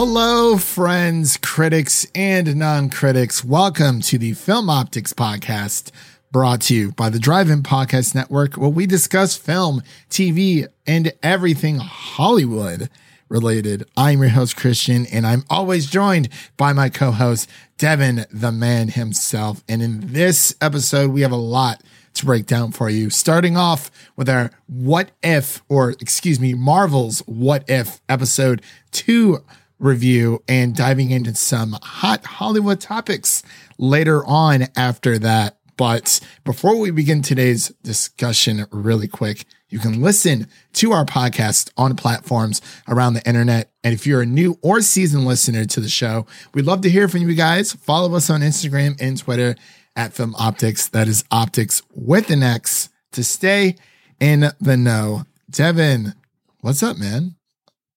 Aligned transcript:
Hello, 0.00 0.56
friends, 0.58 1.36
critics, 1.38 2.06
and 2.14 2.54
non 2.54 2.88
critics. 2.88 3.44
Welcome 3.44 4.00
to 4.02 4.16
the 4.16 4.34
Film 4.34 4.70
Optics 4.70 5.12
Podcast, 5.12 5.90
brought 6.30 6.60
to 6.60 6.74
you 6.76 6.92
by 6.92 7.10
the 7.10 7.18
Drive 7.18 7.50
In 7.50 7.64
Podcast 7.64 8.14
Network, 8.14 8.54
where 8.54 8.68
we 8.68 8.86
discuss 8.86 9.36
film, 9.36 9.82
TV, 10.08 10.68
and 10.86 11.12
everything 11.20 11.78
Hollywood 11.78 12.88
related. 13.28 13.90
I'm 13.96 14.20
your 14.20 14.28
host, 14.28 14.54
Christian, 14.56 15.04
and 15.06 15.26
I'm 15.26 15.42
always 15.50 15.90
joined 15.90 16.28
by 16.56 16.72
my 16.72 16.90
co 16.90 17.10
host, 17.10 17.50
Devin, 17.76 18.24
the 18.30 18.52
man 18.52 18.90
himself. 18.90 19.64
And 19.68 19.82
in 19.82 20.12
this 20.12 20.54
episode, 20.60 21.10
we 21.10 21.22
have 21.22 21.32
a 21.32 21.36
lot 21.36 21.82
to 22.14 22.24
break 22.24 22.46
down 22.46 22.70
for 22.70 22.88
you, 22.88 23.10
starting 23.10 23.56
off 23.56 23.90
with 24.14 24.28
our 24.28 24.52
What 24.68 25.10
If, 25.24 25.60
or 25.68 25.90
excuse 25.90 26.38
me, 26.38 26.54
Marvel's 26.54 27.18
What 27.26 27.64
If 27.68 28.00
episode 28.08 28.62
two 28.92 29.44
review 29.78 30.42
and 30.48 30.74
diving 30.74 31.10
into 31.10 31.34
some 31.34 31.76
hot 31.82 32.24
Hollywood 32.24 32.80
topics 32.80 33.42
later 33.78 34.24
on 34.24 34.66
after 34.76 35.18
that. 35.18 35.58
But 35.76 36.18
before 36.44 36.76
we 36.76 36.90
begin 36.90 37.22
today's 37.22 37.68
discussion, 37.84 38.66
really 38.72 39.06
quick, 39.06 39.44
you 39.68 39.78
can 39.78 40.02
listen 40.02 40.48
to 40.74 40.92
our 40.92 41.04
podcast 41.04 41.70
on 41.76 41.94
platforms 41.94 42.60
around 42.88 43.14
the 43.14 43.26
internet. 43.28 43.70
And 43.84 43.94
if 43.94 44.06
you're 44.06 44.22
a 44.22 44.26
new 44.26 44.58
or 44.60 44.80
seasoned 44.80 45.24
listener 45.24 45.64
to 45.66 45.80
the 45.80 45.88
show, 45.88 46.26
we'd 46.52 46.64
love 46.64 46.80
to 46.80 46.90
hear 46.90 47.06
from 47.06 47.28
you 47.28 47.34
guys. 47.34 47.72
Follow 47.72 48.14
us 48.16 48.28
on 48.28 48.40
Instagram 48.40 49.00
and 49.00 49.16
Twitter 49.16 49.54
at 49.94 50.14
Film 50.14 50.34
Optics. 50.36 50.88
That 50.88 51.06
is 51.06 51.24
optics 51.30 51.82
with 51.94 52.30
an 52.30 52.42
X 52.42 52.88
to 53.12 53.22
stay 53.22 53.76
in 54.18 54.50
the 54.60 54.76
know. 54.76 55.24
Devin, 55.48 56.14
what's 56.60 56.82
up, 56.82 56.98
man? 56.98 57.36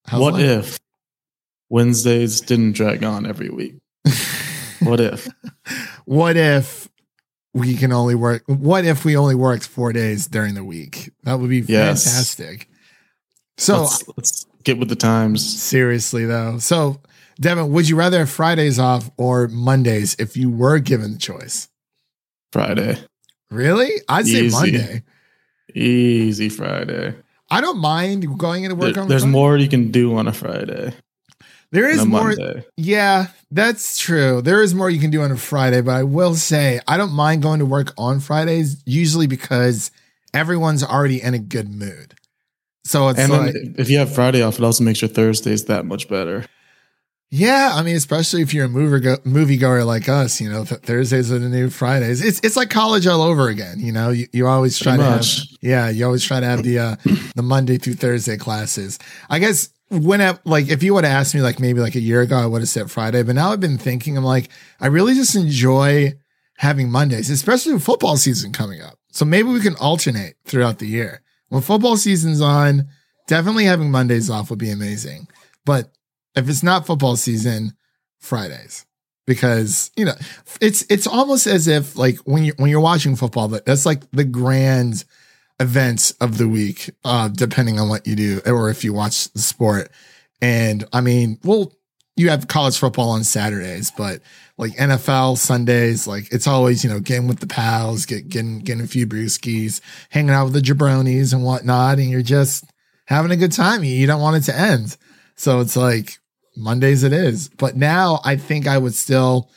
How's 0.05 0.21
what 0.21 0.33
life? 0.33 0.41
if 0.43 0.79
Wednesdays 1.71 2.41
didn't 2.41 2.73
drag 2.73 3.01
on 3.01 3.25
every 3.25 3.49
week? 3.49 3.77
what 4.81 4.99
if? 4.99 5.29
what 6.03 6.35
if 6.35 6.89
we 7.53 7.75
can 7.75 7.93
only 7.93 8.13
work? 8.13 8.43
What 8.45 8.83
if 8.83 9.05
we 9.05 9.15
only 9.15 9.35
worked 9.35 9.65
four 9.65 9.93
days 9.93 10.27
during 10.27 10.53
the 10.53 10.65
week? 10.65 11.11
That 11.23 11.39
would 11.39 11.49
be 11.49 11.59
yes. 11.59 12.03
fantastic. 12.03 12.67
So 13.57 13.83
let's, 13.83 14.03
let's 14.17 14.45
get 14.65 14.79
with 14.79 14.89
the 14.89 14.97
times. 14.97 15.61
Seriously, 15.61 16.25
though. 16.25 16.57
So, 16.57 16.99
Devin, 17.39 17.71
would 17.71 17.87
you 17.87 17.95
rather 17.95 18.19
have 18.19 18.29
Fridays 18.29 18.77
off 18.77 19.09
or 19.15 19.47
Mondays 19.47 20.17
if 20.19 20.35
you 20.35 20.49
were 20.49 20.79
given 20.79 21.13
the 21.13 21.19
choice? 21.19 21.69
Friday. 22.51 22.97
Really? 23.49 23.91
I'd 24.09 24.27
Easy. 24.27 24.49
say 24.49 24.59
Monday. 24.59 25.03
Easy 25.73 26.49
Friday. 26.49 27.15
I 27.49 27.61
don't 27.61 27.79
mind 27.79 28.37
going 28.37 28.65
into 28.65 28.75
work 28.75 28.95
there, 28.95 29.03
on 29.03 29.09
There's 29.09 29.21
Friday. 29.21 29.31
more 29.31 29.57
you 29.57 29.69
can 29.69 29.89
do 29.89 30.17
on 30.17 30.27
a 30.27 30.33
Friday. 30.33 30.93
There 31.71 31.89
is 31.89 32.05
more. 32.05 32.29
Monday. 32.35 32.65
Yeah, 32.75 33.27
that's 33.49 33.97
true. 33.97 34.41
There 34.41 34.61
is 34.61 34.73
more 34.75 34.89
you 34.89 34.99
can 34.99 35.09
do 35.09 35.21
on 35.21 35.31
a 35.31 35.37
Friday, 35.37 35.81
but 35.81 35.93
I 35.93 36.03
will 36.03 36.35
say 36.35 36.79
I 36.87 36.97
don't 36.97 37.13
mind 37.13 37.41
going 37.41 37.59
to 37.59 37.65
work 37.65 37.93
on 37.97 38.19
Fridays, 38.19 38.81
usually 38.85 39.27
because 39.27 39.89
everyone's 40.33 40.83
already 40.83 41.21
in 41.21 41.33
a 41.33 41.39
good 41.39 41.69
mood. 41.69 42.15
So 42.83 43.07
it's 43.09 43.19
and 43.19 43.31
like, 43.31 43.55
if 43.77 43.89
you 43.89 43.99
have 43.99 44.13
Friday 44.13 44.41
off, 44.41 44.57
it 44.59 44.63
also 44.65 44.83
makes 44.83 45.01
your 45.01 45.09
Thursdays 45.09 45.65
that 45.65 45.85
much 45.85 46.09
better. 46.09 46.45
Yeah, 47.33 47.71
I 47.73 47.81
mean, 47.83 47.95
especially 47.95 48.41
if 48.41 48.53
you're 48.53 48.65
a 48.65 48.69
movie 48.69 48.99
go- 48.99 49.19
movie 49.23 49.55
goer 49.55 49.85
like 49.85 50.09
us, 50.09 50.41
you 50.41 50.51
know, 50.51 50.65
th- 50.65 50.81
Thursdays 50.81 51.31
are 51.31 51.39
the 51.39 51.47
new 51.47 51.69
Fridays. 51.69 52.21
It's 52.21 52.41
it's 52.43 52.57
like 52.57 52.69
college 52.69 53.07
all 53.07 53.21
over 53.21 53.47
again. 53.47 53.79
You 53.79 53.93
know, 53.93 54.09
you, 54.09 54.27
you 54.33 54.47
always 54.47 54.77
try 54.77 54.97
Pretty 54.97 55.09
to 55.09 55.15
much. 55.15 55.37
have 55.37 55.47
yeah, 55.61 55.89
you 55.89 56.05
always 56.05 56.25
try 56.25 56.41
to 56.41 56.45
have 56.45 56.63
the 56.63 56.79
uh, 56.79 56.95
the 57.35 57.41
Monday 57.41 57.77
through 57.77 57.93
Thursday 57.93 58.35
classes. 58.35 58.99
I 59.29 59.39
guess 59.39 59.69
when 59.91 60.21
I, 60.21 60.39
like 60.45 60.69
if 60.69 60.83
you 60.83 60.93
would 60.93 61.03
have 61.03 61.19
asked 61.19 61.35
me 61.35 61.41
like 61.41 61.59
maybe 61.59 61.81
like 61.81 61.95
a 61.95 61.99
year 61.99 62.21
ago, 62.21 62.37
I 62.37 62.45
would 62.45 62.61
have 62.61 62.69
said 62.69 62.89
Friday. 62.89 63.23
But 63.23 63.35
now 63.35 63.51
I've 63.51 63.59
been 63.59 63.77
thinking, 63.77 64.17
I'm 64.17 64.23
like, 64.23 64.49
I 64.79 64.87
really 64.87 65.13
just 65.13 65.35
enjoy 65.35 66.13
having 66.57 66.89
Mondays, 66.89 67.29
especially 67.29 67.73
with 67.73 67.83
football 67.83 68.15
season 68.15 68.53
coming 68.53 68.81
up. 68.81 68.97
So 69.11 69.25
maybe 69.25 69.49
we 69.49 69.59
can 69.59 69.75
alternate 69.75 70.35
throughout 70.45 70.79
the 70.79 70.87
year. 70.87 71.21
When 71.49 71.61
football 71.61 71.97
season's 71.97 72.39
on, 72.39 72.87
definitely 73.27 73.65
having 73.65 73.91
Mondays 73.91 74.29
off 74.29 74.49
would 74.49 74.59
be 74.59 74.71
amazing. 74.71 75.27
But 75.65 75.91
if 76.35 76.47
it's 76.47 76.63
not 76.63 76.85
football 76.85 77.17
season, 77.17 77.73
Fridays. 78.19 78.85
Because, 79.27 79.91
you 79.97 80.05
know, 80.05 80.15
it's 80.61 80.83
it's 80.89 81.05
almost 81.05 81.47
as 81.47 81.67
if 81.67 81.97
like 81.97 82.17
when 82.19 82.43
you 82.43 82.53
when 82.57 82.69
you're 82.69 82.79
watching 82.79 83.15
football, 83.15 83.49
that 83.49 83.65
that's 83.65 83.85
like 83.85 84.09
the 84.11 84.23
grand 84.23 85.03
events 85.61 86.11
of 86.19 86.37
the 86.37 86.47
week, 86.47 86.89
uh, 87.05 87.27
depending 87.27 87.79
on 87.79 87.87
what 87.87 88.07
you 88.07 88.15
do 88.15 88.41
or 88.45 88.69
if 88.69 88.83
you 88.83 88.93
watch 88.93 89.31
the 89.31 89.39
sport. 89.39 89.91
And 90.41 90.83
I 90.91 91.01
mean, 91.01 91.37
well, 91.43 91.71
you 92.17 92.29
have 92.29 92.47
college 92.47 92.77
football 92.77 93.11
on 93.11 93.23
Saturdays, 93.23 93.91
but 93.91 94.21
like 94.57 94.73
NFL 94.73 95.37
Sundays, 95.37 96.07
like 96.07 96.31
it's 96.31 96.47
always, 96.47 96.83
you 96.83 96.89
know, 96.89 96.99
getting 96.99 97.27
with 97.27 97.39
the 97.39 97.47
pals, 97.47 98.05
get, 98.05 98.27
getting, 98.27 98.59
getting 98.59 98.83
a 98.83 98.87
few 98.87 99.05
brewskis, 99.07 99.81
hanging 100.09 100.31
out 100.31 100.45
with 100.45 100.53
the 100.53 100.61
jabronis 100.61 101.33
and 101.33 101.43
whatnot. 101.43 101.99
And 101.99 102.09
you're 102.09 102.21
just 102.21 102.65
having 103.05 103.31
a 103.31 103.37
good 103.37 103.51
time. 103.51 103.83
You 103.83 104.07
don't 104.07 104.21
want 104.21 104.37
it 104.37 104.51
to 104.51 104.57
end. 104.57 104.97
So 105.35 105.59
it's 105.61 105.77
like 105.77 106.17
Mondays 106.57 107.03
it 107.03 107.13
is. 107.13 107.49
But 107.49 107.77
now 107.77 108.19
I 108.25 108.35
think 108.35 108.67
I 108.67 108.77
would 108.77 108.95
still, 108.95 109.49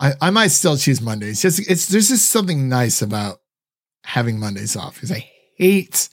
I, 0.00 0.14
I 0.20 0.30
might 0.30 0.48
still 0.48 0.76
choose 0.76 1.00
Mondays. 1.00 1.42
Just 1.42 1.70
it's 1.70 1.88
there's 1.88 2.08
just 2.08 2.30
something 2.30 2.68
nice 2.68 3.02
about 3.02 3.40
having 4.04 4.40
Mondays 4.40 4.74
off 4.74 4.94
because 4.94 5.12
I 5.12 5.30
hate 5.60 6.08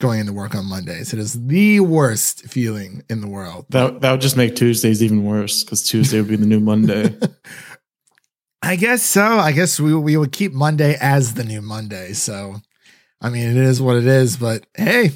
going 0.00 0.20
into 0.20 0.32
work 0.32 0.54
on 0.54 0.66
Mondays. 0.66 1.12
It 1.12 1.18
is 1.18 1.46
the 1.46 1.80
worst 1.80 2.44
feeling 2.44 3.02
in 3.08 3.20
the 3.20 3.28
world. 3.28 3.66
That 3.70 4.00
that 4.00 4.10
would 4.12 4.20
just 4.20 4.36
make 4.36 4.56
Tuesdays 4.56 5.02
even 5.02 5.24
worse 5.24 5.64
because 5.64 5.82
Tuesday 5.82 6.18
would 6.18 6.28
be 6.28 6.36
the 6.36 6.46
new 6.46 6.60
Monday. 6.60 7.16
I 8.62 8.76
guess 8.76 9.02
so. 9.02 9.24
I 9.24 9.52
guess 9.52 9.78
we 9.78 9.94
we 9.94 10.16
would 10.16 10.32
keep 10.32 10.52
Monday 10.52 10.96
as 11.00 11.34
the 11.34 11.44
new 11.44 11.62
Monday. 11.62 12.12
So, 12.12 12.56
I 13.20 13.30
mean, 13.30 13.48
it 13.48 13.56
is 13.56 13.80
what 13.80 13.96
it 13.96 14.06
is. 14.06 14.36
But 14.36 14.66
hey, 14.74 15.12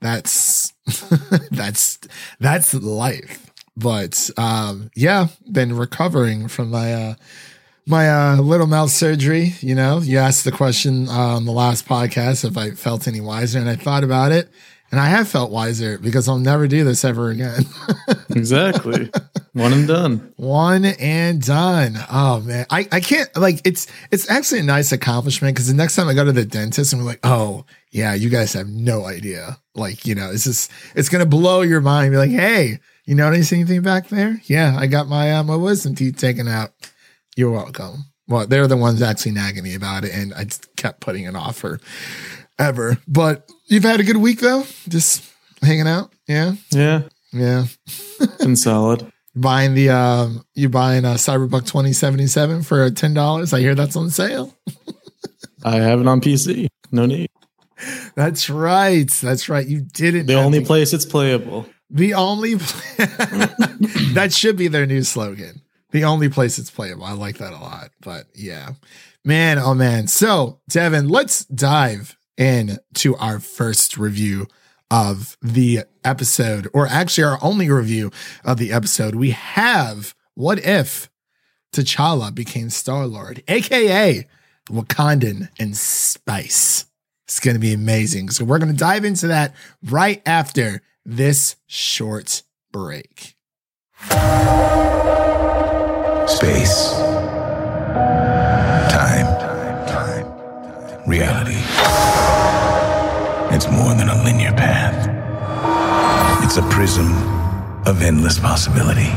that's 0.00 0.72
that's 1.50 1.98
that's 2.40 2.74
life. 2.74 3.50
But 3.76 4.30
um, 4.36 4.90
yeah, 4.94 5.28
been 5.50 5.76
recovering 5.76 6.48
from 6.48 6.70
my 6.70 6.94
uh, 6.94 7.14
my 7.86 8.08
uh, 8.08 8.36
little 8.36 8.66
mouth 8.66 8.90
surgery. 8.90 9.54
You 9.60 9.74
know, 9.74 9.98
you 9.98 10.18
asked 10.18 10.44
the 10.44 10.52
question 10.52 11.08
uh, 11.08 11.12
on 11.36 11.44
the 11.44 11.52
last 11.52 11.86
podcast 11.86 12.44
if 12.44 12.56
I 12.56 12.70
felt 12.70 13.06
any 13.06 13.20
wiser, 13.20 13.58
and 13.58 13.68
I 13.68 13.76
thought 13.76 14.04
about 14.04 14.32
it, 14.32 14.48
and 14.90 15.00
I 15.00 15.06
have 15.06 15.28
felt 15.28 15.50
wiser 15.50 15.98
because 15.98 16.28
I'll 16.28 16.38
never 16.38 16.66
do 16.66 16.84
this 16.84 17.04
ever 17.04 17.30
again. 17.30 17.64
exactly, 18.30 19.10
one 19.52 19.72
and 19.72 19.88
done. 19.88 20.32
One 20.36 20.84
and 20.84 21.42
done. 21.42 21.96
Oh 22.10 22.40
man, 22.40 22.66
I 22.70 22.88
I 22.90 23.00
can't 23.00 23.28
like 23.36 23.60
it's 23.64 23.86
it's 24.10 24.30
actually 24.30 24.60
a 24.60 24.64
nice 24.64 24.92
accomplishment 24.92 25.54
because 25.54 25.68
the 25.68 25.74
next 25.74 25.96
time 25.96 26.08
I 26.08 26.14
go 26.14 26.24
to 26.24 26.32
the 26.32 26.44
dentist 26.44 26.92
and 26.92 27.02
we're 27.02 27.08
like, 27.08 27.24
oh 27.24 27.66
yeah, 27.90 28.14
you 28.14 28.30
guys 28.30 28.52
have 28.54 28.68
no 28.68 29.06
idea. 29.06 29.58
Like 29.74 30.06
you 30.06 30.14
know, 30.14 30.30
it's 30.30 30.44
just 30.44 30.70
it's 30.94 31.08
gonna 31.08 31.26
blow 31.26 31.62
your 31.62 31.80
mind. 31.80 32.12
Be 32.12 32.18
like, 32.18 32.30
hey 32.30 32.80
you 33.06 33.14
notice 33.14 33.52
anything 33.52 33.82
back 33.82 34.08
there? 34.08 34.40
Yeah, 34.44 34.76
I 34.78 34.86
got 34.86 35.08
my 35.08 35.32
uh, 35.32 35.42
my 35.42 35.56
wisdom 35.56 35.94
teeth 35.94 36.16
taken 36.16 36.48
out. 36.48 36.72
You're 37.36 37.50
welcome. 37.50 38.04
Well, 38.28 38.46
they're 38.46 38.66
the 38.68 38.76
ones 38.76 39.02
actually 39.02 39.32
nagging 39.32 39.64
me 39.64 39.74
about 39.74 40.04
it, 40.04 40.12
and 40.14 40.32
I 40.34 40.46
kept 40.76 41.00
putting 41.00 41.24
it 41.24 41.36
off 41.36 41.56
for 41.56 41.78
ever. 42.58 42.98
But 43.06 43.50
you've 43.66 43.82
had 43.84 44.00
a 44.00 44.04
good 44.04 44.16
week 44.16 44.40
though, 44.40 44.64
just 44.88 45.24
hanging 45.62 45.86
out. 45.88 46.12
Yeah, 46.26 46.54
yeah, 46.70 47.02
yeah. 47.32 47.66
Been 48.38 48.56
solid. 48.56 49.10
buying 49.34 49.74
the 49.74 49.90
um, 49.90 50.44
you 50.54 50.68
buying 50.70 51.04
a 51.04 51.08
Cyberpunk 51.18 51.66
2077 51.66 52.62
for 52.62 52.90
ten 52.90 53.12
dollars. 53.14 53.52
I 53.52 53.60
hear 53.60 53.74
that's 53.74 53.96
on 53.96 54.08
sale. 54.10 54.54
I 55.64 55.76
have 55.76 56.00
it 56.00 56.06
on 56.06 56.20
PC. 56.20 56.68
No 56.92 57.06
need. 57.06 57.28
That's 58.14 58.48
right. 58.48 59.08
That's 59.10 59.48
right. 59.48 59.66
You 59.66 59.80
didn't. 59.82 60.26
The 60.26 60.34
only 60.34 60.64
place 60.64 60.92
it's 60.92 61.04
playable. 61.04 61.66
The 61.90 62.14
only 62.14 62.54
that 64.14 64.32
should 64.32 64.56
be 64.56 64.68
their 64.68 64.86
new 64.86 65.02
slogan. 65.02 65.60
The 65.94 66.02
only 66.02 66.28
place 66.28 66.58
it's 66.58 66.72
playable. 66.72 67.04
I 67.04 67.12
like 67.12 67.38
that 67.38 67.52
a 67.52 67.58
lot. 67.58 67.90
But 68.00 68.26
yeah, 68.34 68.70
man, 69.24 69.60
oh 69.60 69.74
man. 69.74 70.08
So 70.08 70.58
Devin, 70.68 71.08
let's 71.08 71.44
dive 71.44 72.16
in 72.36 72.80
to 72.94 73.14
our 73.14 73.38
first 73.38 73.96
review 73.96 74.48
of 74.90 75.36
the 75.40 75.84
episode, 76.02 76.68
or 76.74 76.88
actually 76.88 77.22
our 77.22 77.38
only 77.40 77.70
review 77.70 78.10
of 78.44 78.58
the 78.58 78.72
episode. 78.72 79.14
We 79.14 79.30
have 79.30 80.16
what 80.34 80.58
if 80.66 81.08
T'Challa 81.72 82.34
became 82.34 82.70
Star 82.70 83.06
Lord, 83.06 83.44
aka 83.46 84.26
Wakandan 84.68 85.48
in 85.60 85.74
space. 85.74 86.86
It's 87.28 87.38
going 87.38 87.54
to 87.54 87.60
be 87.60 87.72
amazing. 87.72 88.30
So 88.30 88.44
we're 88.44 88.58
going 88.58 88.72
to 88.72 88.76
dive 88.76 89.04
into 89.04 89.28
that 89.28 89.54
right 89.84 90.20
after 90.26 90.82
this 91.06 91.54
short 91.68 92.42
break. 92.72 93.36
Space. 96.26 96.92
Time. 98.90 99.26
Time. 99.86 100.26
Reality. 101.06 101.60
It's 103.54 103.68
more 103.70 103.94
than 103.94 104.08
a 104.08 104.24
linear 104.24 104.52
path. 104.52 105.10
It's 106.42 106.56
a 106.56 106.62
prism 106.70 107.12
of 107.86 108.00
endless 108.02 108.38
possibility. 108.38 109.10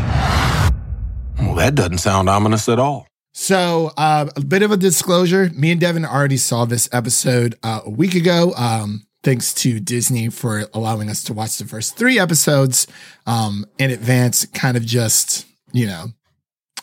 Well, 1.40 1.56
that 1.56 1.76
doesn't 1.76 2.00
sound 2.00 2.30
ominous 2.30 2.68
at 2.68 2.78
all. 2.78 3.08
So, 3.34 3.92
uh, 3.98 4.30
a 4.36 4.42
bit 4.42 4.62
of 4.62 4.72
a 4.72 4.78
disclosure. 4.78 5.50
Me 5.56 5.72
and 5.72 5.80
Devin 5.80 6.06
already 6.06 6.38
saw 6.38 6.66
this 6.66 6.90
episode 6.92 7.56
uh, 7.64 7.82
a 7.86 7.90
week 7.90 8.16
ago. 8.16 8.54
Um, 8.58 9.08
thanks 9.24 9.54
to 9.56 9.80
Disney 9.80 10.30
for 10.30 10.66
allowing 10.74 11.10
us 11.10 11.24
to 11.26 11.34
watch 11.34 11.58
the 11.58 11.66
first 11.66 11.98
three 11.98 12.20
episodes 12.20 12.86
um, 13.26 13.66
in 13.80 13.92
advance, 13.92 14.46
kind 14.48 14.76
of 14.76 14.86
just, 14.86 15.46
you 15.72 15.86
know, 15.88 16.08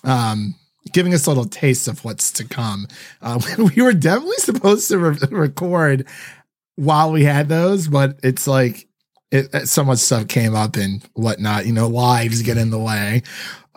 um, 0.04 0.54
giving 0.92 1.14
us 1.14 1.26
a 1.26 1.30
little 1.30 1.46
taste 1.46 1.88
of 1.88 2.04
what's 2.04 2.30
to 2.32 2.44
come. 2.44 2.86
Uh, 3.20 3.40
we 3.76 3.82
were 3.82 3.92
definitely 3.92 4.36
supposed 4.36 4.88
to 4.88 4.98
re- 4.98 5.18
record 5.30 6.06
while 6.76 7.10
we 7.10 7.24
had 7.24 7.48
those, 7.48 7.88
but 7.88 8.18
it's 8.22 8.46
like 8.46 8.86
it, 9.30 9.68
so 9.68 9.84
much 9.84 9.98
stuff 9.98 10.28
came 10.28 10.54
up 10.54 10.76
and 10.76 11.02
whatnot, 11.14 11.66
you 11.66 11.72
know, 11.72 11.88
lives 11.88 12.42
get 12.42 12.56
in 12.56 12.70
the 12.70 12.78
way 12.78 13.22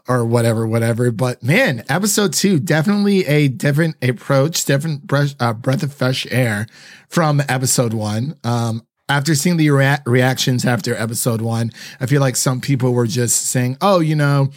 or 0.07 0.25
whatever, 0.25 0.67
whatever. 0.67 1.11
But 1.11 1.43
man, 1.43 1.83
episode 1.89 2.33
two, 2.33 2.59
definitely 2.59 3.25
a 3.25 3.47
different 3.47 3.95
approach, 4.01 4.63
different 4.65 5.05
breath, 5.05 5.35
uh, 5.39 5.53
breath 5.53 5.83
of 5.83 5.93
fresh 5.93 6.27
air 6.31 6.67
from 7.09 7.41
episode 7.49 7.93
one. 7.93 8.35
Um, 8.43 8.85
after 9.09 9.35
seeing 9.35 9.57
the 9.57 9.69
rea- 9.69 9.99
reactions 10.05 10.65
after 10.65 10.93
episode 10.93 11.41
one, 11.41 11.71
I 11.99 12.05
feel 12.05 12.21
like 12.21 12.35
some 12.35 12.59
people 12.59 12.93
were 12.93 13.07
just 13.07 13.47
saying, 13.47 13.77
oh, 13.81 13.99
you 13.99 14.15
know, 14.15 14.49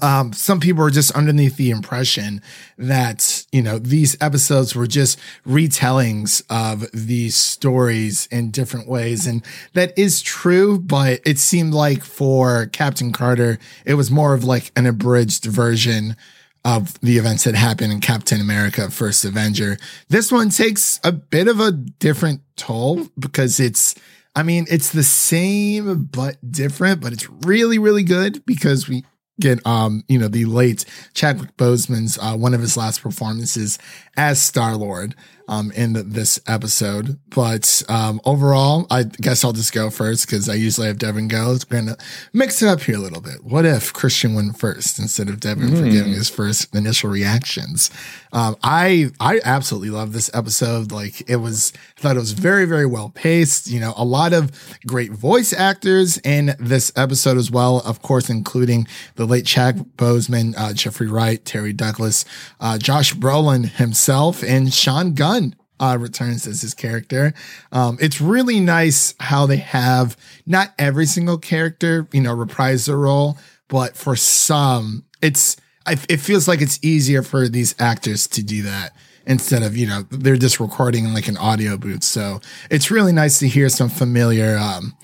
um, 0.00 0.32
some 0.32 0.58
people 0.58 0.82
were 0.82 0.90
just 0.90 1.12
underneath 1.12 1.56
the 1.56 1.70
impression 1.70 2.40
that, 2.78 3.44
you 3.52 3.60
know, 3.60 3.78
these 3.78 4.16
episodes 4.22 4.74
were 4.74 4.86
just 4.86 5.18
retellings 5.46 6.42
of 6.48 6.90
these 6.92 7.36
stories 7.36 8.26
in 8.30 8.50
different 8.50 8.88
ways. 8.88 9.26
And 9.26 9.44
that 9.74 9.96
is 9.98 10.22
true, 10.22 10.78
but 10.78 11.20
it 11.26 11.38
seemed 11.38 11.74
like 11.74 12.04
for 12.04 12.66
Captain 12.66 13.12
Carter, 13.12 13.58
it 13.84 13.94
was 13.94 14.10
more 14.10 14.32
of 14.32 14.44
like 14.44 14.72
an 14.76 14.86
abridged 14.86 15.44
version 15.44 16.16
of 16.64 16.98
the 17.00 17.18
events 17.18 17.44
that 17.44 17.54
happened 17.54 17.92
in 17.92 18.00
Captain 18.00 18.40
America 18.40 18.90
First 18.90 19.24
Avenger. 19.24 19.76
This 20.08 20.32
one 20.32 20.48
takes 20.48 21.00
a 21.04 21.12
bit 21.12 21.48
of 21.48 21.60
a 21.60 21.72
different 21.72 22.40
toll 22.56 23.08
because 23.18 23.60
it's, 23.60 23.94
I 24.34 24.42
mean, 24.42 24.66
it's 24.70 24.90
the 24.90 25.02
same 25.02 26.04
but 26.04 26.36
different, 26.50 27.02
but 27.02 27.12
it's 27.12 27.28
really, 27.28 27.78
really 27.78 28.04
good 28.04 28.46
because 28.46 28.88
we 28.88 29.04
get 29.42 29.66
um 29.66 30.04
you 30.08 30.18
know 30.18 30.28
the 30.28 30.44
late 30.44 30.84
Chadwick 31.14 31.56
Boseman's 31.56 32.18
uh, 32.18 32.36
one 32.36 32.54
of 32.54 32.60
his 32.60 32.76
last 32.76 33.02
performances 33.02 33.78
as 34.16 34.40
Star 34.40 34.76
Lord 34.76 35.14
um 35.48 35.72
in 35.72 36.10
this 36.10 36.40
episode. 36.46 37.18
But 37.30 37.82
um 37.88 38.20
overall, 38.24 38.86
I 38.90 39.04
guess 39.04 39.44
I'll 39.44 39.52
just 39.52 39.72
go 39.72 39.90
first 39.90 40.26
because 40.26 40.48
I 40.48 40.54
usually 40.54 40.86
have 40.86 40.98
Devin 40.98 41.28
go. 41.28 41.56
We're 41.70 41.80
gonna 41.80 41.96
mix 42.32 42.62
it 42.62 42.68
up 42.68 42.80
here 42.82 42.96
a 42.96 43.00
little 43.00 43.20
bit. 43.20 43.44
What 43.44 43.64
if 43.64 43.92
Christian 43.92 44.34
went 44.34 44.58
first 44.58 44.98
instead 44.98 45.28
of 45.28 45.40
Devin 45.40 45.70
mm. 45.70 45.78
for 45.78 45.88
giving 45.88 46.12
his 46.12 46.28
first 46.28 46.74
initial 46.74 47.10
reactions? 47.10 47.90
Um, 48.32 48.56
I 48.62 49.10
I 49.20 49.40
absolutely 49.44 49.90
love 49.90 50.12
this 50.12 50.30
episode. 50.34 50.90
Like 50.92 51.28
it 51.28 51.36
was, 51.36 51.72
I 51.98 52.00
thought 52.00 52.16
it 52.16 52.20
was 52.20 52.32
very 52.32 52.64
very 52.64 52.86
well 52.86 53.10
paced. 53.10 53.68
You 53.68 53.80
know, 53.80 53.92
a 53.96 54.04
lot 54.04 54.32
of 54.32 54.50
great 54.86 55.12
voice 55.12 55.52
actors 55.52 56.18
in 56.18 56.54
this 56.58 56.92
episode 56.96 57.36
as 57.36 57.50
well. 57.50 57.82
Of 57.84 58.00
course, 58.02 58.30
including 58.30 58.86
the 59.16 59.26
late 59.26 59.46
Chad 59.46 59.84
Boseman, 59.96 60.54
uh, 60.56 60.72
Jeffrey 60.72 61.08
Wright, 61.08 61.44
Terry 61.44 61.72
Douglas, 61.72 62.24
uh, 62.60 62.78
Josh 62.78 63.14
Brolin 63.14 63.68
himself, 63.68 64.42
and 64.42 64.72
Sean 64.72 65.14
Gunn 65.14 65.41
uh, 65.80 65.96
returns 66.00 66.46
as 66.46 66.62
his 66.62 66.74
character. 66.74 67.34
Um, 67.72 67.98
it's 68.00 68.20
really 68.20 68.60
nice 68.60 69.14
how 69.20 69.46
they 69.46 69.56
have 69.56 70.16
not 70.46 70.72
every 70.78 71.06
single 71.06 71.38
character, 71.38 72.06
you 72.12 72.20
know, 72.20 72.34
reprise 72.34 72.86
their 72.86 72.96
role, 72.98 73.36
but 73.68 73.96
for 73.96 74.16
some, 74.16 75.04
it's 75.20 75.56
it 75.86 76.18
feels 76.18 76.46
like 76.46 76.60
it's 76.60 76.78
easier 76.82 77.22
for 77.22 77.48
these 77.48 77.74
actors 77.80 78.28
to 78.28 78.42
do 78.42 78.62
that 78.62 78.94
instead 79.26 79.62
of 79.62 79.76
you 79.76 79.86
know 79.86 80.02
they're 80.10 80.36
just 80.36 80.60
recording 80.60 81.04
in 81.04 81.14
like 81.14 81.28
an 81.28 81.36
audio 81.36 81.76
booth. 81.76 82.04
So 82.04 82.40
it's 82.70 82.90
really 82.90 83.12
nice 83.12 83.38
to 83.40 83.48
hear 83.48 83.68
some 83.68 83.88
familiar 83.88 84.56
um, 84.56 84.96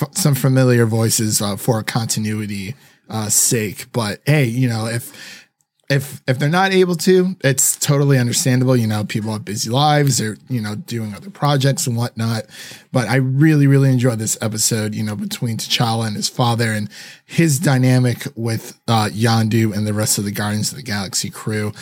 f- 0.00 0.14
some 0.14 0.34
familiar 0.34 0.86
voices 0.86 1.42
uh, 1.42 1.56
for 1.56 1.82
continuity 1.82 2.74
uh, 3.08 3.28
sake. 3.28 3.92
But 3.92 4.20
hey, 4.26 4.44
you 4.44 4.68
know 4.68 4.86
if 4.86 5.45
if 5.88 6.20
if 6.26 6.38
they're 6.38 6.48
not 6.48 6.72
able 6.72 6.96
to, 6.96 7.36
it's 7.42 7.76
totally 7.76 8.18
understandable. 8.18 8.76
You 8.76 8.86
know, 8.86 9.04
people 9.04 9.32
have 9.32 9.44
busy 9.44 9.70
lives, 9.70 10.18
they're 10.18 10.36
you 10.48 10.60
know 10.60 10.74
doing 10.74 11.14
other 11.14 11.30
projects 11.30 11.86
and 11.86 11.96
whatnot. 11.96 12.44
But 12.92 13.08
I 13.08 13.16
really 13.16 13.66
really 13.66 13.90
enjoyed 13.90 14.18
this 14.18 14.36
episode. 14.40 14.94
You 14.94 15.04
know, 15.04 15.14
between 15.14 15.58
T'Challa 15.58 16.08
and 16.08 16.16
his 16.16 16.28
father 16.28 16.72
and 16.72 16.88
his 17.24 17.60
dynamic 17.60 18.26
with 18.34 18.78
uh, 18.88 19.08
Yondu 19.12 19.76
and 19.76 19.86
the 19.86 19.94
rest 19.94 20.18
of 20.18 20.24
the 20.24 20.32
Guardians 20.32 20.70
of 20.70 20.76
the 20.76 20.82
Galaxy 20.82 21.30
crew. 21.30 21.72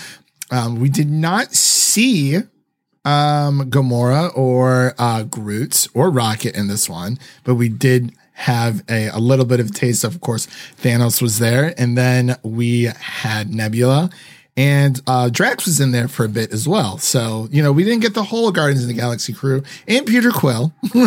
Um, 0.51 0.79
we 0.79 0.91
did 0.91 1.11
not 1.11 1.55
see 1.55 2.37
um, 3.05 3.71
Gamora 3.71 4.37
or 4.37 4.95
uh, 4.99 5.23
Groot 5.25 5.89
or 5.95 6.11
Rocket 6.11 6.55
in 6.55 6.69
this 6.69 6.89
one, 6.89 7.19
but 7.45 7.55
we 7.55 7.69
did 7.69 8.13
have 8.35 8.83
a, 8.89 9.09
a 9.09 9.19
little 9.19 9.45
bit 9.45 9.61
of 9.61 9.73
taste. 9.73 10.05
Of 10.05 10.21
course, 10.21 10.47
Thanos 10.83 11.23
was 11.23 11.39
there, 11.39 11.75
and 11.79 11.97
then 11.97 12.37
we 12.43 12.85
had 12.85 13.55
Nebula. 13.55 14.11
And 14.57 15.01
uh, 15.09 15.31
Drax 15.31 15.67
was 15.67 15.81
in 15.81 15.91
there 15.91 16.07
for 16.07 16.25
a 16.25 16.29
bit 16.29 16.53
as 16.53 16.69
well. 16.69 16.99
So, 16.99 17.49
you 17.51 17.61
know, 17.61 17.73
we 17.73 17.83
didn't 17.83 18.03
get 18.03 18.15
the 18.15 18.23
whole 18.23 18.53
Guardians 18.53 18.83
of 18.83 18.89
the 18.89 18.95
Galaxy 18.95 19.33
crew 19.33 19.65
and 19.89 20.07
Peter 20.07 20.31
Quill 20.31 20.73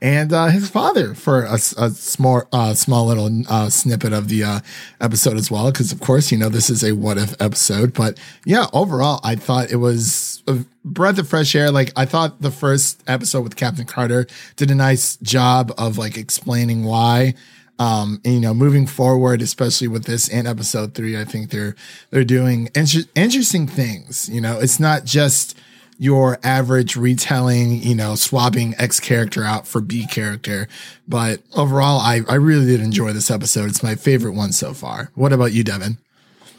and 0.00 0.32
uh, 0.32 0.46
his 0.46 0.70
father 0.70 1.14
for 1.14 1.44
a, 1.44 1.54
a 1.54 1.90
small, 1.90 2.44
uh, 2.50 2.72
small 2.72 3.06
little 3.06 3.28
uh, 3.46 3.68
snippet 3.68 4.14
of 4.14 4.28
the 4.28 4.42
uh, 4.42 4.60
episode 5.02 5.36
as 5.36 5.50
well. 5.50 5.70
Because, 5.70 5.92
of 5.92 6.00
course, 6.00 6.32
you 6.32 6.38
know, 6.38 6.48
this 6.48 6.70
is 6.70 6.82
a 6.82 6.92
what 6.92 7.18
if 7.18 7.34
episode. 7.42 7.92
But 7.92 8.18
yeah, 8.46 8.66
overall, 8.72 9.20
I 9.22 9.36
thought 9.36 9.70
it 9.70 9.76
was 9.76 10.42
a 10.46 10.64
breath 10.82 11.18
of 11.18 11.28
fresh 11.28 11.54
air. 11.54 11.70
Like, 11.70 11.92
I 11.94 12.06
thought 12.06 12.40
the 12.40 12.50
first 12.50 13.02
episode 13.06 13.42
with 13.42 13.56
Captain 13.56 13.84
Carter 13.84 14.26
did 14.56 14.70
a 14.70 14.74
nice 14.74 15.16
job 15.16 15.74
of 15.76 15.98
like 15.98 16.16
explaining 16.16 16.84
why. 16.84 17.34
Um, 17.80 18.20
and, 18.26 18.34
you 18.34 18.40
know, 18.40 18.52
moving 18.52 18.86
forward, 18.86 19.40
especially 19.40 19.88
with 19.88 20.04
this 20.04 20.28
and 20.28 20.46
episode 20.46 20.94
three, 20.94 21.18
I 21.18 21.24
think 21.24 21.48
they're 21.50 21.74
they're 22.10 22.24
doing 22.24 22.68
inter- 22.74 23.08
interesting 23.14 23.66
things. 23.66 24.28
You 24.28 24.42
know, 24.42 24.60
it's 24.60 24.78
not 24.78 25.06
just 25.06 25.58
your 25.96 26.38
average 26.44 26.96
retelling, 26.96 27.82
you 27.82 27.94
know, 27.94 28.16
swapping 28.16 28.74
X 28.76 29.00
character 29.00 29.44
out 29.44 29.66
for 29.66 29.80
B 29.80 30.06
character. 30.06 30.68
But 31.08 31.40
overall, 31.56 32.00
I, 32.00 32.20
I 32.28 32.34
really 32.34 32.66
did 32.66 32.82
enjoy 32.82 33.14
this 33.14 33.30
episode. 33.30 33.70
It's 33.70 33.82
my 33.82 33.94
favorite 33.94 34.34
one 34.34 34.52
so 34.52 34.74
far. 34.74 35.10
What 35.14 35.32
about 35.32 35.52
you, 35.52 35.64
Devin? 35.64 35.96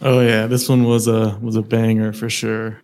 Oh 0.02 0.22
yeah, 0.22 0.48
this 0.48 0.68
one 0.68 0.86
was 0.86 1.08
a 1.08 1.38
was 1.40 1.56
a 1.56 1.62
banger 1.62 2.14
for 2.14 2.32
sure. 2.32 2.82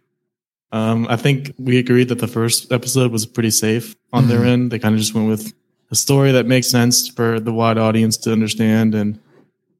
Um, 0.71 1.07
I 1.09 1.15
think 1.15 1.53
we 1.57 1.79
agreed 1.79 2.09
that 2.09 2.19
the 2.19 2.27
first 2.27 2.71
episode 2.71 3.11
was 3.11 3.25
pretty 3.25 3.51
safe 3.51 3.95
on 4.13 4.23
mm-hmm. 4.23 4.29
their 4.29 4.45
end. 4.45 4.71
They 4.71 4.77
kind 4.77 4.93
of 4.93 4.99
just 4.99 5.15
went 5.15 5.27
with 5.27 5.53
a 5.91 5.95
story 5.95 6.31
that 6.33 6.45
makes 6.45 6.69
sense 6.69 7.07
for 7.07 7.39
the 7.39 7.53
wide 7.53 7.77
audience 7.77 8.17
to 8.17 8.31
understand, 8.31 8.93
and 8.93 9.19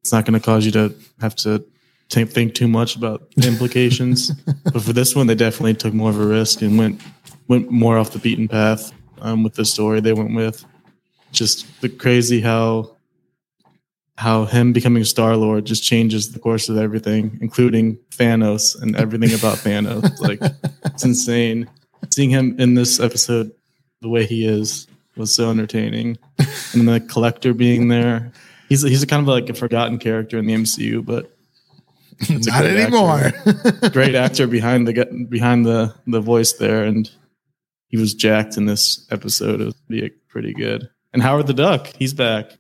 it's 0.02 0.12
not 0.12 0.26
going 0.26 0.40
to 0.40 0.46
cause 0.46 0.66
you 0.66 0.72
to 0.72 0.96
have 1.20 1.36
to 1.36 1.64
think 2.10 2.56
too 2.56 2.68
much 2.68 2.96
about 2.96 3.30
the 3.36 3.48
implications. 3.48 4.32
but 4.64 4.82
for 4.82 4.94
this 4.94 5.16
one, 5.16 5.28
they 5.28 5.36
definitely 5.36 5.74
took 5.74 5.94
more 5.94 6.10
of 6.10 6.20
a 6.20 6.26
risk 6.26 6.62
and 6.62 6.78
went 6.78 7.02
went 7.48 7.70
more 7.72 7.98
off 7.98 8.12
the 8.12 8.20
beaten 8.20 8.48
path 8.48 8.92
um, 9.22 9.44
with 9.44 9.54
the 9.54 9.66
story 9.66 10.00
they 10.00 10.14
went 10.14 10.36
with. 10.36 10.66
Just 11.32 11.82
the 11.82 11.90
crazy 11.90 12.42
how 12.42 12.96
how 14.18 14.46
him 14.46 14.74
becoming 14.74 15.04
a 15.04 15.06
Star 15.06 15.36
Lord 15.36 15.66
just 15.66 15.84
changes 15.84 16.32
the 16.32 16.40
course 16.40 16.70
of 16.70 16.78
everything, 16.78 17.38
including 17.42 17.98
Thanos 18.12 18.82
and 18.82 18.96
everything 18.96 19.38
about 19.38 19.58
Thanos. 19.58 20.20
Like 20.20 20.40
it's 20.86 21.04
insane. 21.04 21.70
Seeing 22.10 22.30
him 22.30 22.56
in 22.60 22.76
this 22.76 23.00
episode 23.00 23.52
the 24.02 24.10
way 24.10 24.26
he 24.26 24.46
is 24.48 24.88
was 25.18 25.34
so 25.34 25.50
entertaining. 25.50 26.18
And 26.74 26.88
the 26.88 27.00
collector 27.00 27.54
being 27.54 27.88
there. 27.88 28.32
He's 28.70 28.82
he's 28.82 29.04
a 29.04 29.08
kind 29.08 29.22
of 29.22 29.28
like 29.28 29.50
a 29.50 29.54
forgotten 29.54 29.98
character 29.98 30.38
in 30.38 30.46
the 30.46 30.54
MCU, 30.54 31.06
but 31.06 31.38
not 32.30 32.66
anymore. 32.66 33.32
Actor. 33.46 33.90
great 33.94 34.16
actor 34.16 34.48
behind 34.48 34.88
the 34.88 35.28
behind 35.30 35.66
the 35.66 35.94
the 36.06 36.20
voice 36.20 36.54
there, 36.54 36.84
and 36.84 37.10
he 37.88 37.98
was 37.98 38.14
jacked 38.14 38.58
in 38.58 38.66
this 38.66 39.08
episode. 39.12 39.62
It 39.62 39.66
was 39.66 39.76
pretty, 39.88 40.10
pretty 40.28 40.54
good. 40.54 40.90
And 41.14 41.22
Howard 41.22 41.48
the 41.48 41.54
Duck, 41.54 41.88
he's 41.98 42.14
back. 42.14 42.58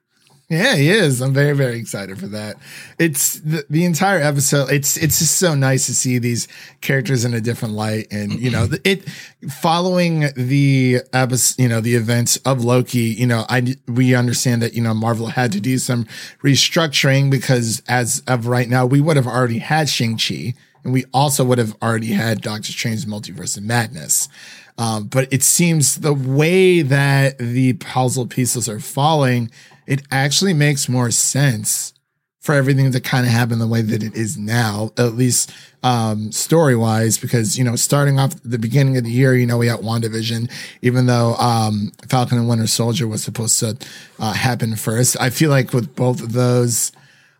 Yeah, 0.50 0.78
he 0.78 0.90
is. 0.90 1.20
I'm 1.20 1.34
very, 1.34 1.52
very 1.52 1.78
excited 1.78 2.18
for 2.20 2.28
that. 2.28 2.56
It's 2.98 3.34
the, 3.40 3.66
the 3.70 3.84
entire 3.84 4.22
episode. 4.22 4.72
It's 4.72 4.96
it's 4.96 5.20
just 5.20 5.38
so 5.38 5.56
nice 5.56 5.88
to 5.88 5.96
see 5.96 6.20
these 6.20 6.48
characters 6.80 7.26
in 7.26 7.34
a 7.34 7.42
different 7.42 7.74
light, 7.74 8.08
and 8.12 8.40
you 8.40 8.50
know, 8.50 8.70
it 8.86 9.04
following 9.50 10.30
the 10.38 11.02
episode, 11.12 11.62
you 11.62 11.68
know, 11.68 11.82
the 11.82 11.96
events 11.96 12.38
of 12.38 12.64
Loki. 12.64 13.00
You 13.00 13.28
know, 13.28 13.46
I 13.50 13.76
we 13.90 14.16
understand 14.16 14.62
that 14.62 14.74
you 14.74 14.82
know 14.82 14.94
Marvel 14.94 15.28
had 15.28 15.52
to 15.52 15.60
do 15.60 15.78
some 15.78 16.06
restructuring 16.42 17.30
because 17.30 17.84
as 17.90 18.24
of 18.26 18.48
right 18.48 18.70
now, 18.70 18.86
we 18.86 19.02
would 19.02 19.18
have 19.18 19.28
already 19.28 19.60
had 19.60 19.90
Shang 19.90 20.18
Chi, 20.18 20.54
and 20.86 20.94
we 20.94 21.04
also 21.14 21.44
would 21.44 21.58
have 21.58 21.76
already 21.82 22.14
had 22.14 22.40
Doctor 22.40 22.72
Strange's 22.72 23.06
Multiverse 23.06 23.58
of 23.58 23.64
Madness. 23.64 24.30
Um, 24.78 25.08
but 25.08 25.28
it 25.34 25.44
seems 25.44 25.96
the 25.96 26.14
way 26.14 26.84
that 26.84 27.38
the 27.40 27.74
puzzle 27.74 28.28
pieces 28.28 28.70
are 28.70 28.80
falling, 28.80 29.52
it 29.88 30.04
actually 30.12 30.54
makes 30.54 30.88
more 30.88 31.10
sense 31.12 31.94
for 32.40 32.54
everything 32.56 32.92
to 32.92 33.02
kind 33.02 33.26
of 33.26 33.32
happen 33.32 33.60
the 33.60 33.68
way 33.68 33.82
that 33.82 34.02
it 34.02 34.16
is 34.16 34.38
now, 34.38 34.92
at 34.98 35.16
least 35.16 35.52
um, 35.84 36.32
story 36.32 36.78
wise, 36.78 37.18
because, 37.18 37.58
you 37.58 37.64
know, 37.64 37.76
starting 37.76 38.20
off 38.20 38.42
the 38.44 38.58
beginning 38.58 38.96
of 38.96 39.04
the 39.04 39.10
year, 39.10 39.36
you 39.36 39.46
know, 39.46 39.58
we 39.58 39.68
had 39.68 39.80
WandaVision, 39.80 40.50
even 40.82 41.08
though 41.08 41.36
um, 41.36 41.92
Falcon 42.08 42.38
and 42.38 42.48
Winter 42.48 42.68
Soldier 42.68 43.06
was 43.06 43.22
supposed 43.22 43.60
to 43.60 43.78
uh, 44.20 44.34
happen 44.34 44.76
first. 44.78 45.20
I 45.20 45.30
feel 45.30 45.50
like 45.50 45.74
with 45.74 45.94
both 45.96 46.22
of 46.22 46.32
those, 46.32 46.94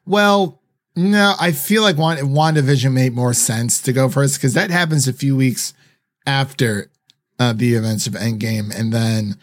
well, 0.06 0.62
no, 0.98 1.36
I 1.40 1.54
feel 1.54 1.84
like 1.84 1.98
Wand- 1.98 2.20
WandaVision 2.20 2.92
made 2.92 3.14
more 3.14 3.34
sense 3.34 3.82
to 3.84 3.94
go 3.94 4.10
first 4.10 4.36
because 4.36 4.56
that 4.56 4.72
happens 4.72 5.08
a 5.08 5.14
few 5.14 5.38
weeks 5.38 5.74
after 6.26 6.90
uh, 7.40 7.54
the 7.54 7.76
events 7.76 8.08
of 8.08 8.14
Endgame. 8.14 8.78
And 8.78 8.92
then 8.92 9.38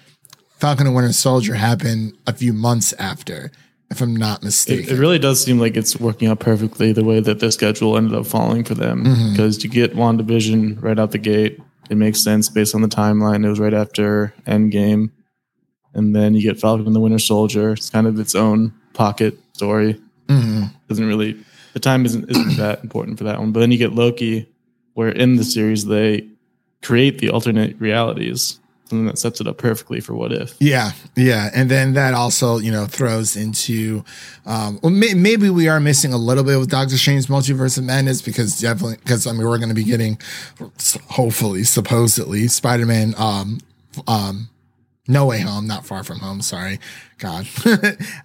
Falcon 0.64 0.87
and 0.87 0.97
Winter 0.97 1.12
Soldier 1.12 1.52
happened 1.56 2.16
a 2.26 2.33
few 2.33 2.54
months 2.54 2.94
after 2.94 3.52
if 3.90 4.00
I'm 4.00 4.16
not 4.16 4.42
mistaken. 4.42 4.85
It, 4.85 4.92
it, 4.92 4.99
really 4.99 5.18
does 5.18 5.44
seem 5.44 5.59
like 5.59 5.76
it's 5.76 6.00
working 6.00 6.26
out 6.28 6.40
perfectly 6.40 6.90
the 6.90 7.04
way 7.04 7.21
that 7.21 7.38
their 7.38 7.50
schedule 7.50 7.99
ended 7.99 8.14
up 8.14 8.25
falling 8.25 8.64
for 8.64 8.73
them 8.73 9.02
because 9.02 9.59
mm-hmm. 9.59 9.66
you 9.66 9.68
get 9.68 9.94
WandaVision 9.94 10.83
right 10.83 10.99
out 10.99 11.11
the 11.11 11.18
gate. 11.18 11.61
It 11.90 11.99
makes 11.99 12.25
sense 12.25 12.49
based 12.49 12.75
on 12.75 12.80
the 12.80 12.88
timeline. 12.88 13.44
It 13.44 13.50
was 13.50 13.61
right 13.61 13.75
after 13.75 14.33
Endgame. 14.47 15.11
And 15.92 16.16
then 16.16 16.33
you 16.33 16.40
get 16.40 16.59
Falcon 16.59 16.87
and 16.87 16.97
the 16.97 17.00
Winter 17.00 17.18
Soldier. 17.18 17.73
It's 17.73 17.90
kind 17.90 18.06
of 18.06 18.18
its 18.18 18.35
own 18.35 18.73
pocket 18.94 19.38
story. 19.52 20.00
Mm-hmm. 20.28 20.62
Doesn't 20.88 21.06
really, 21.06 21.44
the 21.75 21.80
time 21.80 22.06
isn't, 22.06 22.30
isn't 22.30 22.56
that 22.56 22.83
important 22.83 23.18
for 23.18 23.25
that 23.25 23.38
one. 23.38 23.52
But 23.52 23.61
then 23.61 23.71
you 23.71 23.76
get 23.76 23.92
Loki, 23.92 24.49
where 24.94 25.11
in 25.11 25.37
the 25.37 25.44
series 25.44 25.85
they 25.85 26.26
create 26.80 27.18
the 27.18 27.28
alternate 27.28 27.78
realities 27.78 28.61
that 29.06 29.18
sets 29.18 29.40
it 29.40 29.46
up 29.46 29.58
perfectly 29.58 30.00
for 30.00 30.14
what 30.14 30.32
if. 30.32 30.54
Yeah, 30.60 30.92
yeah, 31.16 31.50
and 31.54 31.70
then 31.70 31.94
that 31.94 32.14
also 32.14 32.58
you 32.58 32.72
know 32.72 32.86
throws 32.86 33.36
into, 33.36 34.04
um, 34.46 34.78
well, 34.82 34.92
may, 34.92 35.14
maybe 35.14 35.50
we 35.50 35.68
are 35.68 35.80
missing 35.80 36.12
a 36.12 36.16
little 36.16 36.44
bit 36.44 36.58
with 36.58 36.70
Doctor 36.70 36.96
Strange 36.96 37.26
Multiverse 37.26 37.78
of 37.78 37.84
Madness 37.84 38.22
because 38.22 38.60
definitely 38.60 38.96
because 38.98 39.26
I 39.26 39.32
mean 39.32 39.46
we're 39.46 39.58
going 39.58 39.68
to 39.68 39.74
be 39.74 39.84
getting, 39.84 40.18
hopefully, 41.08 41.64
supposedly 41.64 42.48
Spider 42.48 42.86
Man, 42.86 43.14
um, 43.18 43.60
um. 44.06 44.48
No 45.06 45.26
way 45.26 45.38
home, 45.40 45.66
not 45.66 45.84
far 45.84 46.02
from 46.02 46.18
home. 46.18 46.40
Sorry, 46.40 46.80
God. 47.18 47.46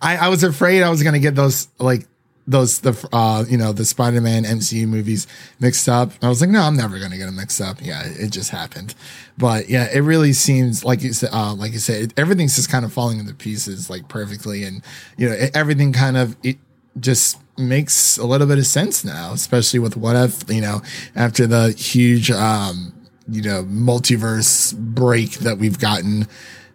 I, 0.02 0.16
I 0.16 0.30
was 0.30 0.46
afraid 0.46 0.82
I 0.82 0.90
was 0.90 1.04
gonna 1.04 1.20
get 1.20 1.36
those 1.36 1.68
like 1.78 2.08
those 2.50 2.80
the 2.80 3.08
uh 3.14 3.46
you 3.48 3.58
know 3.58 3.72
the 3.72 3.86
Spider-Man 3.86 4.44
MCU 4.44 4.88
movies 4.88 5.28
mixed 5.60 5.88
up. 5.88 6.12
I 6.22 6.28
was 6.28 6.42
like, 6.42 6.50
no, 6.50 6.62
I'm 6.62 6.76
never 6.76 7.00
gonna 7.00 7.18
get 7.18 7.28
them 7.28 7.36
mixed 7.36 7.62
up. 7.62 7.78
Yeah, 7.82 8.02
it 8.04 8.32
just 8.32 8.50
happened. 8.50 8.96
But 9.38 9.70
yeah, 9.70 9.88
it 9.94 10.00
really 10.00 10.34
seems 10.34 10.84
like 10.84 11.04
you 11.04 11.14
said, 11.14 11.30
uh, 11.32 11.54
like 11.54 11.74
you 11.74 11.80
said, 11.80 12.02
it, 12.02 12.14
everything's 12.20 12.56
just 12.56 12.70
kind 12.70 12.84
of 12.84 12.92
falling 12.92 13.20
into 13.20 13.36
pieces 13.36 13.90
like 13.90 14.08
perfectly, 14.08 14.64
and 14.64 14.82
you 15.16 15.30
know 15.30 15.36
it, 15.36 15.56
everything 15.56 15.94
kind 15.94 16.18
of 16.18 16.36
it 16.44 16.58
just 17.00 17.40
makes 17.56 18.18
a 18.18 18.26
little 18.26 18.48
bit 18.48 18.58
of 18.58 18.66
sense 18.66 19.06
now, 19.06 19.32
especially 19.32 19.80
with 19.80 19.96
what 19.96 20.16
if 20.16 20.44
you 20.50 20.62
know 20.62 20.82
after 21.16 21.46
the 21.46 21.72
huge 21.72 22.32
um 22.32 22.94
you 23.30 23.44
know 23.44 23.64
multiverse 23.66 24.76
break 24.76 25.34
that 25.40 25.60
we've 25.60 25.78
gotten 25.78 26.28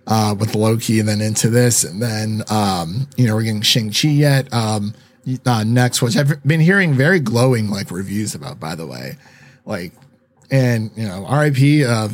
uh, 0.06 0.36
with 0.38 0.54
Loki 0.54 1.00
and 1.00 1.08
then 1.08 1.20
into 1.20 1.48
this. 1.48 1.82
And 1.82 2.00
then, 2.00 2.42
um, 2.50 3.08
you 3.16 3.26
know, 3.26 3.34
we're 3.34 3.42
getting 3.44 3.62
Shang-Chi 3.62 4.08
yet. 4.08 4.52
Um, 4.52 4.94
uh, 5.46 5.64
next, 5.64 6.02
which 6.02 6.16
I've 6.16 6.42
been 6.44 6.60
hearing 6.60 6.94
very 6.94 7.20
glowing 7.20 7.68
like 7.70 7.90
reviews 7.90 8.34
about, 8.34 8.60
by 8.60 8.74
the 8.74 8.86
way. 8.86 9.16
Like, 9.64 9.92
and 10.50 10.90
you 10.96 11.08
know, 11.08 11.26
RIP, 11.26 11.86
uh, 11.88 12.08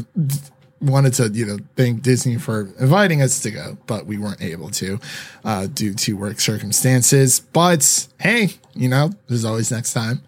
wanted 0.81 1.13
to, 1.15 1.29
you 1.29 1.45
know, 1.45 1.59
thank 1.77 2.03
Disney 2.03 2.37
for 2.37 2.73
inviting 2.79 3.21
us 3.23 3.41
to 3.41 3.51
go, 3.51 3.77
but 3.87 4.07
we 4.07 4.19
weren't 4.19 4.41
able 4.41 4.71
to, 4.71 4.99
uh, 5.45 5.67
due 5.67 5.93
to 5.95 6.17
work 6.17 6.41
circumstances. 6.41 7.41
But 7.41 8.09
hey, 8.19 8.51
you 8.75 8.89
know, 8.89 9.11
there's 9.29 9.45
always 9.45 9.71
next 9.71 9.93
time. 9.93 10.23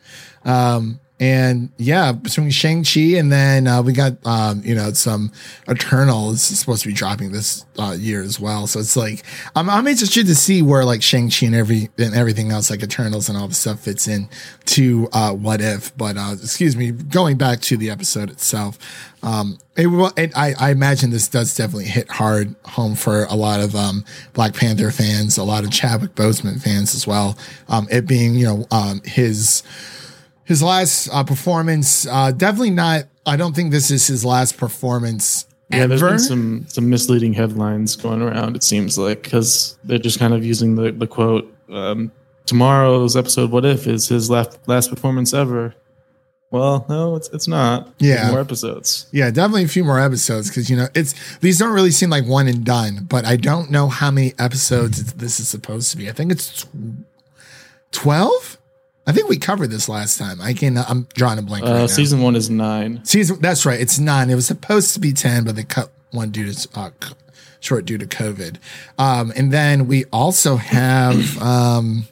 Um, 0.44 1.00
and 1.22 1.70
yeah, 1.78 2.10
between 2.10 2.50
Shang-Chi 2.50 3.16
and 3.16 3.30
then 3.30 3.68
uh, 3.68 3.80
we 3.80 3.92
got, 3.92 4.14
um, 4.26 4.60
you 4.64 4.74
know, 4.74 4.92
some 4.92 5.30
Eternals 5.70 6.42
supposed 6.42 6.82
to 6.82 6.88
be 6.88 6.94
dropping 6.94 7.30
this 7.30 7.64
uh, 7.78 7.94
year 7.96 8.24
as 8.24 8.40
well. 8.40 8.66
So 8.66 8.80
it's 8.80 8.96
like, 8.96 9.22
I'm, 9.54 9.70
I'm 9.70 9.86
interested 9.86 10.26
to 10.26 10.34
see 10.34 10.62
where 10.62 10.84
like 10.84 11.00
Shang-Chi 11.00 11.46
and 11.46 11.54
every, 11.54 11.90
and 11.96 12.12
everything 12.12 12.50
else, 12.50 12.70
like 12.70 12.82
Eternals 12.82 13.28
and 13.28 13.38
all 13.38 13.46
the 13.46 13.54
stuff 13.54 13.78
fits 13.78 14.08
in 14.08 14.28
to 14.64 15.08
uh, 15.12 15.32
What 15.32 15.60
If. 15.60 15.96
But 15.96 16.16
uh, 16.16 16.34
excuse 16.42 16.76
me, 16.76 16.90
going 16.90 17.38
back 17.38 17.60
to 17.60 17.76
the 17.76 17.88
episode 17.90 18.28
itself, 18.28 18.76
um, 19.22 19.58
it, 19.76 19.86
it, 20.16 20.36
I, 20.36 20.54
I 20.58 20.70
imagine 20.72 21.10
this 21.10 21.28
does 21.28 21.54
definitely 21.54 21.84
hit 21.84 22.10
hard 22.10 22.56
home 22.64 22.96
for 22.96 23.26
a 23.26 23.36
lot 23.36 23.60
of 23.60 23.76
um, 23.76 24.04
Black 24.32 24.54
Panther 24.56 24.90
fans, 24.90 25.38
a 25.38 25.44
lot 25.44 25.62
of 25.62 25.70
Chadwick 25.70 26.16
Boseman 26.16 26.60
fans 26.60 26.96
as 26.96 27.06
well. 27.06 27.38
Um, 27.68 27.86
it 27.92 28.08
being, 28.08 28.34
you 28.34 28.46
know, 28.46 28.66
um, 28.72 29.02
his 29.04 29.62
his 30.44 30.62
last 30.62 31.08
uh, 31.08 31.24
performance. 31.24 32.06
Uh, 32.06 32.32
definitely 32.32 32.70
not. 32.70 33.04
I 33.24 33.36
don't 33.36 33.54
think 33.54 33.70
this 33.70 33.90
is 33.90 34.06
his 34.06 34.24
last 34.24 34.56
performance. 34.56 35.46
Yeah, 35.70 35.80
ever. 35.80 35.96
there's 35.96 36.02
been 36.02 36.18
some 36.18 36.66
some 36.68 36.90
misleading 36.90 37.32
headlines 37.32 37.96
going 37.96 38.20
around. 38.20 38.56
It 38.56 38.62
seems 38.62 38.98
like 38.98 39.22
because 39.22 39.78
they're 39.84 39.98
just 39.98 40.18
kind 40.18 40.34
of 40.34 40.44
using 40.44 40.74
the 40.74 40.92
the 40.92 41.06
quote. 41.06 41.52
Um, 41.70 42.12
tomorrow's 42.46 43.16
episode, 43.16 43.50
"What 43.50 43.64
if," 43.64 43.86
is 43.86 44.08
his 44.08 44.28
last 44.28 44.58
last 44.66 44.90
performance 44.90 45.32
ever. 45.32 45.74
Well, 46.50 46.84
no, 46.86 47.16
it's 47.16 47.30
it's 47.30 47.48
not. 47.48 47.88
Yeah, 47.98 48.30
more 48.30 48.40
episodes. 48.40 49.06
Yeah, 49.10 49.30
definitely 49.30 49.64
a 49.64 49.68
few 49.68 49.84
more 49.84 49.98
episodes 49.98 50.48
because 50.48 50.68
you 50.68 50.76
know 50.76 50.88
it's 50.94 51.14
these 51.38 51.58
don't 51.58 51.72
really 51.72 51.90
seem 51.90 52.10
like 52.10 52.26
one 52.26 52.46
and 52.46 52.62
done. 52.62 53.06
But 53.08 53.24
I 53.24 53.36
don't 53.36 53.70
know 53.70 53.88
how 53.88 54.10
many 54.10 54.34
episodes 54.38 55.14
this 55.14 55.40
is 55.40 55.48
supposed 55.48 55.90
to 55.92 55.96
be. 55.96 56.10
I 56.10 56.12
think 56.12 56.30
it's 56.30 56.66
twelve. 57.90 58.58
I 59.06 59.12
think 59.12 59.28
we 59.28 59.36
covered 59.36 59.68
this 59.68 59.88
last 59.88 60.18
time. 60.18 60.40
I 60.40 60.52
can. 60.52 60.78
I'm 60.78 61.08
drawing 61.14 61.38
a 61.38 61.42
blank. 61.42 61.66
Uh, 61.66 61.72
right 61.72 61.90
season 61.90 62.20
one 62.20 62.36
is 62.36 62.48
nine. 62.48 63.04
Season. 63.04 63.38
That's 63.40 63.66
right. 63.66 63.80
It's 63.80 63.98
nine. 63.98 64.30
It 64.30 64.34
was 64.34 64.46
supposed 64.46 64.94
to 64.94 65.00
be 65.00 65.12
ten, 65.12 65.44
but 65.44 65.56
they 65.56 65.64
cut 65.64 65.90
one 66.12 66.30
due 66.30 66.52
to 66.52 66.68
uh, 66.74 66.90
short 67.58 67.84
due 67.84 67.98
to 67.98 68.06
COVID. 68.06 68.58
Um, 68.98 69.32
and 69.34 69.52
then 69.52 69.88
we 69.88 70.04
also 70.12 70.56
have 70.56 71.40
um, 71.42 72.06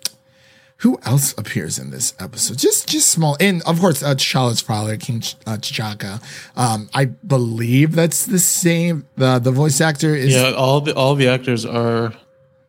who 0.78 0.98
else 1.04 1.32
appears 1.38 1.78
in 1.78 1.90
this 1.90 2.14
episode? 2.18 2.58
Just 2.58 2.88
just 2.88 3.08
small, 3.08 3.36
and 3.38 3.62
of 3.62 3.78
course, 3.78 4.02
uh, 4.02 4.14
T'Challa's 4.14 4.60
father, 4.60 4.96
King 4.96 5.22
uh, 5.46 5.58
T'Chaka. 5.58 6.20
Um, 6.56 6.90
I 6.92 7.04
believe 7.04 7.94
that's 7.94 8.26
the 8.26 8.40
same. 8.40 9.06
The 9.16 9.38
the 9.38 9.52
voice 9.52 9.80
actor 9.80 10.14
is. 10.14 10.34
Yeah, 10.34 10.52
all 10.52 10.80
the 10.80 10.94
all 10.96 11.14
the 11.14 11.28
actors 11.28 11.64
are 11.64 12.14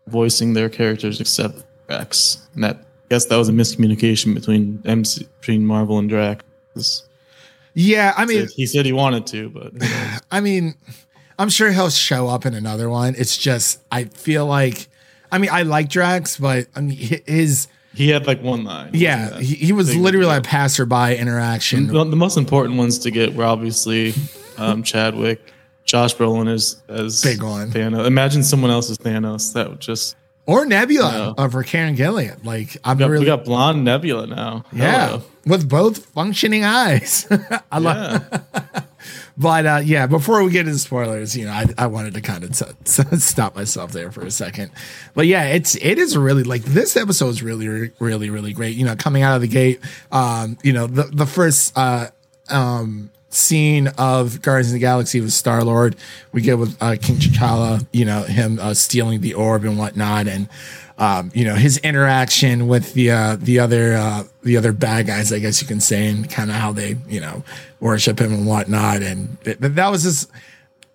voicing 0.07 0.53
their 0.53 0.69
characters 0.69 1.19
except 1.19 1.63
Drax. 1.87 2.47
And 2.53 2.63
that 2.63 2.85
guess 3.11 3.25
that 3.25 3.35
was 3.35 3.49
a 3.49 3.51
miscommunication 3.51 4.33
between 4.33 4.81
MC 4.85 5.27
between 5.41 5.65
Marvel 5.65 5.99
and 5.99 6.07
Drax. 6.07 6.45
Yeah, 7.73 8.13
I 8.15 8.25
mean, 8.25 8.47
he 8.55 8.65
said 8.65 8.85
he 8.85 8.93
wanted 8.93 9.27
to, 9.27 9.49
but 9.49 9.73
I 10.31 10.39
mean, 10.39 10.75
I'm 11.37 11.49
sure 11.49 11.73
he'll 11.73 11.89
show 11.89 12.29
up 12.29 12.45
in 12.45 12.53
another 12.53 12.89
one. 12.89 13.15
It's 13.17 13.37
just 13.37 13.81
I 13.91 14.05
feel 14.05 14.45
like, 14.45 14.87
I 15.29 15.39
mean, 15.39 15.49
I 15.51 15.63
like 15.63 15.89
Drax, 15.89 16.37
but 16.37 16.67
I 16.73 16.79
mean 16.79 16.97
his. 17.27 17.67
He 17.93 18.07
had 18.07 18.27
like 18.27 18.41
one 18.41 18.63
line. 18.63 18.91
Yeah, 18.93 19.37
he, 19.39 19.55
he, 19.55 19.73
was 19.73 19.93
literally 19.93 20.27
like 20.27 20.39
a 20.39 20.47
passerby 20.47 21.17
interaction. 21.17 21.87
The, 21.87 22.05
the, 22.05 22.15
most 22.15 22.37
important 22.37 22.77
ones 22.77 22.97
to 22.99 23.11
get 23.11 23.35
were 23.35 23.43
obviously 23.43 24.13
um, 24.57 24.81
Chadwick, 24.81 25.41
Josh 25.83 26.15
Brolin 26.15 26.49
as 26.49 26.81
as 26.87 27.21
big 27.21 27.43
one. 27.43 27.71
Thanos. 27.71 28.07
Imagine 28.07 28.43
someone 28.43 28.71
else 28.71 28.89
else's 28.89 29.05
Thanos. 29.05 29.51
That 29.51 29.69
would 29.69 29.81
just 29.81 30.15
or 30.51 30.65
Nebula 30.65 31.33
of 31.37 31.51
for 31.53 31.63
Karen 31.63 31.95
Gillan. 31.95 32.43
Like 32.43 32.77
I'm 32.83 32.97
we 32.97 32.99
got, 33.01 33.09
really, 33.09 33.21
we 33.21 33.25
got 33.27 33.45
blonde 33.45 33.83
Nebula 33.85 34.27
now. 34.27 34.65
Yeah, 34.73 35.07
Hello. 35.07 35.23
with 35.45 35.69
both 35.69 36.05
functioning 36.07 36.63
eyes. 36.63 37.27
I 37.71 37.79
love. 37.79 38.23
but 39.37 39.65
uh, 39.65 39.81
yeah, 39.83 40.07
before 40.07 40.43
we 40.43 40.51
get 40.51 40.67
into 40.67 40.79
spoilers, 40.79 41.35
you 41.35 41.45
know, 41.45 41.51
I, 41.51 41.65
I 41.77 41.87
wanted 41.87 42.13
to 42.15 42.21
kind 42.21 42.43
of 42.43 42.51
t- 42.85 43.17
stop 43.17 43.55
myself 43.55 43.91
there 43.91 44.11
for 44.11 44.21
a 44.25 44.31
second. 44.31 44.71
But 45.13 45.27
yeah, 45.27 45.45
it's 45.45 45.75
it 45.75 45.97
is 45.97 46.17
really 46.17 46.43
like 46.43 46.63
this 46.63 46.97
episode 46.97 47.29
is 47.29 47.41
really 47.41 47.91
really 47.99 48.29
really 48.29 48.53
great. 48.53 48.75
You 48.75 48.85
know, 48.85 48.95
coming 48.95 49.23
out 49.23 49.35
of 49.35 49.41
the 49.41 49.47
gate, 49.47 49.79
um, 50.11 50.57
you 50.63 50.73
know, 50.73 50.87
the 50.87 51.03
the 51.03 51.25
first 51.25 51.77
uh 51.77 52.07
um 52.49 53.09
scene 53.33 53.87
of 53.97 54.41
Guardians 54.41 54.67
of 54.69 54.73
the 54.73 54.79
Galaxy 54.79 55.21
with 55.21 55.33
Star 55.33 55.63
Lord. 55.63 55.95
We 56.31 56.41
get 56.41 56.57
with 56.57 56.77
uh, 56.81 56.97
King 57.01 57.17
T'Challa, 57.17 57.85
you 57.91 58.05
know, 58.05 58.23
him 58.23 58.59
uh, 58.59 58.73
stealing 58.73 59.21
the 59.21 59.33
orb 59.33 59.63
and 59.63 59.77
whatnot, 59.77 60.27
and 60.27 60.49
um, 60.97 61.31
you 61.33 61.45
know 61.45 61.55
his 61.55 61.77
interaction 61.79 62.67
with 62.67 62.93
the 62.93 63.11
uh, 63.11 63.37
the 63.39 63.59
other 63.59 63.93
uh, 63.93 64.23
the 64.43 64.57
other 64.57 64.71
bad 64.71 65.07
guys, 65.07 65.33
I 65.33 65.39
guess 65.39 65.61
you 65.61 65.67
can 65.67 65.79
say, 65.79 66.07
and 66.07 66.29
kind 66.29 66.49
of 66.49 66.55
how 66.55 66.71
they 66.71 66.97
you 67.07 67.19
know 67.19 67.43
worship 67.79 68.19
him 68.19 68.33
and 68.33 68.45
whatnot. 68.45 69.01
And 69.01 69.41
th- 69.43 69.57
that 69.59 69.89
was 69.89 70.03
just 70.03 70.29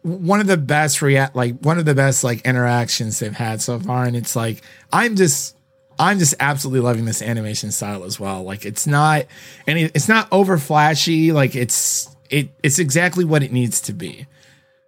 one 0.02 0.40
of 0.40 0.46
the 0.46 0.56
best 0.56 1.02
react 1.02 1.34
like 1.34 1.58
one 1.62 1.78
of 1.78 1.84
the 1.84 1.94
best 1.94 2.22
like 2.22 2.40
interactions 2.46 3.18
they've 3.18 3.32
had 3.32 3.60
so 3.60 3.80
far. 3.80 4.04
And 4.04 4.16
it's 4.16 4.36
like 4.36 4.62
I'm 4.92 5.16
just 5.16 5.56
I'm 5.98 6.18
just 6.18 6.34
absolutely 6.38 6.80
loving 6.80 7.04
this 7.06 7.22
animation 7.22 7.70
style 7.72 8.04
as 8.04 8.20
well. 8.20 8.42
Like 8.42 8.64
it's 8.64 8.86
not 8.86 9.26
any, 9.66 9.84
it's 9.84 10.08
not 10.08 10.28
over 10.30 10.58
flashy. 10.58 11.32
Like 11.32 11.56
it's 11.56 12.15
it 12.30 12.50
it's 12.62 12.78
exactly 12.78 13.24
what 13.24 13.42
it 13.42 13.52
needs 13.52 13.80
to 13.82 13.92
be. 13.92 14.26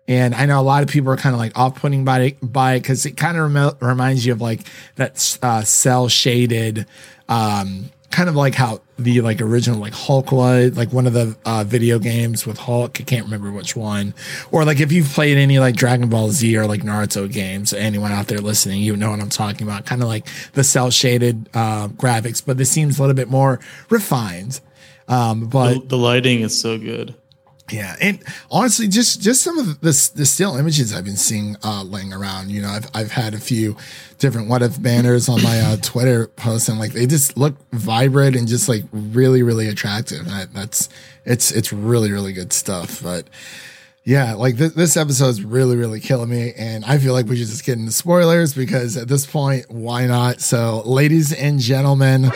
And 0.09 0.35
I 0.35 0.47
know 0.47 0.59
a 0.59 0.63
lot 0.63 0.83
of 0.83 0.89
people 0.89 1.13
are 1.13 1.19
kind 1.19 1.35
of 1.35 1.39
like 1.39 1.57
off 1.57 1.75
putting 1.75 2.05
by 2.05 2.21
it 2.21 2.41
because 2.41 3.05
it 3.05 3.19
kind 3.19 3.37
of 3.37 3.55
rem- 3.55 3.77
reminds 3.81 4.25
you 4.25 4.33
of 4.33 4.41
like 4.41 4.63
that 4.97 5.39
uh, 5.43 5.63
cel 5.63 6.09
shaded, 6.09 6.87
um, 7.29 7.91
kind 8.11 8.31
of 8.31 8.35
like 8.35 8.55
how 8.55 8.81
the 8.99 9.21
like 9.21 9.43
original 9.43 9.79
like 9.79 9.93
Hulk 9.93 10.33
was 10.33 10.75
like 10.79 10.95
one 10.95 11.07
of 11.07 11.13
the 11.13 11.37
uh, 11.45 11.63
video 11.65 11.99
games 11.99 12.47
with 12.47 12.57
Hulk. 12.57 12.99
I 12.99 13.05
can't 13.05 13.27
remember 13.27 13.53
which 13.53 13.77
one. 13.77 14.15
Or 14.51 14.65
like 14.65 14.81
if 14.81 14.91
you've 14.93 15.09
played 15.09 15.37
any 15.37 15.59
like 15.59 15.77
Dragon 15.77 16.09
Ball 16.09 16.31
Z 16.31 16.57
or 16.57 16.67
like 16.67 16.81
Naruto 16.81 17.31
games, 17.31 17.75
anyone 17.75 18.11
out 18.11 18.29
there 18.29 18.39
listening, 18.39 18.81
you 18.81 18.97
know 18.97 19.11
what 19.11 19.21
I'm 19.21 19.29
talking 19.29 19.67
about. 19.67 19.85
Kind 19.85 20.03
of 20.03 20.09
like 20.09 20.27
the 20.55 20.65
cel 20.65 20.91
shaded 20.91 21.51
uh, 21.53 21.89
graphics, 21.89 22.43
but 22.45 22.57
this 22.57 22.71
seems 22.71 22.99
a 22.99 23.03
little 23.03 23.15
bit 23.15 23.29
more 23.29 23.61
refined. 23.91 24.61
Um, 25.07 25.49
but 25.49 25.75
the, 25.75 25.81
the 25.81 25.99
lighting 25.99 26.41
is 26.41 26.59
so 26.59 26.79
good. 26.79 27.15
Yeah, 27.71 27.97
and 28.01 28.23
honestly, 28.51 28.89
just 28.89 29.21
just 29.21 29.43
some 29.43 29.59
of 29.59 29.81
the 29.81 30.11
the 30.15 30.25
still 30.25 30.57
images 30.57 30.95
I've 30.95 31.05
been 31.05 31.17
seeing 31.17 31.57
uh, 31.63 31.83
laying 31.83 32.13
around. 32.13 32.51
You 32.51 32.63
know, 32.63 32.69
I've 32.69 32.89
I've 32.95 33.13
had 33.13 33.35
a 33.35 33.39
few 33.39 33.77
different 34.19 34.49
what 34.49 34.63
if 34.63 34.81
banners 34.81 35.29
on 35.29 35.43
my 35.43 35.61
uh, 35.61 35.77
Twitter 35.83 36.29
posts, 36.29 36.69
and 36.69 36.79
like 36.79 36.93
they 36.93 37.07
just 37.07 37.37
look 37.37 37.57
vibrant 37.73 38.37
and 38.37 38.49
just 38.49 38.69
like 38.69 38.85
really 38.93 39.43
really 39.43 39.69
attractive. 39.69 40.27
And 40.27 40.51
that's 40.53 40.89
it's 41.25 41.51
it's 41.53 41.73
really 41.73 42.11
really 42.11 42.33
good 42.33 42.53
stuff. 42.53 43.03
But 43.03 43.29
yeah, 44.09 44.33
like 44.33 44.57
th- 44.57 44.73
this 44.73 44.97
episode 44.97 45.29
is 45.29 45.45
really 45.45 45.77
really 45.77 46.01
killing 46.01 46.31
me, 46.31 46.55
and 46.57 46.83
I 46.87 46.97
feel 46.97 47.13
like 47.13 47.27
we 47.27 47.37
should 47.37 47.49
just 47.49 47.63
get 47.63 47.79
into 47.79 47.93
spoilers 47.93 48.55
because 48.55 48.97
at 48.97 49.07
this 49.07 49.27
point, 49.27 49.67
why 49.71 50.07
not? 50.07 50.41
So, 50.41 50.83
ladies 50.87 51.33
and 51.33 51.61
gentlemen. 51.61 52.33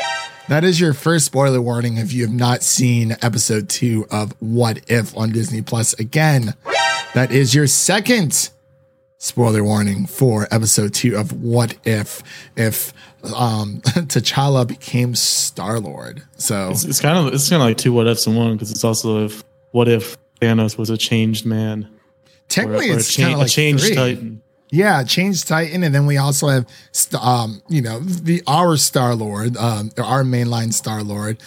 That 0.49 0.65
is 0.65 0.81
your 0.81 0.93
first 0.93 1.25
spoiler 1.25 1.63
warning 1.63 1.99
if 1.99 2.13
you 2.13 2.25
have 2.25 2.35
not 2.35 2.65
seen 2.65 3.17
episode 3.23 3.69
two 3.69 4.07
of 4.11 4.35
What 4.41 4.81
If 4.89 5.17
on 5.17 5.31
Disney 5.31 5.63
Plus. 5.63 5.95
Again, 5.95 6.55
that 7.15 7.31
is 7.31 7.55
your 7.55 7.69
second 7.69 8.51
spoiler 9.19 9.63
warning 9.63 10.05
for 10.05 10.49
episode 10.51 10.93
two 10.93 11.17
of 11.17 11.33
What 11.43 11.77
If 11.85 12.23
if 12.57 12.93
um 13.35 13.81
T'Challa 13.85 14.67
became 14.67 15.15
Star 15.15 15.79
Lord. 15.79 16.23
So 16.37 16.71
it's, 16.71 16.85
it's, 16.85 17.01
kind 17.01 17.17
of 17.17 17.33
it's 17.33 17.49
kind 17.49 17.63
of 17.63 17.69
like 17.69 17.79
two 17.79 17.93
what 17.93 18.09
ifs 18.09 18.27
in 18.27 18.35
one 18.35 18.53
because 18.55 18.73
it's 18.73 18.85
also 18.85 19.25
if 19.25 19.45
what 19.71 19.89
if 19.89 20.19
Thanos 20.43 20.77
was 20.77 20.91
a 20.91 20.97
changed 20.97 21.47
man. 21.47 21.89
Technically, 22.49 22.91
or, 22.91 22.95
or 22.95 22.97
it's 22.99 23.17
a, 23.17 23.23
cha- 23.23 23.37
like 23.37 23.47
a 23.47 23.51
changed 23.51 23.85
three. 23.85 23.95
Titan. 23.95 24.43
Yeah, 24.71 25.05
changed 25.05 25.47
Titan, 25.49 25.83
and 25.85 25.95
then 25.95 26.07
we 26.07 26.17
also 26.17 26.49
have, 26.49 26.67
um, 27.21 27.63
you 27.69 27.83
know, 27.83 28.01
the 28.01 28.43
our 28.47 28.77
Star 28.77 29.15
Lord, 29.15 29.57
um, 29.57 29.91
our 29.99 30.23
mainline 30.25 30.73
Star 30.73 31.03
Lord 31.03 31.39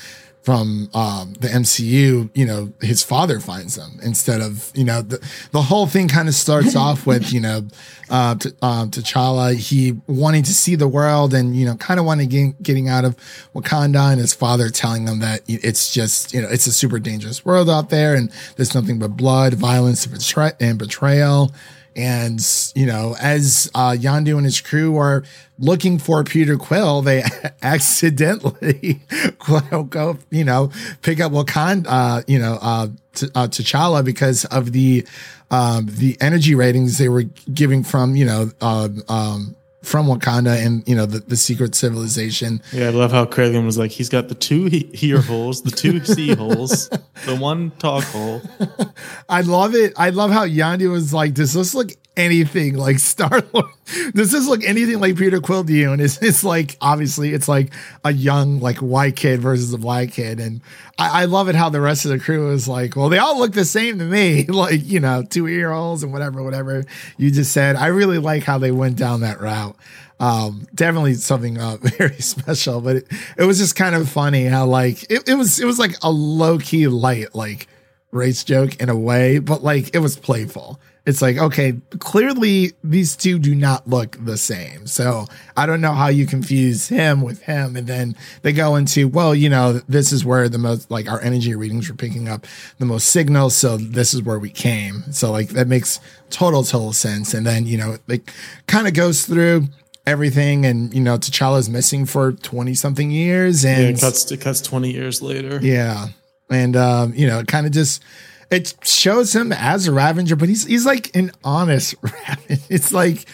from 0.45 0.91
um, 0.93 1.33
the 1.39 1.47
MCU. 1.47 2.29
You 2.35 2.45
know, 2.45 2.71
his 2.79 3.01
father 3.03 3.39
finds 3.39 3.75
him 3.77 3.99
instead 4.03 4.41
of 4.41 4.71
you 4.75 4.83
know 4.83 5.01
the 5.01 5.19
the 5.51 5.63
whole 5.63 5.87
thing 5.87 6.07
kind 6.07 6.27
of 6.27 6.35
starts 6.35 6.75
off 6.85 7.07
with 7.07 7.33
you 7.33 7.41
know, 7.41 7.67
uh, 8.09 8.35
t- 8.35 8.51
um, 8.61 8.91
T'Challa 8.91 9.55
he 9.55 9.99
wanting 10.05 10.43
to 10.43 10.53
see 10.53 10.75
the 10.75 10.87
world 10.87 11.33
and 11.33 11.55
you 11.55 11.65
know 11.65 11.75
kind 11.75 11.99
of 11.99 12.05
wanting 12.05 12.29
get, 12.29 12.61
getting 12.61 12.87
out 12.87 13.05
of 13.05 13.15
Wakanda, 13.55 14.11
and 14.11 14.21
his 14.21 14.35
father 14.35 14.69
telling 14.69 15.07
him 15.07 15.19
that 15.19 15.41
it's 15.47 15.91
just 15.91 16.31
you 16.33 16.41
know 16.41 16.47
it's 16.49 16.67
a 16.67 16.71
super 16.71 16.99
dangerous 16.99 17.43
world 17.43 17.69
out 17.69 17.89
there, 17.89 18.13
and 18.13 18.31
there's 18.55 18.75
nothing 18.75 18.99
but 18.99 19.17
blood, 19.17 19.55
violence, 19.55 20.05
and, 20.05 20.13
betray- 20.13 20.53
and 20.59 20.77
betrayal. 20.77 21.51
And, 21.95 22.45
you 22.75 22.85
know, 22.85 23.15
as 23.21 23.71
uh, 23.73 23.91
Yondu 23.91 24.35
and 24.35 24.45
his 24.45 24.59
crew 24.59 24.97
are 24.97 25.23
looking 25.57 25.97
for 25.97 26.23
Peter 26.23 26.57
Quill, 26.57 27.01
they 27.01 27.23
accidentally 27.61 29.01
go, 29.89 30.17
you 30.29 30.43
know, 30.43 30.71
pick 31.01 31.19
up 31.19 31.31
Wakanda, 31.31 31.85
uh, 31.87 32.21
you 32.27 32.39
know, 32.39 32.59
uh, 32.61 32.87
t- 33.13 33.27
uh, 33.33 33.47
T'Challa 33.47 34.03
because 34.03 34.43
of 34.45 34.73
the, 34.73 35.07
um, 35.51 35.87
the 35.89 36.17
energy 36.19 36.53
ratings 36.53 36.97
they 36.97 37.07
were 37.07 37.23
giving 37.53 37.83
from, 37.83 38.15
you 38.15 38.25
know, 38.25 38.51
um, 38.59 39.01
um, 39.07 39.55
from 39.85 40.07
Wakanda 40.07 40.65
and 40.65 40.87
you 40.87 40.95
know 40.95 41.05
the, 41.05 41.19
the 41.19 41.37
secret 41.37 41.75
civilization. 41.75 42.61
Yeah, 42.73 42.87
I 42.87 42.89
love 42.89 43.11
how 43.11 43.25
Kraglin 43.25 43.65
was 43.65 43.77
like, 43.77 43.91
he's 43.91 44.09
got 44.09 44.27
the 44.29 44.35
two 44.35 44.65
he- 44.65 44.89
ear 45.01 45.21
holes, 45.21 45.61
the 45.61 45.71
two 45.71 46.03
sea 46.13 46.33
holes, 46.35 46.89
the 47.25 47.35
one 47.35 47.71
talk 47.79 48.03
hole. 48.05 48.41
I 49.29 49.41
love 49.41 49.75
it. 49.75 49.93
I 49.97 50.09
love 50.09 50.31
how 50.31 50.45
Yondu 50.45 50.91
was 50.91 51.13
like, 51.13 51.33
does 51.33 51.53
this 51.53 51.75
look 51.75 51.91
anything 52.17 52.75
like 52.75 52.99
Star 52.99 53.43
Lord? 53.53 53.71
Does 54.13 54.31
this 54.31 54.47
look 54.47 54.63
anything 54.63 54.99
like 54.99 55.15
Peter 55.15 55.39
Quill 55.39 55.63
to 55.63 55.73
you? 55.73 55.91
And 55.91 56.01
it's, 56.01 56.21
it's 56.21 56.43
like 56.43 56.77
obviously 56.81 57.33
it's 57.33 57.47
like 57.47 57.73
a 58.03 58.11
young 58.11 58.59
like 58.59 58.77
white 58.77 59.15
kid 59.15 59.41
versus 59.41 59.73
a 59.73 59.77
black 59.77 60.11
kid, 60.11 60.39
and 60.39 60.61
I, 60.97 61.21
I 61.21 61.25
love 61.25 61.49
it 61.49 61.55
how 61.55 61.69
the 61.69 61.81
rest 61.81 62.05
of 62.05 62.11
the 62.11 62.19
crew 62.19 62.51
is 62.51 62.67
like, 62.67 62.95
well, 62.95 63.09
they 63.09 63.17
all 63.17 63.37
look 63.37 63.53
the 63.53 63.65
same 63.65 63.99
to 63.99 64.05
me, 64.05 64.45
like 64.47 64.83
you 64.83 64.99
know, 64.99 65.23
two 65.23 65.47
ear 65.47 65.71
holes 65.71 66.03
and 66.03 66.11
whatever, 66.11 66.43
whatever 66.43 66.85
you 67.17 67.31
just 67.31 67.51
said. 67.51 67.75
I 67.75 67.87
really 67.87 68.17
like 68.17 68.43
how 68.43 68.57
they 68.57 68.71
went 68.71 68.97
down 68.97 69.21
that 69.21 69.39
route. 69.39 69.75
Um, 70.19 70.65
definitely 70.73 71.15
something 71.15 71.57
uh, 71.57 71.77
very 71.81 72.21
special, 72.21 72.81
but 72.81 72.97
it, 72.97 73.07
it 73.37 73.43
was 73.43 73.57
just 73.57 73.75
kind 73.75 73.95
of 73.95 74.09
funny 74.09 74.45
how 74.45 74.65
like 74.65 75.03
it, 75.11 75.27
it 75.27 75.35
was 75.35 75.59
it 75.59 75.65
was 75.65 75.79
like 75.79 75.95
a 76.01 76.09
low 76.09 76.57
key 76.57 76.87
light 76.87 77.35
like 77.35 77.67
race 78.11 78.43
joke 78.43 78.81
in 78.81 78.89
a 78.89 78.95
way, 78.95 79.39
but 79.39 79.61
like 79.61 79.93
it 79.93 79.99
was 79.99 80.17
playful 80.17 80.79
it's 81.05 81.21
like, 81.21 81.37
okay, 81.37 81.75
clearly 81.99 82.73
these 82.83 83.15
two 83.15 83.37
do 83.37 83.53
not 83.53 83.87
look 83.87 84.17
the 84.23 84.37
same. 84.37 84.87
So 84.87 85.27
I 85.55 85.65
don't 85.65 85.81
know 85.81 85.93
how 85.93 86.07
you 86.07 86.25
confuse 86.25 86.87
him 86.87 87.21
with 87.21 87.43
him. 87.43 87.75
And 87.75 87.85
then 87.85 88.15
they 88.41 88.51
go 88.51 88.75
into, 88.75 89.07
well, 89.07 89.35
you 89.35 89.49
know, 89.49 89.73
this 89.87 90.11
is 90.11 90.25
where 90.25 90.49
the 90.49 90.57
most, 90.57 90.89
like 90.89 91.07
our 91.09 91.21
energy 91.21 91.53
readings 91.53 91.89
were 91.89 91.95
picking 91.95 92.27
up 92.27 92.47
the 92.79 92.85
most 92.85 93.09
signals. 93.09 93.55
So 93.55 93.77
this 93.77 94.15
is 94.15 94.23
where 94.23 94.39
we 94.39 94.49
came. 94.49 95.03
So 95.11 95.31
like 95.31 95.49
that 95.49 95.67
makes 95.67 95.99
total, 96.31 96.63
total 96.63 96.93
sense. 96.93 97.35
And 97.35 97.45
then, 97.45 97.67
you 97.67 97.77
know, 97.77 97.97
it 98.07 98.31
kind 98.67 98.87
of 98.87 98.95
goes 98.95 99.25
through 99.25 99.67
everything 100.07 100.67
and 100.67 100.93
you 100.93 101.01
know 101.01 101.17
T'Challa's 101.17 101.67
missing 101.67 102.05
for 102.05 102.31
20 102.31 102.75
something 102.75 103.09
years 103.09 103.65
and 103.65 103.81
yeah, 103.81 103.87
it 103.87 103.99
cuts 103.99 104.31
it 104.31 104.39
cuts 104.39 104.61
20 104.61 104.91
years 104.91 105.19
later. 105.21 105.59
Yeah. 105.63 106.09
And 106.49 106.75
um, 106.75 107.13
you 107.15 107.25
know, 107.25 107.39
it 107.39 107.47
kind 107.47 107.65
of 107.65 107.71
just 107.71 108.03
it 108.51 108.75
shows 108.83 109.35
him 109.35 109.51
as 109.51 109.87
a 109.87 109.91
Ravager, 109.91 110.35
but 110.35 110.49
he's 110.49 110.65
he's 110.65 110.85
like 110.85 111.15
an 111.15 111.31
honest 111.43 111.95
Ravager. 112.01 112.61
It's 112.69 112.91
like 112.91 113.25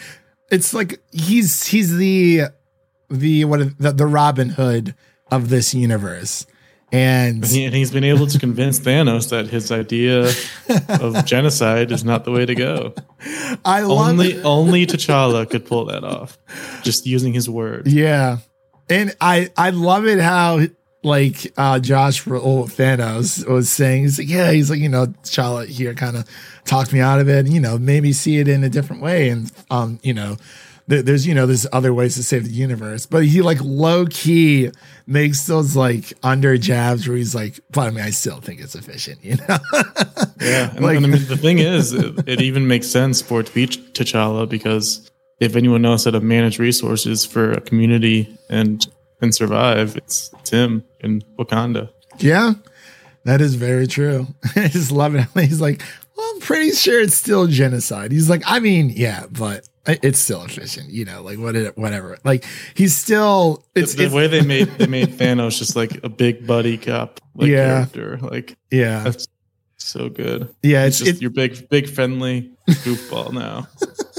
it's 0.50 0.74
like 0.74 1.00
he's 1.10 1.66
he's 1.66 1.96
the 1.96 2.42
the 3.10 3.44
what 3.44 3.78
the, 3.78 3.92
the 3.92 4.06
Robin 4.06 4.50
Hood 4.50 4.94
of 5.30 5.48
this 5.48 5.74
universe. 5.74 6.46
And, 6.94 7.42
he, 7.46 7.70
he's 7.70 7.90
been 7.90 8.04
able 8.04 8.26
to 8.26 8.38
convince 8.38 8.78
Thanos 8.78 9.30
that 9.30 9.46
his 9.46 9.72
idea 9.72 10.30
of 11.00 11.24
genocide 11.24 11.90
is 11.90 12.04
not 12.04 12.26
the 12.26 12.30
way 12.30 12.44
to 12.44 12.54
go. 12.54 12.92
I 13.64 13.80
love 13.80 14.10
only 14.10 14.32
it. 14.32 14.44
only 14.44 14.86
T'Challa 14.86 15.48
could 15.48 15.64
pull 15.64 15.86
that 15.86 16.04
off, 16.04 16.36
just 16.82 17.06
using 17.06 17.32
his 17.32 17.48
word. 17.48 17.86
Yeah, 17.86 18.38
and 18.90 19.16
I 19.22 19.50
I 19.56 19.70
love 19.70 20.06
it 20.06 20.20
how 20.20 20.66
like 21.02 21.52
uh 21.56 21.78
Josh 21.78 22.26
oh, 22.28 22.64
Thanos 22.64 23.46
was 23.48 23.70
saying, 23.70 24.02
he's 24.02 24.18
like, 24.18 24.28
yeah, 24.28 24.52
he's 24.52 24.70
like, 24.70 24.80
you 24.80 24.88
know, 24.88 25.06
T'Challa 25.06 25.66
here 25.66 25.94
kind 25.94 26.16
of 26.16 26.28
talked 26.64 26.92
me 26.92 27.00
out 27.00 27.20
of 27.20 27.28
it, 27.28 27.46
you 27.46 27.60
know, 27.60 27.78
maybe 27.78 28.12
see 28.12 28.38
it 28.38 28.48
in 28.48 28.64
a 28.64 28.68
different 28.68 29.02
way. 29.02 29.28
And 29.28 29.50
um, 29.70 29.98
you 30.02 30.14
know, 30.14 30.36
th- 30.88 31.04
there's 31.04 31.26
you 31.26 31.34
know, 31.34 31.46
there's 31.46 31.66
other 31.72 31.92
ways 31.92 32.14
to 32.16 32.22
save 32.22 32.44
the 32.44 32.52
universe. 32.52 33.06
But 33.06 33.24
he 33.24 33.42
like 33.42 33.58
low 33.60 34.06
key 34.06 34.70
makes 35.06 35.46
those 35.46 35.74
like 35.74 36.12
under 36.22 36.56
jabs 36.56 37.08
where 37.08 37.16
he's 37.16 37.34
like, 37.34 37.58
but 37.70 37.88
I 37.88 37.90
mean, 37.90 38.04
I 38.04 38.10
still 38.10 38.40
think 38.40 38.60
it's 38.60 38.74
efficient, 38.74 39.24
you 39.24 39.36
know? 39.36 39.58
yeah. 40.40 40.70
And, 40.70 40.80
like, 40.84 40.96
and 40.96 41.06
I 41.06 41.08
mean 41.08 41.26
the 41.26 41.36
thing 41.36 41.58
is, 41.58 41.92
it, 41.92 42.28
it 42.28 42.40
even 42.40 42.68
makes 42.68 42.86
sense 42.86 43.20
for 43.20 43.40
it 43.40 43.46
to 43.46 43.54
be 43.54 43.66
T'Challa 43.66 44.48
because 44.48 45.10
if 45.40 45.56
anyone 45.56 45.82
knows 45.82 46.04
how 46.04 46.12
to 46.12 46.20
manage 46.20 46.60
resources 46.60 47.26
for 47.26 47.50
a 47.50 47.60
community 47.60 48.38
and 48.48 48.86
and 49.22 49.34
survive, 49.34 49.96
it's, 49.96 50.30
it's 50.40 50.50
him 50.50 50.84
in 51.00 51.22
Wakanda. 51.38 51.90
Yeah, 52.18 52.54
that 53.24 53.40
is 53.40 53.54
very 53.54 53.86
true. 53.86 54.26
I 54.56 54.68
just 54.68 54.92
love 54.92 55.14
it. 55.14 55.26
He's 55.34 55.60
like, 55.60 55.82
well, 56.16 56.30
I'm 56.34 56.40
pretty 56.40 56.72
sure 56.72 57.00
it's 57.00 57.14
still 57.14 57.46
genocide. 57.46 58.12
He's 58.12 58.28
like, 58.28 58.42
I 58.46 58.60
mean, 58.60 58.90
yeah, 58.90 59.24
but 59.30 59.66
it's 59.86 60.18
still 60.18 60.42
efficient, 60.44 60.90
you 60.90 61.04
know, 61.04 61.22
like 61.22 61.38
what 61.38 61.56
it, 61.56 61.76
whatever. 61.76 62.18
Like 62.24 62.44
he's 62.74 62.96
still 62.96 63.64
it's 63.74 63.94
the, 63.94 64.06
the 64.06 64.14
way 64.14 64.28
they 64.28 64.42
made 64.42 64.68
they 64.78 64.86
made 64.86 65.08
Thanos 65.08 65.58
just 65.58 65.74
like 65.74 66.04
a 66.04 66.08
big 66.08 66.46
buddy 66.46 66.78
cop 66.78 67.20
like 67.34 67.48
yeah. 67.48 67.86
character. 67.86 68.18
Like 68.18 68.56
yeah, 68.70 69.02
that's 69.02 69.26
so 69.78 70.08
good. 70.08 70.54
Yeah, 70.62 70.84
it's, 70.84 71.00
it's 71.00 71.08
just 71.08 71.16
it, 71.16 71.22
your 71.22 71.30
big 71.30 71.68
big 71.68 71.88
friendly 71.88 72.52
goofball 72.68 73.32
now. 73.32 73.66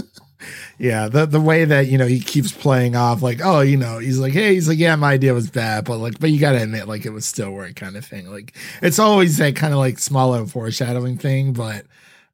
yeah, 0.79 1.07
the 1.07 1.25
the 1.25 1.39
way 1.39 1.65
that 1.65 1.87
you 1.87 1.97
know 1.97 2.07
he 2.07 2.19
keeps 2.19 2.51
playing 2.51 2.95
off 2.95 3.21
like, 3.21 3.39
oh, 3.43 3.61
you 3.61 3.77
know, 3.77 3.99
he's 3.99 4.19
like, 4.19 4.33
hey, 4.33 4.55
he's 4.55 4.67
like, 4.67 4.79
yeah, 4.79 4.95
my 4.95 5.13
idea 5.13 5.33
was 5.33 5.49
bad, 5.49 5.85
but 5.85 5.97
like, 5.97 6.19
but 6.19 6.31
you 6.31 6.39
gotta 6.39 6.61
admit, 6.61 6.87
like, 6.87 7.05
it 7.05 7.11
would 7.11 7.23
still 7.23 7.51
work, 7.51 7.75
kind 7.75 7.95
of 7.95 8.05
thing. 8.05 8.29
Like, 8.31 8.55
it's 8.81 8.99
always 8.99 9.37
that 9.37 9.55
kind 9.55 9.73
of 9.73 9.79
like 9.79 9.99
small 9.99 10.45
foreshadowing 10.47 11.17
thing, 11.17 11.53
but 11.53 11.85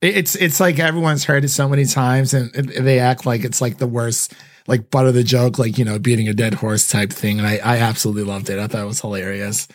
it's 0.02 0.36
it's 0.36 0.60
like 0.60 0.80
everyone's 0.80 1.25
heard 1.25 1.43
it 1.43 1.49
so 1.49 1.67
many 1.67 1.86
times, 1.86 2.34
and 2.34 2.52
they 2.54 2.99
act 2.99 3.25
like 3.25 3.43
it's 3.43 3.60
like 3.62 3.78
the 3.78 3.88
worst, 3.88 4.34
like 4.67 4.89
butt 4.89 5.06
of 5.08 5.13
the 5.13 5.23
joke, 5.23 5.60
like 5.60 5.78
you 5.78 5.84
know, 5.84 5.99
beating 5.99 6.30
a 6.30 6.34
dead 6.34 6.54
horse 6.56 6.88
type 6.88 7.12
thing. 7.12 7.39
And 7.39 7.47
I 7.47 7.58
I 7.58 7.78
absolutely 7.80 8.23
loved 8.23 8.49
it. 8.49 8.60
I 8.60 8.67
thought 8.67 8.84
it 8.84 8.88
was 8.88 9.02
hilarious. 9.02 9.67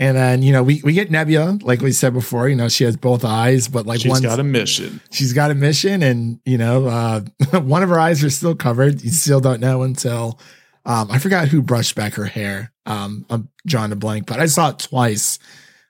And 0.00 0.16
then, 0.16 0.40
you 0.42 0.50
know, 0.50 0.62
we, 0.62 0.80
we 0.82 0.94
get 0.94 1.10
Nebula, 1.10 1.58
like 1.60 1.82
we 1.82 1.92
said 1.92 2.14
before, 2.14 2.48
you 2.48 2.56
know, 2.56 2.70
she 2.70 2.84
has 2.84 2.96
both 2.96 3.22
eyes, 3.22 3.68
but 3.68 3.86
like 3.86 4.00
she's 4.00 4.10
got 4.22 4.40
a 4.40 4.42
mission. 4.42 5.02
she's 5.10 5.34
got 5.34 5.50
a 5.50 5.54
mission 5.54 6.02
and, 6.02 6.40
you 6.46 6.56
know, 6.56 6.86
uh, 6.86 7.20
one 7.60 7.82
of 7.82 7.90
her 7.90 8.00
eyes 8.00 8.24
are 8.24 8.30
still 8.30 8.54
covered. 8.54 9.02
You 9.02 9.10
still 9.10 9.40
don't 9.40 9.60
know 9.60 9.82
until, 9.82 10.40
um, 10.86 11.10
I 11.10 11.18
forgot 11.18 11.48
who 11.48 11.60
brushed 11.60 11.96
back 11.96 12.14
her 12.14 12.24
hair. 12.24 12.72
Um, 12.86 13.26
I'm 13.28 13.50
drawing 13.66 13.92
a 13.92 13.96
blank, 13.96 14.24
but 14.24 14.40
I 14.40 14.46
saw 14.46 14.70
it 14.70 14.78
twice, 14.78 15.38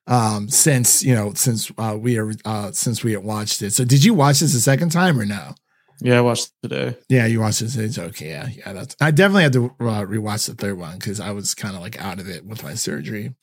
um, 0.09 0.49
since, 0.49 1.05
you 1.05 1.15
know, 1.15 1.33
since, 1.35 1.71
uh, 1.79 1.97
we 1.97 2.19
are, 2.19 2.33
uh, 2.45 2.73
since 2.73 3.05
we 3.05 3.13
had 3.13 3.23
watched 3.23 3.63
it. 3.63 3.75
So 3.75 3.85
did 3.85 4.03
you 4.03 4.13
watch 4.13 4.41
this 4.41 4.57
a 4.57 4.61
second 4.61 4.91
time 4.91 5.21
or 5.21 5.25
no? 5.25 5.55
Yeah, 6.03 6.19
I 6.19 6.21
watched 6.23 6.53
today. 6.63 6.97
Yeah, 7.09 7.27
you 7.27 7.41
watched 7.41 7.61
this. 7.61 7.77
It's 7.77 7.99
okay. 7.99 8.31
Yeah, 8.31 8.49
yeah. 8.49 8.73
That's. 8.73 8.97
I 9.01 9.11
definitely 9.11 9.43
had 9.45 9.53
to 9.55 9.67
uh, 9.67 10.05
rewatch 10.05 10.47
the 10.49 10.55
third 10.55 10.79
one 10.79 10.99
because 10.99 11.21
I 11.21 11.31
was 11.33 11.55
kind 11.55 11.77
of 11.77 11.83
like 11.83 12.01
out 12.03 12.19
of 12.19 12.29
it 12.29 12.45
with 12.47 12.63
my 12.63 12.75
surgery, 12.75 13.35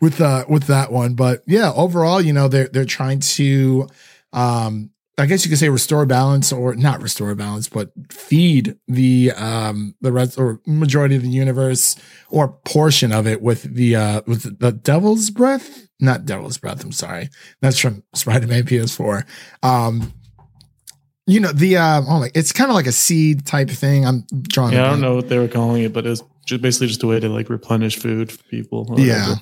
with 0.00 0.20
uh 0.20 0.44
with 0.48 0.64
that 0.64 0.92
one. 0.92 1.14
But 1.14 1.42
yeah, 1.46 1.72
overall, 1.74 2.20
you 2.20 2.32
know, 2.32 2.48
they're 2.48 2.68
they're 2.68 2.84
trying 2.84 3.20
to, 3.20 3.88
um, 4.32 4.90
I 5.16 5.26
guess 5.26 5.44
you 5.44 5.48
could 5.48 5.58
say 5.58 5.68
restore 5.70 6.04
balance 6.04 6.52
or 6.52 6.74
not 6.74 7.00
restore 7.00 7.34
balance, 7.34 7.68
but 7.68 7.92
feed 8.10 8.76
the 8.88 9.32
um 9.32 9.94
the 10.00 10.12
rest 10.12 10.38
or 10.38 10.60
majority 10.66 11.16
of 11.16 11.22
the 11.22 11.28
universe 11.28 11.96
or 12.28 12.48
portion 12.66 13.12
of 13.12 13.26
it 13.26 13.40
with 13.40 13.62
the 13.74 13.96
uh 13.96 14.22
with 14.26 14.58
the 14.58 14.72
devil's 14.72 15.30
breath. 15.30 15.88
Not 15.98 16.24
devil's 16.26 16.58
breath. 16.58 16.84
I'm 16.84 16.92
sorry. 16.92 17.28
That's 17.60 17.78
from 17.78 18.02
Spider-Man 18.14 18.64
PS4. 18.64 19.24
Um 19.62 20.12
you 21.26 21.40
know 21.40 21.52
the 21.52 21.76
uh, 21.76 22.02
oh 22.06 22.20
my, 22.20 22.30
it's 22.34 22.52
kind 22.52 22.70
of 22.70 22.74
like 22.74 22.86
a 22.86 22.92
seed 22.92 23.46
type 23.46 23.70
thing. 23.70 24.04
I'm 24.04 24.26
drawing. 24.42 24.74
Yeah, 24.74 24.86
I 24.86 24.90
don't 24.90 25.00
know 25.00 25.14
what 25.14 25.28
they 25.28 25.38
were 25.38 25.48
calling 25.48 25.82
it, 25.82 25.92
but 25.92 26.06
it's 26.06 26.22
just 26.46 26.62
basically 26.62 26.88
just 26.88 27.02
a 27.02 27.06
way 27.06 27.20
to 27.20 27.28
like 27.28 27.48
replenish 27.48 27.96
food 27.96 28.32
for 28.32 28.42
people. 28.44 28.94
Yeah, 28.98 29.36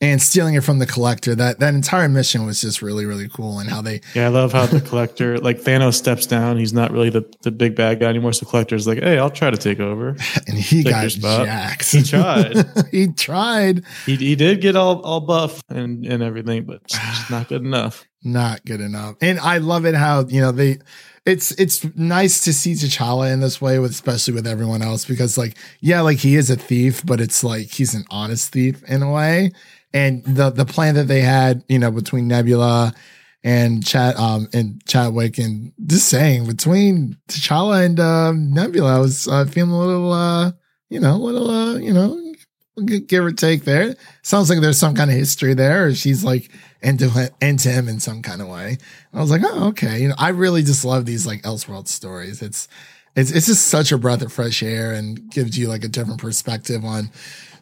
and 0.00 0.22
stealing 0.22 0.54
it 0.54 0.62
from 0.62 0.78
the 0.78 0.86
collector. 0.86 1.34
That 1.34 1.58
that 1.58 1.74
entire 1.74 2.08
mission 2.08 2.46
was 2.46 2.60
just 2.62 2.80
really 2.80 3.04
really 3.04 3.28
cool, 3.28 3.58
and 3.58 3.68
how 3.68 3.82
they. 3.82 4.00
Yeah, 4.14 4.26
I 4.26 4.28
love 4.28 4.52
how 4.52 4.66
the 4.66 4.80
collector 4.80 5.38
like 5.40 5.60
Thanos 5.60 5.94
steps 5.94 6.24
down. 6.24 6.56
He's 6.56 6.72
not 6.72 6.92
really 6.92 7.10
the, 7.10 7.30
the 7.42 7.50
big 7.50 7.76
bad 7.76 8.00
guy 8.00 8.06
anymore. 8.06 8.32
So 8.32 8.46
collector's 8.46 8.86
like, 8.86 9.02
hey, 9.02 9.18
I'll 9.18 9.30
try 9.30 9.50
to 9.50 9.56
take 9.56 9.80
over. 9.80 10.16
And 10.46 10.56
he 10.56 10.82
take 10.82 10.92
got 10.92 11.08
jacked. 11.44 11.90
He 11.90 12.02
tried. 12.02 12.56
he 12.90 13.08
tried. 13.08 13.84
He 14.06 14.16
he 14.16 14.34
did 14.34 14.62
get 14.62 14.76
all 14.76 15.02
all 15.02 15.20
buff 15.20 15.62
and 15.68 16.06
and 16.06 16.22
everything, 16.22 16.64
but 16.64 16.86
just 16.86 17.30
not 17.30 17.48
good 17.48 17.62
enough. 17.62 18.06
Not 18.24 18.64
good 18.64 18.80
enough. 18.80 19.16
And 19.20 19.38
I 19.38 19.58
love 19.58 19.84
it 19.84 19.94
how 19.94 20.24
you 20.26 20.40
know 20.40 20.52
they 20.52 20.78
it's 21.28 21.52
it's 21.52 21.84
nice 21.94 22.42
to 22.44 22.54
see 22.54 22.72
T'Challa 22.72 23.30
in 23.30 23.40
this 23.40 23.60
way 23.60 23.78
with 23.78 23.90
especially 23.90 24.32
with 24.32 24.46
everyone 24.46 24.80
else 24.80 25.04
because 25.04 25.36
like 25.36 25.56
yeah 25.80 26.00
like 26.00 26.18
he 26.18 26.36
is 26.36 26.48
a 26.48 26.56
thief 26.56 27.04
but 27.04 27.20
it's 27.20 27.44
like 27.44 27.66
he's 27.70 27.94
an 27.94 28.04
honest 28.10 28.50
thief 28.50 28.82
in 28.84 29.02
a 29.02 29.12
way. 29.12 29.52
And 29.92 30.24
the 30.24 30.48
the 30.50 30.64
plan 30.64 30.94
that 30.94 31.06
they 31.06 31.20
had 31.20 31.62
you 31.68 31.78
know 31.78 31.90
between 31.90 32.28
Nebula 32.28 32.94
and 33.44 33.84
Chad 33.86 34.16
um 34.16 34.48
and 34.54 34.82
Chadwick 34.86 35.38
and 35.38 35.72
just 35.86 36.08
saying 36.08 36.46
between 36.46 37.18
T'Challa 37.28 37.84
and 37.84 38.00
um, 38.00 38.52
Nebula 38.54 38.96
I 38.96 38.98
was 38.98 39.28
uh, 39.28 39.44
feeling 39.44 39.72
a 39.72 39.78
little 39.78 40.12
uh 40.12 40.52
you 40.88 40.98
know 40.98 41.14
a 41.14 41.16
little 41.16 41.50
uh 41.50 41.76
you 41.76 41.92
know 41.92 42.18
give 42.86 43.24
or 43.24 43.32
take 43.32 43.64
there. 43.64 43.96
Sounds 44.22 44.48
like 44.48 44.60
there's 44.60 44.78
some 44.78 44.94
kind 44.94 45.10
of 45.10 45.16
history 45.16 45.52
there. 45.52 45.94
She's 45.94 46.24
like 46.24 46.50
into 46.82 47.32
into 47.40 47.68
him 47.68 47.88
in 47.88 48.00
some 48.00 48.22
kind 48.22 48.40
of 48.40 48.48
way. 48.48 48.78
I 49.12 49.20
was 49.20 49.30
like, 49.30 49.42
oh, 49.44 49.68
okay. 49.68 50.00
You 50.00 50.08
know, 50.08 50.14
I 50.18 50.30
really 50.30 50.62
just 50.62 50.84
love 50.84 51.06
these 51.06 51.26
like 51.26 51.42
Elseworld 51.42 51.88
stories. 51.88 52.42
It's 52.42 52.68
it's 53.16 53.30
it's 53.30 53.46
just 53.46 53.68
such 53.68 53.92
a 53.92 53.98
breath 53.98 54.22
of 54.22 54.32
fresh 54.32 54.62
air 54.62 54.92
and 54.92 55.30
gives 55.30 55.58
you 55.58 55.68
like 55.68 55.84
a 55.84 55.88
different 55.88 56.20
perspective 56.20 56.84
on 56.84 57.10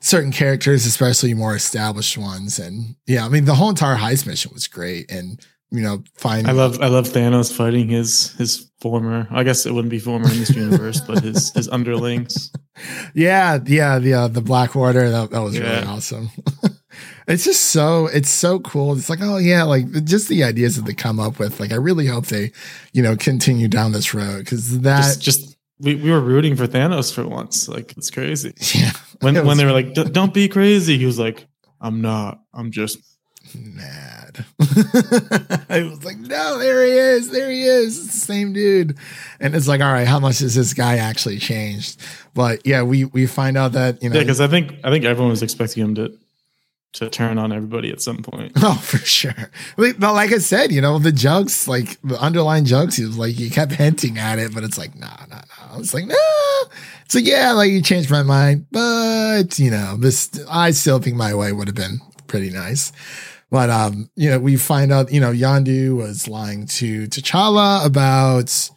certain 0.01 0.33
characters, 0.33 0.87
especially 0.87 1.35
more 1.35 1.57
established 1.57 2.19
ones. 2.19 2.59
And 2.59 2.97
yeah, 3.07 3.25
I 3.25 3.29
mean 3.29 3.45
the 3.45 3.55
whole 3.55 3.71
entire 3.71 3.97
heist 3.97 4.27
mission 4.27 4.53
was 4.53 4.69
great. 4.69 5.11
And 5.11 5.41
you 5.71 5.83
know, 5.83 6.05
fine. 6.15 6.47
I 6.47 6.53
love 6.53 6.81
I 6.81 6.89
love 6.89 7.09
Thanos 7.09 7.53
fighting 7.53 7.89
his 7.89 8.33
his 8.35 8.71
former. 8.81 9.27
I 9.31 9.43
guess 9.43 9.67
it 9.67 9.73
wouldn't 9.73 9.91
be 9.91 9.99
former 9.99 10.31
in 10.31 10.39
this 10.39 10.55
universe, 10.55 11.01
but 11.01 11.23
his 11.23 11.51
his 11.55 11.69
underlings. 11.69 12.53
Yeah, 13.15 13.59
yeah, 13.65 13.99
the 13.99 14.15
uh, 14.15 14.29
the 14.29 14.41
Black 14.41 14.77
Order. 14.77 15.11
That, 15.11 15.31
that 15.31 15.41
was 15.41 15.57
yeah. 15.57 15.63
really 15.63 15.87
awesome. 15.87 16.31
it's 17.27 17.45
just 17.45 17.65
so 17.67 18.07
it's 18.07 18.31
so 18.31 18.61
cool. 18.61 18.97
It's 18.97 19.11
like, 19.11 19.21
oh 19.23 19.39
yeah, 19.39 19.63
like 19.65 20.05
just 20.05 20.29
the 20.29 20.45
ideas 20.45 20.77
that 20.77 20.87
they 20.87 20.95
come 20.95 21.19
up 21.19 21.39
with. 21.39 21.61
Like 21.61 21.73
I 21.73 21.77
really 21.77 22.07
hope 22.07 22.27
they, 22.27 22.53
you 22.93 23.03
know, 23.03 23.17
continue 23.17 23.69
down 23.69 23.93
this 23.93 24.15
road 24.15 24.41
because 24.41 24.81
that 24.81 25.19
just, 25.19 25.23
just 25.23 25.57
we, 25.81 25.95
we 25.97 26.11
were 26.11 26.21
rooting 26.21 26.57
for 26.57 26.67
Thanos 26.67 27.13
for 27.13 27.27
once. 27.27 27.69
Like 27.69 27.97
it's 27.97 28.11
crazy. 28.11 28.55
Yeah. 28.75 28.93
When 29.21 29.47
when 29.47 29.57
they 29.57 29.65
were 29.65 29.73
like, 29.73 29.95
don't 29.95 30.35
be 30.35 30.49
crazy, 30.49 30.99
he 30.99 31.07
was 31.07 31.19
like, 31.19 31.47
I'm 31.81 32.01
not. 32.03 32.41
I'm 32.53 32.71
just 32.71 32.99
mad. 33.55 34.45
I 35.69 35.89
was 35.89 36.05
like, 36.05 36.19
no, 36.19 36.59
there 36.59 36.85
he 36.85 36.93
is. 36.93 37.31
There 37.31 37.51
he 37.51 37.63
is. 37.63 37.99
It's 37.99 38.15
the 38.15 38.21
same 38.21 38.53
dude. 38.53 38.97
And 39.41 39.55
it's 39.55 39.69
like, 39.69 39.81
all 39.81 39.93
right, 39.93 40.07
how 40.07 40.19
much 40.19 40.41
has 40.41 40.55
this 40.55 40.75
guy 40.75 40.97
actually 40.97 41.39
changed? 41.39 42.01
But 42.35 42.67
yeah, 42.67 42.83
we 42.83 43.05
we 43.07 43.27
find 43.27 43.57
out 43.57 43.73
that, 43.73 44.03
you 44.03 44.11
know 44.11 44.17
Yeah, 44.17 44.23
because 44.23 44.41
I 44.41 44.49
think 44.49 44.75
I 44.85 44.91
think 44.91 45.05
everyone 45.05 45.31
was 45.31 45.43
expecting 45.43 45.83
him 45.83 45.95
to 45.97 46.19
to 46.97 47.09
turn 47.11 47.39
on 47.39 47.53
everybody 47.53 47.91
at 47.91 48.01
some 48.01 48.19
point. 48.19 48.53
Oh, 48.63 48.75
for 48.75 48.99
sure. 48.99 49.51
But 49.77 50.01
like 50.01 50.33
I 50.33 50.39
said, 50.39 50.73
you 50.73 50.81
know, 50.81 50.99
the 50.99 51.13
jokes, 51.13 51.69
like 51.69 52.01
the 52.03 52.19
underlying 52.21 52.65
jokes, 52.65 52.97
he 52.97 53.05
was 53.05 53.17
like, 53.17 53.35
he 53.35 53.49
kept 53.49 53.73
hinting 53.73 54.19
at 54.19 54.39
it, 54.39 54.53
but 54.53 54.65
it's 54.65 54.77
like, 54.77 54.95
nah, 54.97 55.25
nah, 55.29 55.37
nah. 55.37 55.79
It's 55.79 55.95
like, 55.95 56.07
nah. 56.07 56.17
So 57.09 57.19
yeah, 57.19 57.53
like 57.53 57.71
you 57.71 57.81
changed 57.83 58.11
my 58.11 58.23
mind, 58.23 58.67
but 58.73 59.59
you 59.59 59.71
know, 59.71 59.97
this, 59.97 60.31
I 60.51 60.73
still 60.73 60.99
think 60.99 61.17
my 61.17 61.35
way 61.35 61.53
would 61.53 61.69
have 61.69 61.77
been 61.77 62.01
pretty 62.27 62.51
nice. 62.51 62.93
But, 63.51 63.71
um, 63.71 64.11
you 64.17 64.31
know, 64.31 64.41
we 64.41 64.57
find 64.57 64.93
out, 64.93 65.13
you 65.13 65.21
know, 65.21 65.31
Yondu 65.33 65.97
was 65.97 66.27
lying 66.27 66.67
to 66.67 67.07
T'Challa 67.07 67.87
about, 67.87 68.71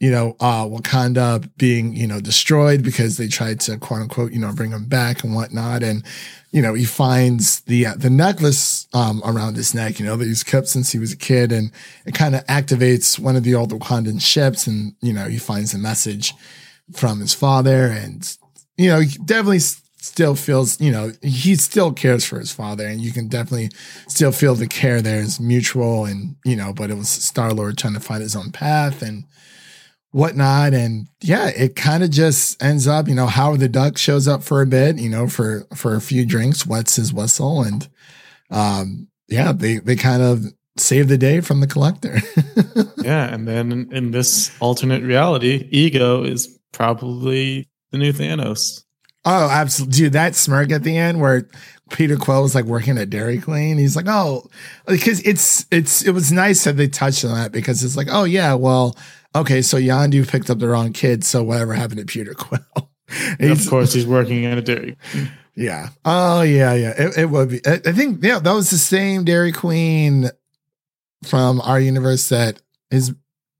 you 0.00 0.12
know, 0.12 0.36
uh, 0.38 0.64
Wakanda 0.64 1.50
being, 1.56 1.94
you 1.94 2.06
know, 2.06 2.20
destroyed 2.20 2.82
because 2.84 3.16
they 3.16 3.26
tried 3.26 3.60
to 3.60 3.76
quote 3.78 4.02
unquote, 4.02 4.32
you 4.32 4.38
know, 4.38 4.52
bring 4.52 4.70
him 4.70 4.84
back 4.84 5.24
and 5.24 5.34
whatnot. 5.34 5.82
And, 5.82 6.04
you 6.52 6.62
know, 6.62 6.74
he 6.74 6.84
finds 6.84 7.60
the, 7.62 7.86
uh, 7.86 7.94
the 7.96 8.10
necklace, 8.10 8.86
um, 8.94 9.20
around 9.24 9.56
his 9.56 9.74
neck, 9.74 9.98
you 9.98 10.06
know, 10.06 10.16
that 10.16 10.26
he's 10.26 10.44
kept 10.44 10.68
since 10.68 10.92
he 10.92 11.00
was 11.00 11.12
a 11.12 11.16
kid. 11.16 11.50
And 11.50 11.72
it 12.06 12.14
kind 12.14 12.36
of 12.36 12.46
activates 12.46 13.18
one 13.18 13.34
of 13.34 13.42
the 13.42 13.56
old 13.56 13.72
Wakandan 13.72 14.22
ships. 14.22 14.68
And, 14.68 14.94
you 15.00 15.12
know, 15.12 15.26
he 15.26 15.38
finds 15.38 15.74
a 15.74 15.78
message 15.78 16.32
from 16.92 17.18
his 17.20 17.34
father 17.34 17.86
and, 17.86 18.36
you 18.76 18.88
know, 18.88 19.00
he 19.00 19.18
definitely 19.18 19.58
still 19.58 20.36
feels, 20.36 20.80
you 20.80 20.92
know, 20.92 21.12
he 21.22 21.56
still 21.56 21.92
cares 21.92 22.24
for 22.24 22.38
his 22.38 22.52
father 22.52 22.86
and 22.86 23.00
you 23.00 23.12
can 23.12 23.26
definitely 23.26 23.70
still 24.06 24.30
feel 24.30 24.54
the 24.54 24.68
care 24.68 25.02
there 25.02 25.20
is 25.20 25.40
mutual 25.40 26.04
and, 26.04 26.36
you 26.44 26.54
know, 26.54 26.72
but 26.72 26.88
it 26.88 26.96
was 26.96 27.08
Star 27.08 27.52
Lord 27.52 27.76
trying 27.76 27.94
to 27.94 28.00
find 28.00 28.22
his 28.22 28.36
own 28.36 28.52
path 28.52 29.02
and, 29.02 29.24
whatnot. 30.10 30.74
And 30.74 31.08
yeah, 31.20 31.48
it 31.48 31.76
kind 31.76 32.02
of 32.02 32.10
just 32.10 32.62
ends 32.62 32.86
up, 32.86 33.08
you 33.08 33.14
know, 33.14 33.26
Howard 33.26 33.60
the 33.60 33.68
Duck 33.68 33.98
shows 33.98 34.26
up 34.26 34.42
for 34.42 34.62
a 34.62 34.66
bit, 34.66 34.98
you 34.98 35.08
know, 35.08 35.28
for, 35.28 35.66
for 35.74 35.94
a 35.94 36.00
few 36.00 36.24
drinks, 36.24 36.66
wets 36.66 36.96
his 36.96 37.12
whistle. 37.12 37.62
And, 37.62 37.88
um, 38.50 39.08
yeah, 39.28 39.52
they, 39.52 39.78
they 39.78 39.96
kind 39.96 40.22
of 40.22 40.44
save 40.76 41.08
the 41.08 41.18
day 41.18 41.40
from 41.40 41.60
the 41.60 41.66
collector. 41.66 42.18
yeah. 42.98 43.32
And 43.32 43.46
then 43.46 43.88
in 43.92 44.10
this 44.12 44.56
alternate 44.60 45.02
reality, 45.02 45.68
ego 45.70 46.24
is 46.24 46.58
probably 46.72 47.68
the 47.90 47.98
new 47.98 48.12
Thanos. 48.12 48.84
Oh, 49.24 49.48
absolutely. 49.50 49.98
Dude, 49.98 50.12
that 50.14 50.34
smirk 50.34 50.70
at 50.70 50.84
the 50.84 50.96
end 50.96 51.20
where 51.20 51.48
Peter 51.90 52.16
Quill 52.16 52.42
was 52.42 52.54
like 52.54 52.64
working 52.64 52.96
at 52.96 53.10
Dairy 53.10 53.40
Queen. 53.40 53.76
He's 53.76 53.96
like, 53.96 54.06
oh, 54.08 54.48
because 54.86 55.20
it's, 55.22 55.66
it's, 55.70 56.02
it 56.02 56.12
was 56.12 56.32
nice 56.32 56.64
that 56.64 56.76
they 56.76 56.88
touched 56.88 57.24
on 57.24 57.34
that 57.34 57.52
because 57.52 57.82
it's 57.82 57.96
like, 57.96 58.08
oh, 58.10 58.24
yeah, 58.24 58.54
well, 58.54 58.96
okay, 59.40 59.62
so 59.62 59.76
Yondu 59.76 60.26
picked 60.28 60.50
up 60.50 60.58
the 60.58 60.68
wrong 60.68 60.92
kid, 60.92 61.24
so 61.24 61.42
whatever 61.42 61.74
happened 61.74 62.00
to 62.00 62.06
Peter 62.06 62.34
Quill? 62.34 62.60
of 63.40 63.68
course, 63.68 63.92
he's 63.92 64.06
working 64.06 64.44
at 64.46 64.58
a 64.58 64.62
dairy. 64.62 64.96
Yeah. 65.54 65.88
Oh, 66.04 66.42
yeah, 66.42 66.74
yeah. 66.74 66.94
It, 66.96 67.18
it 67.18 67.30
would 67.30 67.48
be. 67.48 67.66
I, 67.66 67.80
I, 67.84 67.92
think, 67.92 68.22
yeah, 68.22 68.38
that 68.38 68.52
was 68.52 68.70
the 68.70 68.78
same 68.78 69.24
Dairy 69.24 69.50
Queen 69.50 70.30
from 71.24 71.60
our 71.62 71.80
universe 71.80 72.28
that 72.28 72.62
his, 72.90 73.12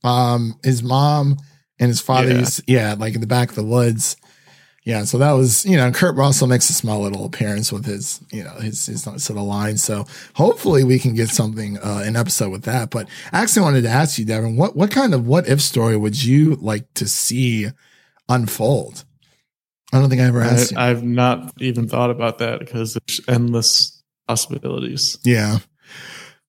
um, 0.04 0.60
his 0.62 0.82
mom 0.82 1.38
and 1.80 1.88
his 1.88 2.00
father 2.00 2.30
yeah. 2.30 2.38
used, 2.38 2.62
yeah, 2.68 2.94
like 2.96 3.14
in 3.14 3.20
the 3.20 3.26
back 3.26 3.48
of 3.48 3.56
the 3.56 3.64
woods 3.64 4.16
yeah, 4.88 5.04
so 5.04 5.18
that 5.18 5.32
was 5.32 5.66
you 5.66 5.76
know 5.76 5.92
Kurt 5.92 6.16
Russell 6.16 6.46
makes 6.46 6.70
a 6.70 6.72
small 6.72 7.00
little 7.00 7.26
appearance 7.26 7.70
with 7.70 7.84
his 7.84 8.22
you 8.32 8.42
know 8.42 8.54
his 8.54 8.86
his 8.86 9.02
sort 9.02 9.28
of 9.28 9.42
line. 9.42 9.76
So 9.76 10.06
hopefully 10.32 10.82
we 10.82 10.98
can 10.98 11.12
get 11.12 11.28
something 11.28 11.76
uh, 11.76 12.04
an 12.06 12.16
episode 12.16 12.48
with 12.48 12.62
that. 12.62 12.88
But 12.88 13.06
I 13.30 13.42
actually 13.42 13.64
wanted 13.64 13.82
to 13.82 13.90
ask 13.90 14.18
you, 14.18 14.24
Devin, 14.24 14.56
what 14.56 14.76
what 14.76 14.90
kind 14.90 15.12
of 15.12 15.26
what 15.26 15.46
if 15.46 15.60
story 15.60 15.94
would 15.98 16.24
you 16.24 16.54
like 16.54 16.86
to 16.94 17.06
see 17.06 17.66
unfold? 18.30 19.04
I 19.92 20.00
don't 20.00 20.08
think 20.08 20.22
I 20.22 20.24
ever 20.24 20.40
asked. 20.40 20.74
I, 20.74 20.88
I've 20.88 21.02
not 21.02 21.52
even 21.60 21.86
thought 21.86 22.08
about 22.08 22.38
that 22.38 22.58
because 22.58 22.94
there's 22.94 23.20
endless 23.28 24.02
possibilities. 24.26 25.18
Yeah. 25.22 25.58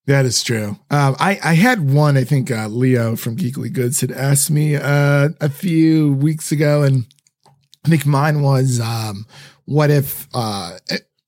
That 0.05 0.25
is 0.25 0.41
true. 0.41 0.79
Um, 0.89 1.15
I, 1.19 1.39
I 1.43 1.53
had 1.55 1.91
one, 1.91 2.17
I 2.17 2.23
think 2.23 2.49
uh, 2.49 2.67
Leo 2.67 3.15
from 3.15 3.35
Geekly 3.35 3.71
Goods 3.71 4.01
had 4.01 4.11
asked 4.11 4.49
me 4.49 4.75
uh, 4.75 5.29
a 5.39 5.49
few 5.49 6.13
weeks 6.13 6.51
ago, 6.51 6.81
and 6.81 7.05
I 7.85 7.89
think 7.89 8.05
mine 8.05 8.41
was 8.41 8.79
um, 8.79 9.25
what 9.65 9.89
if 9.89 10.27
uh, 10.33 10.77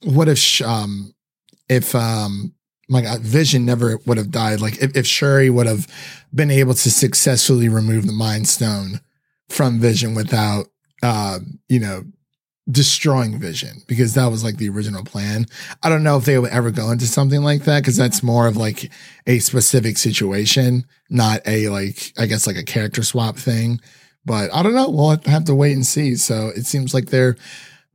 what 0.03 0.27
if 0.27 0.61
um, 0.61 1.13
if 1.69 1.95
um 1.95 2.53
my 2.91 3.01
God, 3.01 3.21
Vision 3.21 3.65
never 3.65 3.99
would 4.05 4.17
have 4.17 4.31
died. 4.31 4.59
Like 4.59 4.81
if, 4.81 4.97
if 4.97 5.07
Shuri 5.07 5.49
would 5.49 5.65
have 5.65 5.87
been 6.35 6.51
able 6.51 6.73
to 6.73 6.91
successfully 6.91 7.69
remove 7.69 8.05
the 8.05 8.11
Mind 8.11 8.49
Stone 8.49 8.99
from 9.47 9.79
Vision 9.79 10.13
without, 10.13 10.65
uh, 11.01 11.39
you 11.69 11.79
know, 11.79 12.03
destroying 12.69 13.39
Vision 13.39 13.81
because 13.87 14.13
that 14.15 14.27
was 14.27 14.43
like 14.43 14.57
the 14.57 14.67
original 14.67 15.05
plan. 15.05 15.45
I 15.81 15.87
don't 15.87 16.03
know 16.03 16.17
if 16.17 16.25
they 16.25 16.37
would 16.37 16.51
ever 16.51 16.69
go 16.69 16.91
into 16.91 17.05
something 17.05 17.41
like 17.41 17.63
that 17.63 17.79
because 17.79 17.95
that's 17.95 18.21
more 18.21 18.45
of 18.45 18.57
like 18.57 18.91
a 19.25 19.39
specific 19.39 19.97
situation, 19.97 20.85
not 21.09 21.39
a 21.47 21.69
like 21.69 22.11
I 22.17 22.25
guess 22.25 22.45
like 22.45 22.57
a 22.57 22.63
character 22.63 23.03
swap 23.03 23.37
thing. 23.37 23.79
But 24.25 24.53
I 24.53 24.61
don't 24.61 24.75
know. 24.75 24.89
We'll 24.89 25.17
have 25.25 25.45
to 25.45 25.55
wait 25.55 25.73
and 25.73 25.85
see. 25.85 26.15
So 26.15 26.51
it 26.55 26.65
seems 26.65 26.93
like 26.93 27.07
they're 27.07 27.37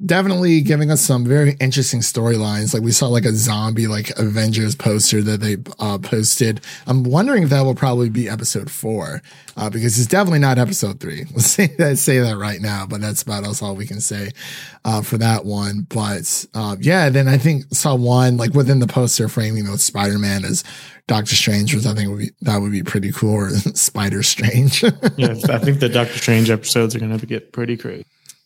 definitely 0.05 0.61
giving 0.61 0.91
us 0.91 1.01
some 1.01 1.25
very 1.25 1.57
interesting 1.59 2.01
storylines. 2.01 2.75
Like 2.75 2.83
we 2.83 2.93
saw 2.93 3.09
like 3.09 3.25
a 3.25 3.33
zombie 3.33 3.87
like 3.87 4.11
Avengers 4.19 4.75
poster 4.75 5.23
that 5.23 5.41
they 5.41 5.57
uh, 5.79 5.99
posted. 5.99 6.61
I'm 6.87 7.03
wondering 7.03 7.45
if 7.45 7.51
that 7.51 7.63
will 7.63 7.75
probably 7.75 8.11
be 8.11 8.29
episode 8.29 8.71
four 8.71 9.23
uh, 9.57 9.71
because 9.71 9.99
it's 9.99 10.09
definitely 10.09 10.41
not 10.41 10.59
episode 10.59 11.01
three. 11.01 11.25
Let's 11.35 11.47
say 11.47 11.69
that 11.79 11.99
say 11.99 12.19
that 12.19 12.37
right 12.37 12.61
now, 12.61 12.87
but 12.87 13.01
that's 13.01 13.23
about 13.23 13.45
us 13.45 13.63
all 13.63 13.75
we 13.75 13.87
can 13.87 14.01
say 14.01 14.31
uh, 14.85 15.01
for 15.01 15.17
that 15.19 15.47
one. 15.47 15.87
But 15.89 16.47
uh, 16.55 16.77
yeah, 16.81 17.09
then 17.09 17.27
I 17.27 17.39
think 17.39 17.65
saw 17.73 17.95
one 17.95 18.37
like 18.37 18.53
within 18.53 18.81
the 18.81 18.87
poster 18.87 19.29
framing 19.29 19.71
with 19.71 19.81
Spider 19.81 20.19
Man 20.19 20.45
as 20.45 20.63
Doctor 21.07 21.35
Strange, 21.35 21.75
which 21.75 21.87
I 21.87 21.95
think 21.95 22.11
would 22.11 22.19
be 22.19 22.31
that 22.43 22.59
would 22.59 22.73
be 22.73 22.83
pretty 22.83 23.13
cool. 23.13 23.35
Or 23.35 23.51
Spider 23.75 24.23
Strange. 24.23 24.83
yeah, 24.83 25.35
I 25.49 25.59
think 25.59 25.81
the 25.81 25.89
Doctor 25.91 26.19
Strange 26.19 26.51
episodes 26.51 26.95
are 26.95 26.99
going 26.99 27.17
to 27.17 27.27
get 27.27 27.53
pretty 27.53 27.79
crazy. 27.79 28.05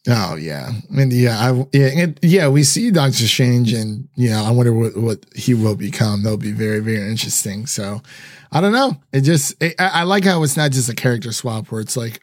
Oh 0.08 0.34
yeah, 0.36 0.70
I 0.70 0.92
mean 0.92 1.10
yeah, 1.10 1.38
I 1.38 1.52
yeah, 1.72 1.86
it, 1.88 2.18
yeah. 2.22 2.48
We 2.48 2.62
see 2.62 2.90
Doctor 2.90 3.26
Strange, 3.26 3.74
and 3.74 4.08
you 4.14 4.30
know, 4.30 4.42
I 4.42 4.50
wonder 4.50 4.72
what 4.72 4.96
what 4.96 5.26
he 5.36 5.52
will 5.52 5.76
become. 5.76 6.22
That'll 6.22 6.38
be 6.38 6.52
very 6.52 6.80
very 6.80 7.06
interesting. 7.06 7.66
So, 7.66 8.00
I 8.50 8.62
don't 8.62 8.72
know. 8.72 8.96
It 9.12 9.22
just 9.22 9.62
it, 9.62 9.74
I, 9.78 10.00
I 10.00 10.02
like 10.04 10.24
how 10.24 10.42
it's 10.42 10.56
not 10.56 10.70
just 10.70 10.88
a 10.88 10.94
character 10.94 11.32
swap 11.32 11.70
where 11.70 11.82
it's 11.82 11.98
like, 11.98 12.22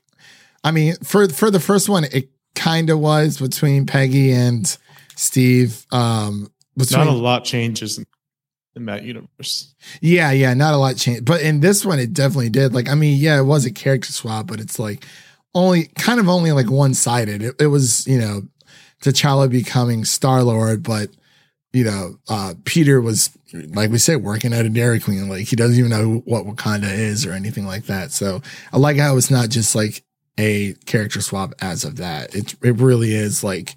I 0.63 0.71
mean, 0.71 0.95
for 1.03 1.29
for 1.29 1.51
the 1.51 1.59
first 1.59 1.87
one, 1.87 2.05
it 2.05 2.31
kind 2.55 2.89
of 2.89 2.99
was 2.99 3.39
between 3.39 3.85
Peggy 3.85 4.31
and 4.31 4.75
Steve. 5.15 5.85
Um, 5.91 6.51
between, 6.75 7.05
not 7.05 7.07
a 7.07 7.11
lot 7.11 7.45
changes 7.45 8.03
in 8.75 8.85
that 8.85 9.03
universe. 9.03 9.75
Yeah, 10.01 10.31
yeah, 10.31 10.55
not 10.55 10.73
a 10.73 10.77
lot 10.77 10.95
changed, 10.95 11.25
but 11.25 11.41
in 11.41 11.59
this 11.59 11.85
one, 11.85 11.99
it 11.99 12.13
definitely 12.13 12.49
did. 12.49 12.73
Like, 12.73 12.89
I 12.89 12.95
mean, 12.95 13.19
yeah, 13.19 13.39
it 13.39 13.43
was 13.43 13.65
a 13.65 13.71
character 13.71 14.11
swap, 14.11 14.47
but 14.47 14.59
it's 14.59 14.79
like 14.79 15.05
only 15.53 15.85
kind 15.95 16.19
of 16.19 16.29
only 16.29 16.51
like 16.51 16.69
one 16.69 16.93
sided. 16.93 17.41
It, 17.41 17.55
it, 17.59 17.67
was, 17.67 18.05
you 18.07 18.19
know, 18.19 18.43
T'Challa 19.01 19.49
becoming 19.49 20.05
Star 20.05 20.43
Lord, 20.43 20.83
but 20.83 21.09
you 21.73 21.83
know, 21.83 22.17
uh, 22.29 22.53
Peter 22.65 23.01
was 23.01 23.37
like 23.53 23.91
we 23.91 23.97
said, 23.97 24.23
working 24.23 24.53
at 24.53 24.65
a 24.65 24.69
Dairy 24.69 24.99
Queen. 24.99 25.29
Like 25.29 25.47
he 25.47 25.55
doesn't 25.55 25.77
even 25.77 25.91
know 25.91 26.21
what 26.25 26.45
Wakanda 26.45 26.91
is 26.91 27.25
or 27.25 27.33
anything 27.33 27.65
like 27.65 27.85
that. 27.85 28.11
So 28.11 28.41
I 28.73 28.77
like 28.77 28.97
how 28.97 29.17
it's 29.17 29.31
not 29.31 29.49
just 29.49 29.75
like 29.75 30.03
a 30.37 30.73
character 30.85 31.21
swap 31.21 31.53
as 31.61 31.83
of 31.83 31.97
that. 31.97 32.35
It 32.35 32.55
it 32.63 32.77
really 32.77 33.13
is 33.13 33.43
like 33.43 33.75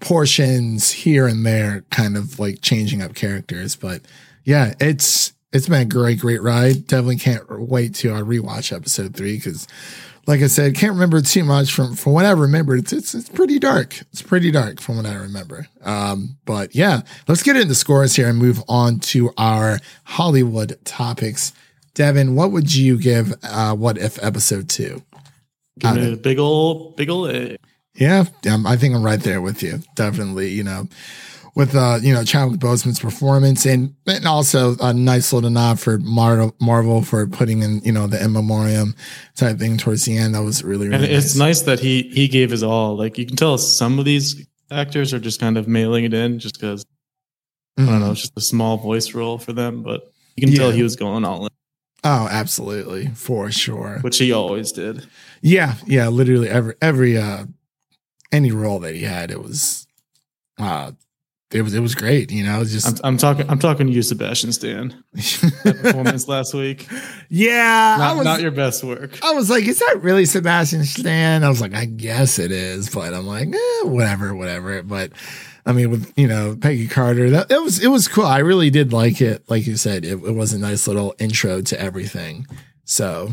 portions 0.00 0.90
here 0.90 1.26
and 1.26 1.44
there, 1.44 1.84
kind 1.90 2.16
of 2.16 2.38
like 2.38 2.60
changing 2.62 3.02
up 3.02 3.14
characters. 3.14 3.76
But 3.76 4.02
yeah, 4.44 4.74
it's 4.80 5.32
it's 5.52 5.68
been 5.68 5.82
a 5.82 5.84
great, 5.84 6.20
great 6.20 6.42
ride. 6.42 6.86
Definitely 6.86 7.16
can't 7.16 7.44
wait 7.68 7.94
to 7.96 8.14
uh, 8.14 8.22
rewatch 8.22 8.74
episode 8.74 9.16
three 9.16 9.36
because 9.36 9.66
like 10.30 10.42
I 10.42 10.46
said, 10.46 10.76
can't 10.76 10.92
remember 10.92 11.20
too 11.20 11.42
much 11.42 11.72
from 11.72 11.96
from 11.96 12.12
what 12.12 12.24
I 12.24 12.30
remember. 12.30 12.76
It's 12.76 12.92
it's, 12.92 13.16
it's 13.16 13.28
pretty 13.28 13.58
dark. 13.58 13.98
It's 14.12 14.22
pretty 14.22 14.52
dark 14.52 14.80
from 14.80 14.96
what 14.96 15.04
I 15.04 15.14
remember. 15.14 15.66
Um, 15.82 16.36
but 16.44 16.72
yeah, 16.72 17.00
let's 17.26 17.42
get 17.42 17.56
into 17.56 17.74
scores 17.74 18.14
here 18.14 18.28
and 18.28 18.38
move 18.38 18.62
on 18.68 19.00
to 19.00 19.32
our 19.36 19.80
Hollywood 20.04 20.78
topics. 20.84 21.52
Devin, 21.94 22.36
what 22.36 22.52
would 22.52 22.72
you 22.72 22.96
give? 22.96 23.34
Uh, 23.42 23.74
what 23.74 23.98
if 23.98 24.22
episode 24.22 24.68
two? 24.68 25.02
Give 25.80 25.96
it 25.96 26.12
a 26.12 26.16
big 26.16 26.38
old, 26.38 26.94
big 26.94 27.10
old 27.10 27.30
A. 27.30 27.58
Yeah, 27.96 28.26
um, 28.48 28.68
I 28.68 28.76
think 28.76 28.94
I'm 28.94 29.02
right 29.02 29.20
there 29.20 29.40
with 29.40 29.64
you. 29.64 29.80
Definitely, 29.96 30.50
you 30.50 30.62
know 30.62 30.86
with 31.54 31.74
uh, 31.74 31.98
you 32.00 32.12
know 32.12 32.24
Chadwick 32.24 32.60
Boseman's 32.60 33.00
performance, 33.00 33.66
and 33.66 33.94
and 34.06 34.26
also 34.26 34.76
a 34.80 34.92
nice 34.92 35.32
little 35.32 35.50
nod 35.50 35.80
for 35.80 35.98
Mar- 35.98 36.52
Marvel 36.60 37.02
for 37.02 37.26
putting 37.26 37.62
in 37.62 37.80
you 37.80 37.92
know 37.92 38.06
the 38.06 38.22
in 38.22 38.32
memoriam 38.32 38.94
type 39.36 39.58
thing 39.58 39.76
towards 39.76 40.04
the 40.04 40.16
end. 40.16 40.34
That 40.34 40.42
was 40.42 40.62
really 40.62 40.88
really. 40.88 41.04
And 41.04 41.12
it's 41.12 41.36
nice. 41.36 41.58
nice 41.58 41.62
that 41.62 41.80
he 41.80 42.02
he 42.02 42.28
gave 42.28 42.50
his 42.50 42.62
all. 42.62 42.96
Like 42.96 43.18
you 43.18 43.26
can 43.26 43.36
tell 43.36 43.58
some 43.58 43.98
of 43.98 44.04
these 44.04 44.46
actors 44.70 45.12
are 45.12 45.20
just 45.20 45.40
kind 45.40 45.58
of 45.58 45.66
mailing 45.68 46.04
it 46.04 46.14
in, 46.14 46.38
just 46.38 46.54
because 46.54 46.84
mm-hmm. 47.78 47.88
I 47.88 47.92
don't 47.92 48.00
know, 48.00 48.06
mm-hmm. 48.06 48.12
it's 48.12 48.22
just 48.22 48.36
a 48.36 48.40
small 48.40 48.76
voice 48.76 49.14
role 49.14 49.38
for 49.38 49.52
them, 49.52 49.82
but 49.82 50.12
you 50.36 50.42
can 50.42 50.52
yeah. 50.52 50.58
tell 50.58 50.70
he 50.70 50.82
was 50.82 50.96
going 50.96 51.24
all 51.24 51.46
in. 51.46 51.50
Oh, 52.02 52.28
absolutely, 52.30 53.08
for 53.08 53.50
sure. 53.50 53.98
Which 54.00 54.18
he 54.18 54.32
always 54.32 54.72
did. 54.72 55.06
Yeah, 55.42 55.74
yeah, 55.86 56.08
literally 56.08 56.48
every 56.48 56.74
every 56.80 57.18
uh 57.18 57.44
any 58.32 58.52
role 58.52 58.78
that 58.80 58.94
he 58.94 59.02
had, 59.02 59.30
it 59.30 59.42
was 59.42 59.86
uh 60.58 60.92
it 61.52 61.62
was 61.62 61.74
it 61.74 61.80
was 61.80 61.94
great. 61.94 62.30
You 62.30 62.44
know, 62.44 62.64
just 62.64 62.86
I'm, 62.86 62.94
I'm, 63.02 63.16
talking 63.16 63.48
I'm 63.50 63.58
talking 63.58 63.88
to 63.88 63.92
you, 63.92 64.02
Sebastian 64.02 64.52
Stan. 64.52 65.02
that 65.12 65.78
performance 65.82 66.28
last 66.28 66.54
week. 66.54 66.88
Yeah, 67.28 67.96
not, 67.98 68.16
was, 68.16 68.24
not, 68.24 68.40
your 68.40 68.52
best 68.52 68.84
work. 68.84 69.18
I 69.24 69.32
was 69.32 69.50
like, 69.50 69.66
is 69.66 69.80
that 69.80 69.98
really 70.00 70.26
Sebastian 70.26 70.84
Stan? 70.84 71.42
I 71.42 71.48
was 71.48 71.60
like, 71.60 71.74
I 71.74 71.86
guess 71.86 72.38
it 72.38 72.52
is, 72.52 72.88
but 72.88 73.12
I'm 73.12 73.26
like, 73.26 73.48
eh, 73.48 73.82
whatever, 73.82 74.34
whatever. 74.34 74.82
But 74.84 75.10
I 75.66 75.72
mean, 75.72 75.90
with 75.90 76.12
you 76.16 76.28
know 76.28 76.56
Peggy 76.60 76.86
Carter, 76.86 77.30
that 77.30 77.50
it 77.50 77.60
was 77.62 77.82
it 77.82 77.88
was 77.88 78.06
cool. 78.06 78.26
I 78.26 78.38
really 78.38 78.70
did 78.70 78.92
like 78.92 79.20
it. 79.20 79.42
Like 79.50 79.66
you 79.66 79.76
said, 79.76 80.04
it, 80.04 80.12
it 80.12 80.34
was 80.34 80.52
a 80.52 80.58
nice 80.58 80.86
little 80.86 81.14
intro 81.18 81.62
to 81.62 81.80
everything. 81.80 82.46
So 82.84 83.32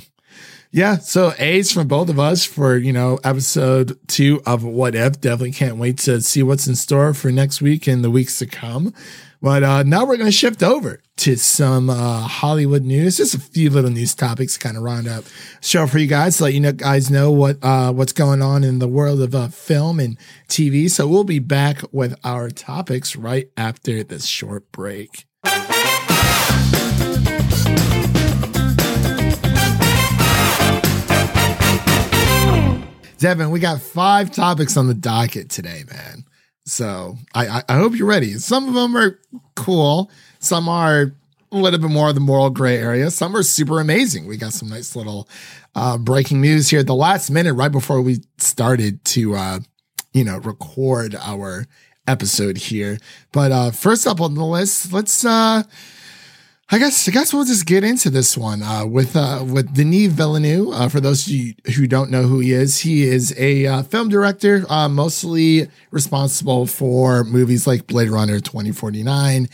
yeah, 0.72 0.98
so 0.98 1.34
A's 1.40 1.72
from 1.72 1.88
both 1.88 2.10
of 2.10 2.20
us 2.20 2.46
for, 2.46 2.78
you 2.78 2.92
know, 2.92 3.20
episode 3.24 3.98
two 4.08 4.42
of 4.46 4.64
What 4.64 4.96
If. 4.96 5.22
Definitely 5.22 5.54
can't 5.54 5.78
wait 5.78 5.98
to 6.00 6.22
see 6.22 6.44
what's 6.44 6.68
in 6.68 6.76
store 6.76 7.14
for 7.14 7.32
next 7.32 7.62
week 7.62 7.88
and 7.88 8.04
the 8.04 8.12
weeks 8.12 8.40
to 8.40 8.46
come. 8.46 8.94
But 9.42 9.64
uh, 9.64 9.84
now 9.84 10.06
we're 10.06 10.18
going 10.18 10.28
to 10.28 10.32
shift 10.32 10.64
over 10.64 11.00
to 11.18 11.36
some 11.36 11.90
uh, 11.90 12.22
Hollywood 12.22 12.84
news. 12.84 13.18
Just 13.18 13.36
a 13.36 13.40
few 13.40 13.70
little 13.70 13.92
news 13.92 14.16
topics 14.16 14.56
to 14.56 14.60
kind 14.60 14.76
of 14.76 14.84
round 14.84 15.08
up 15.08 15.26
show 15.62 15.86
for 15.86 16.00
you 16.00 16.08
guys, 16.08 16.38
to 16.38 16.46
let 16.46 16.54
you 16.54 16.60
know, 16.60 16.72
guys 16.72 17.12
know 17.12 17.32
what 17.32 17.58
uh, 17.64 17.94
what's 17.94 18.14
going 18.14 18.42
on 18.42 18.64
in 18.64 18.80
the 18.80 18.88
world 18.88 19.22
of 19.22 19.36
uh, 19.36 19.48
film 19.50 20.00
and 20.00 20.18
TV. 20.48 20.90
So 20.90 21.08
we'll 21.08 21.24
be 21.24 21.40
back 21.40 21.82
with 21.92 22.20
our 22.24 22.50
topics 22.50 23.16
right 23.16 23.50
after 23.56 24.04
this 24.04 24.26
short 24.26 24.72
break. 24.72 25.26
Devin, 33.18 33.50
we 33.50 33.60
got 33.60 33.82
five 33.82 34.32
topics 34.32 34.78
on 34.78 34.88
the 34.88 34.94
docket 34.94 35.50
today, 35.50 35.84
man. 35.92 36.24
So 36.66 37.18
I, 37.34 37.64
I, 37.68 37.76
hope 37.76 37.96
you're 37.96 38.08
ready. 38.08 38.34
Some 38.34 38.68
of 38.68 38.74
them 38.74 38.96
are 38.96 39.20
cool. 39.56 40.12
Some 40.40 40.68
are 40.68 41.14
a 41.52 41.58
little 41.58 41.80
bit 41.80 41.90
more 41.90 42.10
of 42.10 42.16
the 42.16 42.22
moral 42.22 42.50
gray 42.50 42.78
area. 42.78 43.10
Some 43.10 43.36
are 43.36 43.44
super 43.44 43.80
amazing. 43.80 44.28
We 44.28 44.38
got 44.38 44.54
some 44.54 44.70
nice 44.70 44.96
little 44.96 45.30
uh, 45.76 45.98
breaking 45.98 46.42
news 46.42 46.70
here 46.70 46.82
at 46.82 46.88
the 46.88 46.94
last 46.94 47.32
minute, 47.32 47.54
right 47.54 47.72
before 47.72 48.02
we 48.02 48.20
started 48.38 49.04
to, 49.06 49.36
uh, 49.36 49.60
you 50.14 50.26
know, 50.26 50.40
record 50.40 51.16
our 51.16 51.68
episode 52.06 52.58
here. 52.58 53.00
But 53.32 53.52
uh, 53.52 53.72
first 53.72 54.06
up 54.06 54.20
on 54.20 54.36
the 54.36 54.46
list, 54.46 54.92
let's 54.92 55.24
uh, 55.24 55.64
I 56.70 56.80
guess 56.80 57.08
I 57.08 57.12
guess 57.12 57.34
we'll 57.34 57.46
just 57.46 57.66
get 57.66 57.86
into 57.86 58.10
this 58.10 58.38
one 58.38 58.62
uh, 58.62 58.86
with 58.86 59.16
uh, 59.16 59.42
with 59.48 59.74
Denis 59.74 60.12
Villeneuve. 60.12 60.74
Uh, 60.74 60.90
for 60.90 61.00
those 61.00 61.26
of 61.26 61.32
you 61.32 61.54
who 61.78 61.88
don't 61.88 62.12
know 62.12 62.24
who 62.24 62.40
he 62.40 62.52
is, 62.52 62.80
he 62.80 63.04
is 63.04 63.34
a 63.40 63.66
uh, 63.66 63.84
film 63.84 64.10
director, 64.10 64.66
uh, 64.70 64.90
mostly 64.90 65.70
responsible 65.92 66.66
for 66.66 67.24
movies 67.24 67.68
like 67.68 67.88
Blade 67.88 68.10
Runner 68.10 68.42
2049 68.42 69.48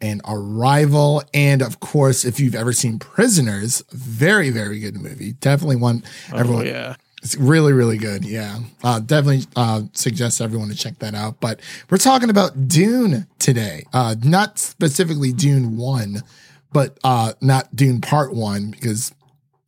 and 0.00 0.20
Arrival, 0.28 1.24
and 1.34 1.60
of 1.60 1.80
course, 1.80 2.24
if 2.24 2.38
you've 2.38 2.54
ever 2.54 2.72
seen 2.72 3.00
Prisoners, 3.00 3.82
very 3.90 4.50
very 4.50 4.78
good 4.78 4.96
movie. 4.96 5.32
Definitely 5.32 5.76
one 5.76 6.04
oh, 6.32 6.36
everyone. 6.38 6.68
Oh, 6.68 6.70
yeah. 6.70 6.94
It's 7.22 7.36
really, 7.36 7.72
really 7.72 7.98
good. 7.98 8.24
Yeah. 8.24 8.60
Uh, 8.82 8.98
definitely 9.00 9.44
uh, 9.54 9.82
suggest 9.92 10.40
everyone 10.40 10.68
to 10.68 10.74
check 10.74 11.00
that 11.00 11.14
out. 11.14 11.38
But 11.38 11.60
we're 11.90 11.98
talking 11.98 12.30
about 12.30 12.66
Dune 12.66 13.26
today. 13.38 13.84
Uh, 13.92 14.14
not 14.24 14.58
specifically 14.58 15.30
Dune 15.30 15.76
1, 15.76 16.22
but 16.72 16.98
uh, 17.04 17.32
not 17.40 17.74
Dune 17.74 18.00
Part 18.00 18.34
One 18.34 18.70
because 18.70 19.12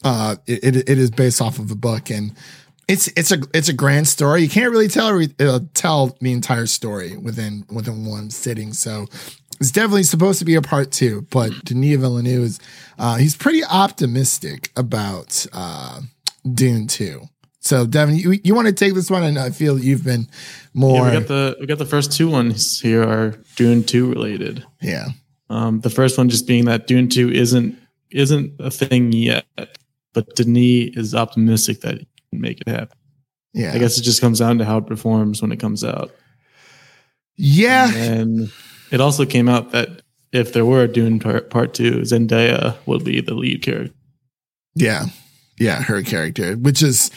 uh, 0.04 0.36
it, 0.46 0.88
it 0.88 0.98
is 0.98 1.10
based 1.10 1.40
off 1.40 1.58
of 1.58 1.70
a 1.70 1.76
book 1.76 2.10
and 2.10 2.34
it's 2.88 3.08
it's 3.16 3.30
a 3.30 3.38
it's 3.54 3.68
a 3.68 3.72
grand 3.72 4.08
story. 4.08 4.42
You 4.42 4.48
can't 4.48 4.70
really 4.70 4.88
tell 4.88 5.20
uh, 5.40 5.60
tell 5.74 6.16
the 6.20 6.32
entire 6.32 6.66
story 6.66 7.16
within 7.16 7.64
within 7.70 8.04
one 8.04 8.30
sitting. 8.30 8.72
So 8.72 9.06
it's 9.60 9.70
definitely 9.70 10.02
supposed 10.02 10.38
to 10.40 10.44
be 10.44 10.56
a 10.56 10.62
part 10.62 10.90
two. 10.90 11.26
But 11.30 11.64
Denis 11.64 12.00
Villeneuve 12.00 12.42
is 12.42 12.60
uh, 12.98 13.16
he's 13.16 13.36
pretty 13.36 13.64
optimistic 13.64 14.70
about 14.76 15.46
uh, 15.52 16.00
Dune 16.54 16.86
two. 16.86 17.28
So 17.60 17.86
Devin, 17.86 18.16
you, 18.16 18.40
you 18.42 18.56
want 18.56 18.66
to 18.66 18.72
take 18.72 18.94
this 18.94 19.08
one, 19.08 19.22
and 19.22 19.38
I 19.38 19.50
feel 19.50 19.78
you've 19.78 20.02
been 20.02 20.28
more. 20.74 21.06
Yeah, 21.06 21.12
we 21.12 21.18
got 21.20 21.28
the 21.28 21.56
we 21.60 21.66
got 21.66 21.78
the 21.78 21.86
first 21.86 22.12
two 22.12 22.28
ones 22.28 22.80
here 22.80 23.04
are 23.04 23.34
Dune 23.54 23.84
two 23.84 24.10
related. 24.10 24.66
Yeah, 24.80 25.06
Um, 25.52 25.80
the 25.80 25.90
first 25.90 26.16
one 26.16 26.30
just 26.30 26.46
being 26.46 26.64
that 26.64 26.86
Dune 26.86 27.08
Two 27.08 27.30
isn't 27.30 27.78
isn't 28.10 28.54
a 28.58 28.70
thing 28.70 29.12
yet, 29.12 29.44
but 30.14 30.34
Denis 30.34 30.96
is 30.96 31.14
optimistic 31.14 31.82
that 31.82 31.98
he 31.98 32.08
can 32.30 32.40
make 32.40 32.62
it 32.62 32.68
happen. 32.68 32.96
Yeah, 33.52 33.72
I 33.74 33.78
guess 33.78 33.98
it 33.98 34.02
just 34.02 34.22
comes 34.22 34.38
down 34.38 34.56
to 34.58 34.64
how 34.64 34.78
it 34.78 34.86
performs 34.86 35.42
when 35.42 35.52
it 35.52 35.60
comes 35.60 35.84
out. 35.84 36.10
Yeah, 37.36 37.92
and 37.94 38.50
it 38.90 39.02
also 39.02 39.26
came 39.26 39.46
out 39.46 39.72
that 39.72 40.00
if 40.32 40.54
there 40.54 40.64
were 40.64 40.84
a 40.84 40.88
Dune 40.88 41.18
part, 41.18 41.50
part 41.50 41.74
two, 41.74 42.00
Zendaya 42.00 42.76
would 42.86 43.04
be 43.04 43.20
the 43.20 43.34
lead 43.34 43.60
character. 43.60 43.94
Yeah, 44.74 45.04
yeah, 45.58 45.82
her 45.82 46.02
character, 46.02 46.54
which 46.54 46.82
is 46.82 47.10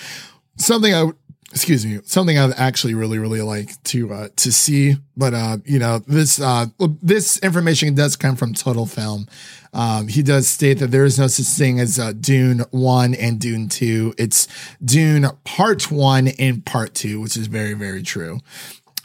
something 0.57 0.93
I 0.93 1.11
excuse 1.55 1.85
me, 1.85 1.99
something 2.03 2.37
I'd 2.37 2.51
actually 2.57 2.93
really, 2.93 3.17
really 3.17 3.41
like 3.41 3.81
to 3.83 4.13
uh, 4.13 4.27
to 4.35 4.51
see. 4.51 4.97
But 5.15 5.33
uh, 5.33 5.57
you 5.65 5.79
know, 5.79 5.99
this 5.99 6.39
uh, 6.39 6.67
this 7.01 7.39
information 7.39 7.95
does 7.95 8.17
come 8.17 8.35
from 8.35 8.53
Total 8.53 8.85
Film. 8.85 9.27
Um, 9.73 10.07
he 10.07 10.21
does 10.21 10.47
state 10.47 10.79
that 10.79 10.91
there 10.91 11.05
is 11.05 11.17
no 11.17 11.27
such 11.27 11.47
thing 11.47 11.79
as 11.79 11.97
uh, 11.97 12.13
Dune 12.13 12.59
One 12.71 13.15
and 13.15 13.39
Dune 13.39 13.69
Two. 13.69 14.13
It's 14.17 14.47
Dune 14.83 15.27
Part 15.45 15.89
One 15.89 16.27
and 16.37 16.65
Part 16.65 16.93
Two, 16.93 17.21
which 17.21 17.37
is 17.37 17.47
very, 17.47 17.73
very 17.73 18.03
true. 18.03 18.39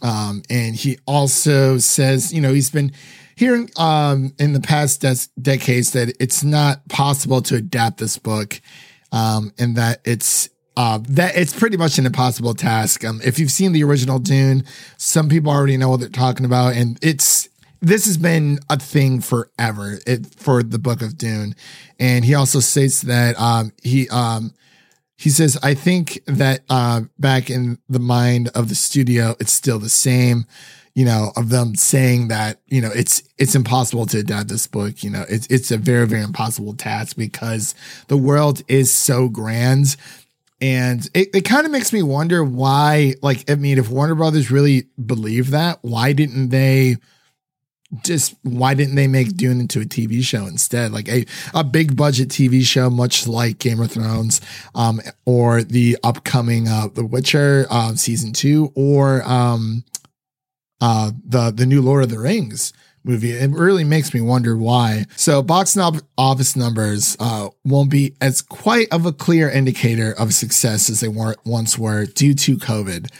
Um, 0.02 0.42
and 0.50 0.74
he 0.74 0.98
also 1.06 1.78
says, 1.78 2.32
you 2.32 2.40
know, 2.40 2.52
he's 2.52 2.70
been 2.70 2.92
hearing 3.36 3.70
um, 3.76 4.32
in 4.38 4.54
the 4.54 4.60
past 4.60 5.02
des- 5.02 5.30
decades 5.40 5.92
that 5.92 6.16
it's 6.18 6.42
not 6.42 6.88
possible 6.88 7.42
to 7.42 7.56
adapt 7.56 7.98
this 7.98 8.18
book, 8.18 8.60
um, 9.12 9.52
and 9.58 9.76
that 9.76 10.00
it's 10.04 10.48
uh, 10.76 11.00
that 11.08 11.36
it's 11.36 11.58
pretty 11.58 11.76
much 11.76 11.98
an 11.98 12.06
impossible 12.06 12.54
task. 12.54 13.04
Um, 13.04 13.20
if 13.24 13.38
you've 13.38 13.50
seen 13.50 13.72
the 13.72 13.84
original 13.84 14.18
Dune, 14.18 14.64
some 14.96 15.28
people 15.28 15.52
already 15.52 15.76
know 15.76 15.88
what 15.88 16.00
they're 16.00 16.08
talking 16.08 16.46
about, 16.46 16.74
and 16.74 16.98
it's 17.02 17.48
this 17.80 18.04
has 18.04 18.18
been 18.18 18.58
a 18.68 18.78
thing 18.78 19.20
forever 19.20 19.98
it, 20.06 20.34
for 20.34 20.62
the 20.62 20.78
Book 20.78 21.02
of 21.02 21.16
Dune. 21.16 21.54
And 21.98 22.24
he 22.24 22.34
also 22.34 22.60
states 22.60 23.02
that 23.02 23.38
um, 23.40 23.72
he 23.82 24.08
um, 24.10 24.52
he 25.16 25.28
says, 25.28 25.58
I 25.62 25.74
think 25.74 26.22
that 26.26 26.60
uh, 26.70 27.02
back 27.18 27.50
in 27.50 27.78
the 27.88 27.98
mind 27.98 28.48
of 28.54 28.70
the 28.70 28.74
studio, 28.74 29.36
it's 29.38 29.52
still 29.52 29.78
the 29.78 29.90
same, 29.90 30.46
you 30.94 31.04
know, 31.04 31.32
of 31.36 31.50
them 31.50 31.74
saying 31.74 32.28
that, 32.28 32.58
you 32.68 32.80
know, 32.80 32.90
it's 32.94 33.22
it's 33.36 33.54
impossible 33.54 34.06
to 34.06 34.18
adapt 34.18 34.48
this 34.48 34.66
book. 34.66 35.04
You 35.04 35.10
know, 35.10 35.24
it's 35.28 35.46
it's 35.48 35.70
a 35.70 35.76
very, 35.76 36.06
very 36.06 36.22
impossible 36.22 36.74
task 36.74 37.16
because 37.16 37.74
the 38.08 38.16
world 38.16 38.62
is 38.66 38.90
so 38.90 39.28
grand. 39.28 39.96
And 40.60 41.08
it, 41.14 41.28
it 41.34 41.40
kind 41.42 41.64
of 41.64 41.72
makes 41.72 41.92
me 41.92 42.02
wonder 42.02 42.44
why, 42.44 43.14
like, 43.22 43.50
I 43.50 43.54
mean, 43.54 43.78
if 43.78 43.88
Warner 43.88 44.14
Brothers 44.14 44.50
really 44.50 44.88
believe 45.04 45.50
that, 45.50 45.78
why 45.82 46.12
didn't 46.12 46.50
they 46.50 46.96
just 48.04 48.36
why 48.42 48.74
didn't 48.74 48.94
they 48.94 49.08
make 49.08 49.36
Dune 49.36 49.60
into 49.60 49.80
a 49.80 49.84
TV 49.84 50.22
show 50.22 50.46
instead? 50.46 50.92
Like 50.92 51.08
a, 51.08 51.26
a 51.54 51.64
big 51.64 51.96
budget 51.96 52.28
TV 52.28 52.64
show, 52.64 52.88
much 52.88 53.26
like 53.26 53.58
Game 53.58 53.80
of 53.80 53.90
Thrones, 53.90 54.40
um, 54.74 55.00
or 55.26 55.62
the 55.62 55.98
upcoming 56.04 56.68
uh, 56.68 56.88
The 56.94 57.04
Witcher 57.04 57.66
uh, 57.68 57.94
season 57.96 58.32
two, 58.32 58.72
or 58.76 59.22
um, 59.24 59.84
uh, 60.80 61.10
the 61.24 61.50
the 61.50 61.66
new 61.66 61.82
Lord 61.82 62.04
of 62.04 62.10
the 62.10 62.20
Rings 62.20 62.72
movie. 63.04 63.32
It 63.32 63.50
really 63.50 63.84
makes 63.84 64.12
me 64.12 64.20
wonder 64.20 64.56
why. 64.56 65.06
So 65.16 65.42
box 65.42 65.76
office 66.18 66.56
numbers 66.56 67.16
uh, 67.20 67.48
won't 67.64 67.90
be 67.90 68.14
as 68.20 68.42
quite 68.42 68.88
of 68.92 69.06
a 69.06 69.12
clear 69.12 69.48
indicator 69.48 70.12
of 70.12 70.34
success 70.34 70.90
as 70.90 71.00
they 71.00 71.08
were 71.08 71.36
once 71.44 71.78
were 71.78 72.06
due 72.06 72.34
to 72.34 72.56
COVID. 72.56 73.10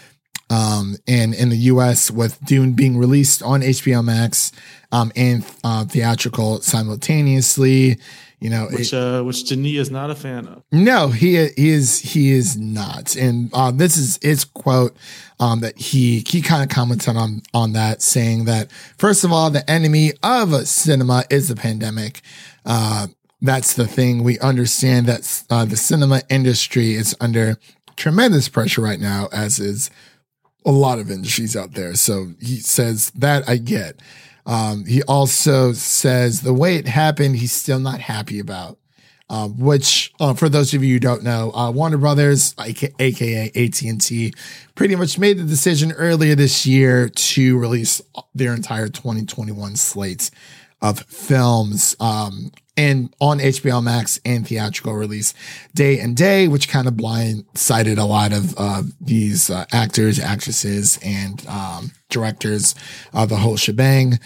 Um, 0.51 0.97
and 1.07 1.33
in 1.33 1.49
the 1.49 1.57
US, 1.57 2.11
with 2.11 2.45
Dune 2.45 2.73
being 2.73 2.99
released 2.99 3.43
on 3.43 3.61
HBO 3.61 4.05
Max 4.05 4.51
um, 4.90 5.12
and 5.14 5.45
uh, 5.62 5.85
theatrical 5.85 6.61
simultaneously, 6.61 7.99
you 8.40 8.48
know, 8.48 8.68
which 8.72 8.94
uh, 8.94 9.22
which 9.22 9.44
Denis 9.44 9.76
is 9.76 9.90
not 9.90 10.11
a 10.11 10.14
fan 10.14 10.46
of. 10.48 10.62
No, 10.72 11.09
he 11.09 11.48
he 11.48 11.68
is 11.68 12.00
he 12.00 12.33
is 12.33 12.57
not, 12.57 13.14
and 13.14 13.50
uh, 13.53 13.70
this 13.70 13.98
is 13.98 14.18
his 14.22 14.44
quote 14.44 14.96
um, 15.38 15.61
that 15.61 15.76
he 15.79 16.24
he 16.26 16.40
kind 16.40 16.62
of 16.62 16.74
commented 16.74 17.16
on 17.16 17.42
on 17.53 17.74
that, 17.74 18.00
saying 18.00 18.46
that 18.46 18.72
first 18.96 19.24
of 19.24 19.33
all, 19.33 19.50
the 19.50 19.68
enemy 19.70 20.12
of 20.22 20.66
cinema 20.66 21.24
is 21.31 21.48
the 21.48 21.57
pandemic. 21.57 22.22
Uh, 22.64 23.09
that's 23.42 23.74
the 23.74 23.87
thing. 23.87 24.24
We 24.24 24.38
understand 24.40 25.07
that 25.07 25.44
uh, 25.50 25.66
the 25.66 25.76
cinema 25.76 26.22
industry 26.31 26.94
is 26.94 27.14
under 27.20 27.59
tremendous 27.96 28.48
pressure 28.48 28.81
right 28.81 29.00
now, 29.00 29.29
as 29.33 29.59
is 29.59 29.90
a 30.64 30.70
lot 30.70 30.98
of 30.98 31.11
industries 31.11 31.57
out 31.57 31.72
there. 31.72 31.94
So 31.94 32.33
he 32.40 32.57
says 32.57 33.11
that 33.11 33.48
I 33.48 33.57
get. 33.57 34.00
Um, 34.51 34.85
he 34.85 35.01
also 35.05 35.73
says 35.73 36.41
the 36.41 36.53
way 36.53 36.75
it 36.75 36.89
happened, 36.89 37.37
he's 37.37 37.53
still 37.53 37.79
not 37.79 38.01
happy 38.01 38.41
about. 38.41 38.79
Uh, 39.29 39.47
which, 39.47 40.13
uh, 40.19 40.35
for 40.35 40.49
those 40.49 40.75
of 40.75 40.83
you 40.83 40.95
who 40.95 40.99
don't 40.99 41.23
know, 41.23 41.53
uh, 41.53 41.71
Warner 41.71 41.99
Brothers, 41.99 42.53
aka 42.59 43.47
AT 43.55 43.83
and 43.83 44.01
T, 44.01 44.35
pretty 44.75 44.97
much 44.97 45.21
made 45.21 45.39
the 45.39 45.45
decision 45.45 45.93
earlier 45.93 46.35
this 46.35 46.67
year 46.67 47.09
to 47.09 47.57
release 47.57 48.03
their 48.35 48.53
entire 48.53 48.89
2021 48.89 49.77
slate 49.77 50.33
of 50.83 51.01
films. 51.01 51.97
Um, 52.01 52.53
and 52.77 53.14
on 53.21 53.40
HBO 53.40 53.83
Max 53.83 54.19
and 54.25 54.47
theatrical 54.47 54.95
release 54.95 55.35
day 55.75 55.99
and 55.99 56.16
day, 56.16 56.49
which 56.49 56.69
kind 56.69 56.88
of 56.88 56.95
blindsided 56.95 57.99
a 57.99 58.05
lot 58.05 58.33
of 58.33 58.55
uh, 58.57 58.83
these 59.01 59.51
uh, 59.51 59.66
actors, 59.71 60.19
actresses, 60.19 60.99
and 61.05 61.47
um, 61.47 61.90
directors, 62.09 62.75
uh, 63.12 63.27
the 63.27 63.37
whole 63.37 63.59
shebang. 63.59 64.19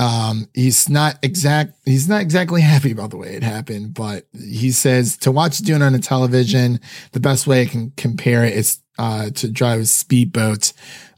Um, 0.00 0.48
he's 0.54 0.88
not 0.88 1.20
exact. 1.22 1.74
He's 1.84 2.08
not 2.08 2.20
exactly 2.20 2.60
happy 2.72 2.90
about 2.90 3.10
the 3.10 3.16
way 3.16 3.36
it 3.36 3.44
happened, 3.44 3.94
but 3.94 4.26
he 4.36 4.72
says 4.72 5.16
to 5.18 5.30
watch 5.30 5.58
Dune 5.58 5.82
on 5.82 5.94
a 5.94 6.00
television, 6.00 6.80
the 7.12 7.20
best 7.20 7.46
way 7.46 7.62
I 7.62 7.66
can 7.66 7.92
compare 7.96 8.44
it 8.44 8.54
is 8.54 8.80
uh, 8.98 9.30
to 9.30 9.48
drive 9.48 9.80
a 9.80 9.86
speedboat 9.86 10.72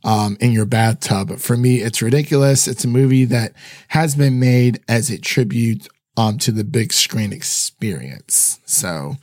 um, 0.07 0.39
in 0.41 0.53
your 0.53 0.65
bathtub. 0.65 1.39
For 1.39 1.57
me, 1.57 1.83
it's 1.83 2.01
ridiculous. 2.01 2.67
It's 2.67 2.85
a 2.85 2.89
movie 2.89 3.27
that 3.27 3.53
has 3.89 4.15
been 4.15 4.39
made 4.41 4.81
as 4.89 5.11
a 5.11 5.19
tribute 5.19 5.89
um, 6.17 6.39
to 6.39 6.53
the 6.53 6.65
big 6.65 6.93
screen 6.93 7.33
experience. 7.33 8.61
So, 8.65 9.17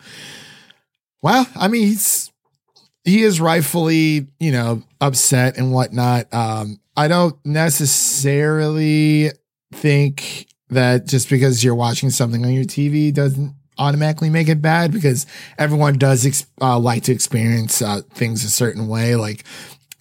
well, 1.23 1.47
I 1.55 1.69
mean, 1.69 1.87
he's 1.87 2.31
he 3.05 3.23
is 3.23 3.41
rightfully, 3.41 4.27
you 4.39 4.51
know, 4.51 4.83
upset 5.01 5.57
and 5.57 5.71
whatnot. 5.71 6.31
Um, 6.33 6.79
I 6.95 7.07
don't 7.07 7.35
necessarily 7.45 9.31
think 9.73 10.47
that 10.69 11.07
just 11.07 11.29
because 11.29 11.63
you're 11.63 11.75
watching 11.75 12.09
something 12.09 12.45
on 12.45 12.53
your 12.53 12.65
TV 12.65 13.13
doesn't 13.13 13.55
automatically 13.77 14.29
make 14.29 14.49
it 14.49 14.61
bad 14.61 14.91
because 14.91 15.25
everyone 15.57 15.97
does 15.97 16.25
ex- 16.25 16.45
uh, 16.61 16.77
like 16.77 17.03
to 17.03 17.11
experience 17.11 17.81
uh, 17.81 18.01
things 18.11 18.43
a 18.43 18.49
certain 18.49 18.87
way. 18.87 19.15
Like, 19.15 19.43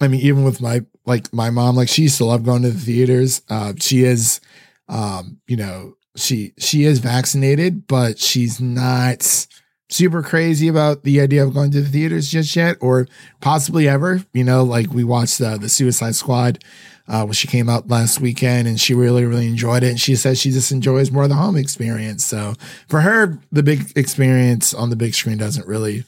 I 0.01 0.07
mean, 0.07 0.21
even 0.21 0.43
with 0.43 0.61
my 0.61 0.81
like 1.05 1.33
my 1.33 1.49
mom, 1.49 1.75
like 1.75 1.89
she 1.89 2.03
used 2.03 2.17
to 2.17 2.25
love 2.25 2.43
going 2.43 2.61
to 2.63 2.71
the 2.71 2.79
theaters. 2.79 3.41
Uh, 3.49 3.73
she 3.79 4.03
is, 4.03 4.41
um, 4.89 5.39
you 5.47 5.57
know, 5.57 5.95
she 6.15 6.53
she 6.57 6.83
is 6.83 6.99
vaccinated, 6.99 7.87
but 7.87 8.19
she's 8.19 8.59
not 8.59 9.47
super 9.89 10.23
crazy 10.23 10.67
about 10.67 11.03
the 11.03 11.21
idea 11.21 11.43
of 11.43 11.53
going 11.53 11.71
to 11.71 11.81
the 11.81 11.89
theaters 11.89 12.29
just 12.29 12.55
yet, 12.55 12.77
or 12.81 13.07
possibly 13.41 13.87
ever. 13.87 14.23
You 14.33 14.43
know, 14.43 14.63
like 14.63 14.91
we 14.91 15.03
watched 15.03 15.39
uh, 15.41 15.57
the 15.57 15.69
Suicide 15.69 16.15
Squad, 16.15 16.63
uh, 17.07 17.23
when 17.23 17.33
she 17.33 17.47
came 17.47 17.69
out 17.69 17.89
last 17.89 18.21
weekend, 18.21 18.67
and 18.67 18.79
she 18.79 18.93
really 18.93 19.25
really 19.25 19.47
enjoyed 19.47 19.83
it. 19.83 19.89
And 19.89 19.99
she 19.99 20.15
says 20.15 20.39
she 20.39 20.51
just 20.51 20.71
enjoys 20.71 21.11
more 21.11 21.23
of 21.23 21.29
the 21.29 21.35
home 21.35 21.57
experience. 21.57 22.23
So 22.23 22.53
for 22.87 23.01
her, 23.01 23.39
the 23.51 23.63
big 23.63 23.91
experience 23.95 24.73
on 24.73 24.89
the 24.89 24.95
big 24.95 25.13
screen 25.13 25.37
doesn't 25.37 25.67
really, 25.67 26.05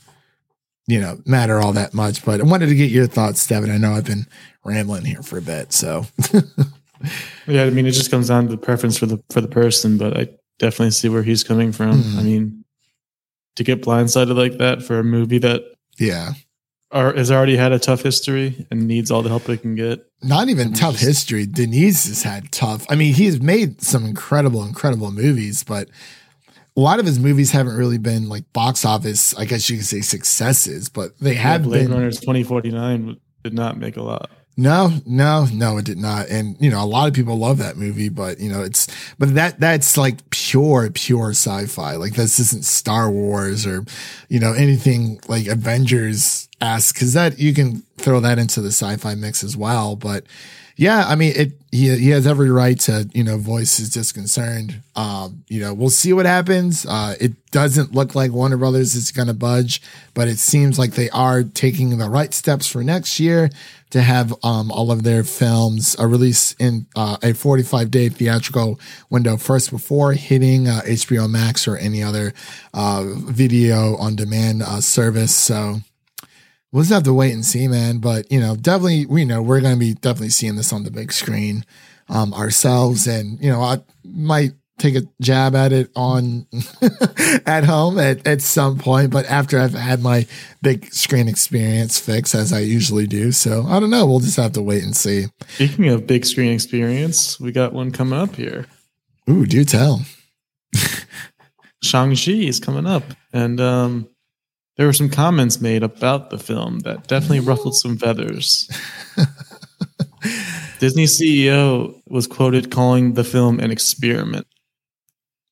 you 0.88 1.00
know, 1.00 1.20
matter 1.26 1.60
all 1.60 1.74
that 1.74 1.94
much. 1.94 2.24
But 2.24 2.42
I 2.42 2.44
wanted 2.44 2.68
to 2.68 2.76
get 2.76 2.92
your 2.92 3.08
thoughts, 3.08 3.46
Devin. 3.48 3.72
I 3.72 3.78
know 3.78 3.94
I've 3.94 4.06
been 4.06 4.28
rambling 4.64 5.06
here 5.06 5.22
for 5.22 5.38
a 5.38 5.42
bit, 5.42 5.74
so. 5.74 6.06
yeah, 7.48 7.64
I 7.64 7.70
mean, 7.70 7.86
it 7.86 7.92
just 7.92 8.12
comes 8.12 8.28
down 8.28 8.46
to 8.46 8.50
the 8.50 8.58
preference 8.58 8.98
for 8.98 9.06
the 9.06 9.22
for 9.30 9.42
the 9.42 9.48
person, 9.48 9.98
but 9.98 10.18
I 10.18 10.30
definitely 10.60 10.92
see 10.92 11.10
where 11.10 11.24
he's 11.24 11.44
coming 11.44 11.72
from. 11.72 12.02
Mm. 12.02 12.18
I 12.18 12.24
mean, 12.24 12.66
to 13.56 13.64
get 13.64 13.82
blindsided 13.82 14.36
like 14.36 14.58
that 14.60 14.84
for 14.84 15.00
a 15.00 15.04
movie 15.04 15.40
that 15.40 15.64
yeah 15.98 16.34
are, 16.92 17.14
has 17.14 17.32
already 17.32 17.58
had 17.58 17.72
a 17.72 17.80
tough 17.80 18.02
history 18.02 18.66
and 18.72 18.88
needs 18.88 19.12
all 19.12 19.22
the 19.22 19.30
help 19.30 19.50
it 19.50 19.62
can 19.62 19.76
get. 19.76 20.06
Not 20.24 20.50
even 20.50 20.74
tough 20.74 20.94
just, 20.94 21.06
history. 21.06 21.46
Denis 21.46 22.08
has 22.08 22.24
had 22.24 22.52
tough. 22.52 22.86
I 22.90 22.96
mean, 22.96 23.14
he's 23.14 23.42
made 23.42 23.82
some 23.82 24.06
incredible, 24.06 24.64
incredible 24.64 25.12
movies, 25.12 25.64
but 25.64 25.90
a 26.78 26.82
lot 26.82 27.00
of 27.00 27.06
his 27.06 27.20
movies 27.20 27.52
haven't 27.52 27.76
really 27.76 27.98
been 27.98 28.28
like 28.28 28.52
box 28.54 28.86
office. 28.86 29.36
I 29.36 29.46
guess 29.46 29.70
you 29.70 29.78
could 29.78 29.86
say 29.86 30.02
successes, 30.02 30.90
but 30.90 31.18
they 31.20 31.36
have 31.36 31.62
yeah, 31.62 31.68
Blade 31.68 31.88
been. 31.88 31.94
Runner's 31.94 32.20
twenty 32.20 32.44
forty 32.44 32.72
nine 32.72 33.18
did 33.44 33.54
not 33.54 33.78
make 33.78 33.98
a 33.98 34.02
lot. 34.02 34.30
No, 34.58 35.02
no, 35.06 35.48
no, 35.52 35.78
it 35.78 35.86
did 35.86 35.98
not. 35.98 36.30
And 36.30 36.56
you 36.62 36.70
know, 36.70 36.82
a 36.82 36.86
lot 36.88 37.10
of 37.10 37.14
people 37.14 37.38
love 37.38 37.58
that 37.58 37.76
movie, 37.76 38.08
but 38.08 38.40
you 38.40 38.50
know, 38.50 38.62
it's 38.62 38.88
but 39.20 39.36
that 39.36 39.60
that's 39.60 39.98
like 39.98 40.30
pure, 40.30 40.90
pure 40.92 41.32
sci-fi. 41.32 41.96
Like 41.96 42.14
this 42.14 42.40
isn't 42.40 42.64
Star 42.64 43.12
Wars 43.12 43.66
or 43.66 43.84
you 44.30 44.40
know 44.40 44.54
anything 44.54 45.20
like 45.28 45.48
Avengers 45.48 46.48
esque 46.62 46.96
because 46.96 47.14
that 47.14 47.38
you 47.38 47.54
can 47.54 47.84
throw 47.98 48.22
that 48.22 48.40
into 48.40 48.62
the 48.62 48.70
sci-fi 48.72 49.16
mix 49.16 49.44
as 49.44 49.58
well. 49.58 49.98
But 49.98 50.26
yeah, 50.78 51.06
I 51.08 51.16
mean, 51.16 51.34
it. 51.36 51.54
He 51.72 51.94
he 51.98 52.10
has 52.10 52.26
every 52.26 52.50
right 52.50 52.80
to 52.82 53.10
you 53.14 53.24
know 53.24 53.38
voice 53.38 53.78
his 53.78 53.90
disconcern. 53.90 54.84
Um, 54.96 55.44
you 55.48 55.60
know, 55.60 55.74
we'll 55.74 55.90
see 55.90 56.14
what 56.14 56.26
happens. 56.26 56.86
Uh, 56.86 57.16
it 57.20 57.34
doesn't 57.52 57.94
look 57.94 58.16
like 58.16 58.32
Warner 58.32 58.58
Brothers 58.58 58.96
is 58.96 59.12
going 59.12 59.28
to 59.28 59.34
budge, 59.34 59.82
but 60.14 60.28
it 60.28 60.38
seems 60.38 60.80
like 60.80 60.92
they 60.92 61.10
are 61.10 61.44
taking 61.44 61.98
the 61.98 62.10
right 62.10 62.34
steps 62.34 62.68
for 62.68 62.84
next 62.84 63.20
year 63.20 63.50
to 63.92 64.02
have 64.02 64.34
um 64.44 64.72
all 64.72 64.92
of 64.92 65.04
their 65.04 65.24
films 65.24 65.96
uh, 65.98 66.06
release 66.06 66.54
in 66.60 66.88
uh, 66.96 67.18
a 67.24 67.34
45 67.34 67.92
day 67.92 68.10
theatrical 68.10 68.80
window 69.10 69.38
first 69.38 69.72
before 69.72 70.14
hitting 70.14 70.68
uh, 70.68 70.82
HBO 70.86 71.30
Max 71.30 71.68
or 71.68 71.78
any 71.78 72.04
other 72.04 72.34
uh, 72.74 73.06
video 73.08 73.96
on 73.98 74.16
demand 74.16 74.62
uh, 74.62 74.82
service. 74.82 75.34
So 75.34 75.82
we'll 76.76 76.84
just 76.84 76.94
have 76.94 77.04
to 77.04 77.14
wait 77.14 77.34
and 77.34 77.46
see, 77.46 77.70
man. 77.70 78.00
But 78.00 78.30
you 78.30 78.40
know, 78.40 78.58
definitely, 78.58 79.06
we 79.06 79.24
know 79.24 79.42
we're 79.42 79.62
going 79.62 79.76
to 79.76 79.80
be 79.80 79.94
definitely 79.94 80.30
seeing 80.30 80.58
this 80.58 80.74
on 80.74 80.84
the 80.84 80.92
big 80.92 81.14
screen 81.14 81.64
um, 82.10 82.34
ourselves, 82.34 83.08
and 83.08 83.40
you 83.40 83.50
know, 83.50 83.62
I 83.62 83.78
might 84.04 84.52
take 84.78 84.96
a 84.96 85.04
jab 85.22 85.56
at 85.56 85.72
it 85.72 85.90
on 85.96 86.46
at 87.46 87.64
home 87.64 87.98
at, 87.98 88.28
at 88.28 88.42
some 88.42 88.78
point, 88.78 89.10
but 89.10 89.26
after 89.28 89.58
I've 89.58 89.74
had 89.74 90.02
my 90.02 90.28
big 90.62 90.94
screen 90.94 91.30
experience 91.30 91.98
fix 91.98 92.36
as 92.36 92.52
I 92.52 92.60
usually 92.60 93.08
do. 93.08 93.32
So 93.32 93.64
I 93.68 93.80
don't 93.80 93.90
know. 93.90 94.06
We'll 94.06 94.20
just 94.20 94.36
have 94.36 94.52
to 94.54 94.62
wait 94.62 94.84
and 94.84 94.96
see. 94.96 95.28
Speaking 95.48 95.88
of 95.88 96.06
big 96.06 96.26
screen 96.26 96.52
experience, 96.52 97.40
we 97.40 97.54
got 97.54 97.72
one 97.72 97.92
coming 97.92 98.20
up 98.20 98.36
here. 98.36 98.66
Ooh, 99.30 99.46
do 99.46 99.64
tell. 99.64 100.02
Shang-Chi 101.82 102.32
is 102.32 102.60
coming 102.60 102.86
up. 102.86 103.04
And 103.32 103.62
um, 103.62 104.10
there 104.78 104.86
were 104.86 104.94
some 104.94 105.10
comments 105.10 105.62
made 105.62 105.84
about 105.84 106.30
the 106.30 106.38
film 106.38 106.80
that 106.80 107.08
definitely 107.08 107.40
ruffled 107.40 107.76
some 107.76 107.98
feathers. 107.98 108.70
Disney 110.80 111.06
CEO 111.06 112.02
was 112.08 112.28
quoted 112.28 112.72
calling 112.72 113.14
the 113.14 113.24
film 113.24 113.60
an 113.60 113.72
experiment. 113.72 114.48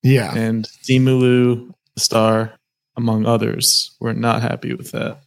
Yeah. 0.01 0.35
And 0.35 0.65
Simu 0.83 1.19
Liu, 1.19 1.73
the 1.95 2.01
star, 2.01 2.53
among 2.97 3.25
others, 3.25 3.95
were 4.01 4.13
not 4.13 4.41
happy 4.41 4.73
with 4.73 4.91
that. 4.91 5.19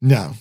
No, 0.00 0.32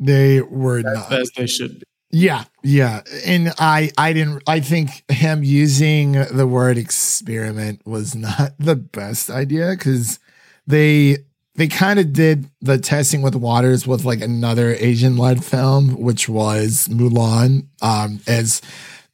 they 0.00 0.40
were 0.40 0.78
as, 0.78 0.84
not. 0.84 1.12
As 1.12 1.30
they 1.36 1.46
should 1.46 1.80
be. 1.80 1.84
Yeah, 2.10 2.44
yeah, 2.62 3.02
and 3.26 3.52
I, 3.58 3.90
I 3.98 4.12
didn't. 4.12 4.42
I 4.46 4.60
think 4.60 5.02
him 5.10 5.42
using 5.42 6.12
the 6.12 6.46
word 6.46 6.78
experiment 6.78 7.84
was 7.84 8.14
not 8.14 8.54
the 8.58 8.76
best 8.76 9.30
idea 9.30 9.70
because 9.70 10.20
they 10.66 11.18
they 11.56 11.68
kind 11.68 12.00
of 12.00 12.12
did 12.12 12.50
the 12.60 12.78
testing 12.78 13.22
with 13.22 13.36
waters 13.36 13.86
with 13.86 14.04
like 14.04 14.20
another 14.20 14.74
Asian 14.78 15.16
led 15.16 15.44
film, 15.44 16.00
which 16.00 16.28
was 16.28 16.88
Mulan. 16.88 17.66
Um, 17.80 18.20
as 18.26 18.60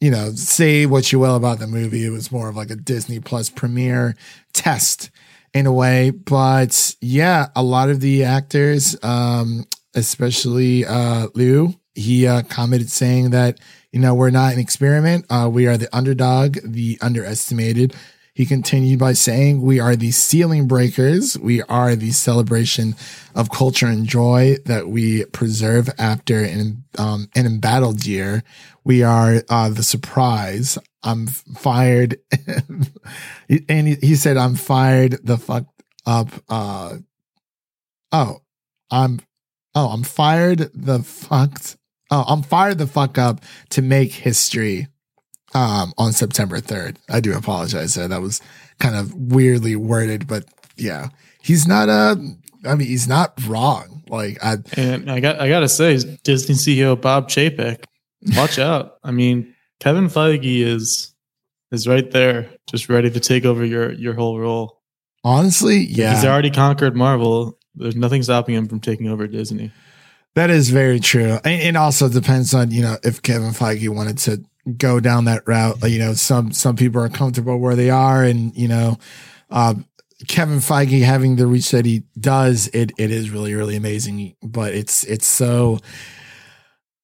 you 0.01 0.11
know, 0.11 0.32
say 0.32 0.86
what 0.86 1.12
you 1.12 1.18
will 1.18 1.36
about 1.36 1.59
the 1.59 1.66
movie, 1.66 2.07
it 2.07 2.11
was 2.11 2.32
more 2.32 2.49
of 2.49 2.57
like 2.57 2.70
a 2.70 2.76
Disney 2.76 3.20
Plus 3.20 3.51
premiere 3.51 4.16
test 4.55 5.11
in 5.53 5.66
a 5.66 5.72
way. 5.72 6.11
But 6.11 6.95
yeah, 7.01 7.49
a 7.55 7.62
lot 7.62 7.91
of 7.91 8.01
the 8.01 8.24
actors, 8.24 8.97
um, 9.03 9.66
especially 9.95 10.86
uh, 10.86 11.28
Liu, 11.34 11.74
he 11.95 12.26
uh, 12.26 12.43
commented 12.43 12.91
saying 12.91 13.30
that 13.30 13.59
you 13.93 14.01
know 14.01 14.14
we're 14.14 14.30
not 14.30 14.55
an 14.55 14.59
experiment. 14.61 15.26
Uh, 15.28 15.51
we 15.53 15.66
are 15.66 15.76
the 15.76 15.95
underdog, 15.95 16.57
the 16.64 16.97
underestimated. 17.03 17.95
He 18.41 18.47
continued 18.47 18.99
by 18.99 19.12
saying, 19.12 19.61
We 19.61 19.80
are 19.80 19.95
the 19.95 20.12
ceiling 20.12 20.66
breakers. 20.66 21.38
We 21.38 21.61
are 21.64 21.95
the 21.95 22.11
celebration 22.11 22.97
of 23.34 23.51
culture 23.51 23.86
and 23.86 24.07
joy 24.07 24.57
that 24.64 24.88
we 24.88 25.26
preserve 25.26 25.91
after 25.99 26.43
an, 26.43 26.84
um, 26.97 27.28
an 27.34 27.45
embattled 27.45 28.07
year. 28.07 28.43
We 28.82 29.03
are 29.03 29.43
uh, 29.51 29.68
the 29.68 29.82
surprise. 29.82 30.78
I'm 31.03 31.26
fired. 31.26 32.18
and 33.68 33.88
he, 33.88 34.14
said, 34.14 34.38
I'm 34.38 34.55
fired 34.55 35.18
the 35.22 35.36
fuck 35.36 35.66
up. 36.07 36.30
Uh, 36.49 36.97
oh, 38.11 38.38
I'm, 38.91 39.20
oh, 39.74 39.88
I'm 39.88 40.03
fired 40.03 40.70
the 40.72 41.03
fucked. 41.03 41.76
Oh, 42.11 42.24
I'm 42.26 42.43
fired 42.43 42.78
the 42.78 42.86
fuck 42.86 43.18
up 43.18 43.45
to 43.68 43.82
make 43.82 44.12
history 44.12 44.88
um, 45.55 45.92
on 45.98 46.12
September 46.12 46.61
3rd. 46.61 46.96
I 47.09 47.20
do 47.20 47.36
apologize 47.36 47.94
there. 47.94 48.09
That 48.09 48.20
was 48.20 48.40
kind 48.78 48.96
of 48.96 49.14
weirdly 49.14 49.76
worded, 49.76 50.26
but 50.26 50.44
yeah, 50.76 51.09
he's 51.42 51.66
not 51.66 51.88
uh 51.88 52.16
I 52.66 52.74
mean, 52.74 52.88
he's 52.88 53.09
not 53.09 53.32
wrong. 53.46 54.03
Like 54.09 54.42
I 54.42 54.57
and 54.76 55.11
I 55.11 55.20
got 55.20 55.40
I 55.40 55.48
gotta 55.48 55.68
say, 55.68 55.98
Disney 56.24 56.55
CEO 56.55 57.01
Bob 57.01 57.28
Chapek, 57.28 57.84
watch 58.36 58.59
out. 58.70 58.98
I 59.05 59.12
mean, 59.12 59.55
Kevin 59.78 60.09
Feige 60.09 60.62
is 60.62 61.14
is 61.70 61.86
right 61.86 62.11
there, 62.11 62.51
just 62.68 62.88
ready 62.88 63.11
to 63.11 63.20
take 63.20 63.44
over 63.44 63.64
your 63.64 63.92
your 63.92 64.14
whole 64.14 64.38
role. 64.38 64.80
Honestly, 65.22 65.78
yeah, 65.78 66.14
he's 66.14 66.24
already 66.24 66.51
conquered 66.51 66.96
Marvel. 66.96 67.59
There's 67.74 67.96
nothing 67.96 68.22
stopping 68.22 68.55
him 68.55 68.66
from 68.66 68.80
taking 68.80 69.09
over 69.09 69.26
Disney. 69.26 69.70
That 70.34 70.51
is 70.51 70.70
very 70.70 71.01
true. 71.01 71.38
And 71.44 71.61
it 71.61 71.76
also 71.76 72.09
depends 72.09 72.55
on, 72.55 72.70
you 72.70 72.82
know, 72.82 72.96
if 73.03 73.20
Kevin 73.20 73.51
Feige 73.51 73.88
wanted 73.88 74.18
to 74.18 74.44
go 74.76 75.00
down 75.00 75.24
that 75.24 75.46
route. 75.46 75.78
You 75.82 75.98
know, 75.98 76.14
some 76.14 76.52
some 76.52 76.76
people 76.76 77.02
are 77.02 77.08
comfortable 77.08 77.58
where 77.58 77.76
they 77.76 77.90
are, 77.90 78.24
and 78.24 78.54
you 78.56 78.68
know, 78.68 78.98
uh, 79.50 79.74
Kevin 80.28 80.58
Feige 80.58 81.02
having 81.02 81.36
the 81.36 81.46
reach 81.46 81.70
that 81.70 81.86
he 81.86 82.04
does, 82.18 82.68
it 82.68 82.92
it 82.98 83.11
is 83.11 83.30
really 83.30 83.54
really 83.54 83.76
amazing. 83.76 84.34
But 84.42 84.74
it's 84.74 85.04
it's 85.04 85.26
so, 85.26 85.78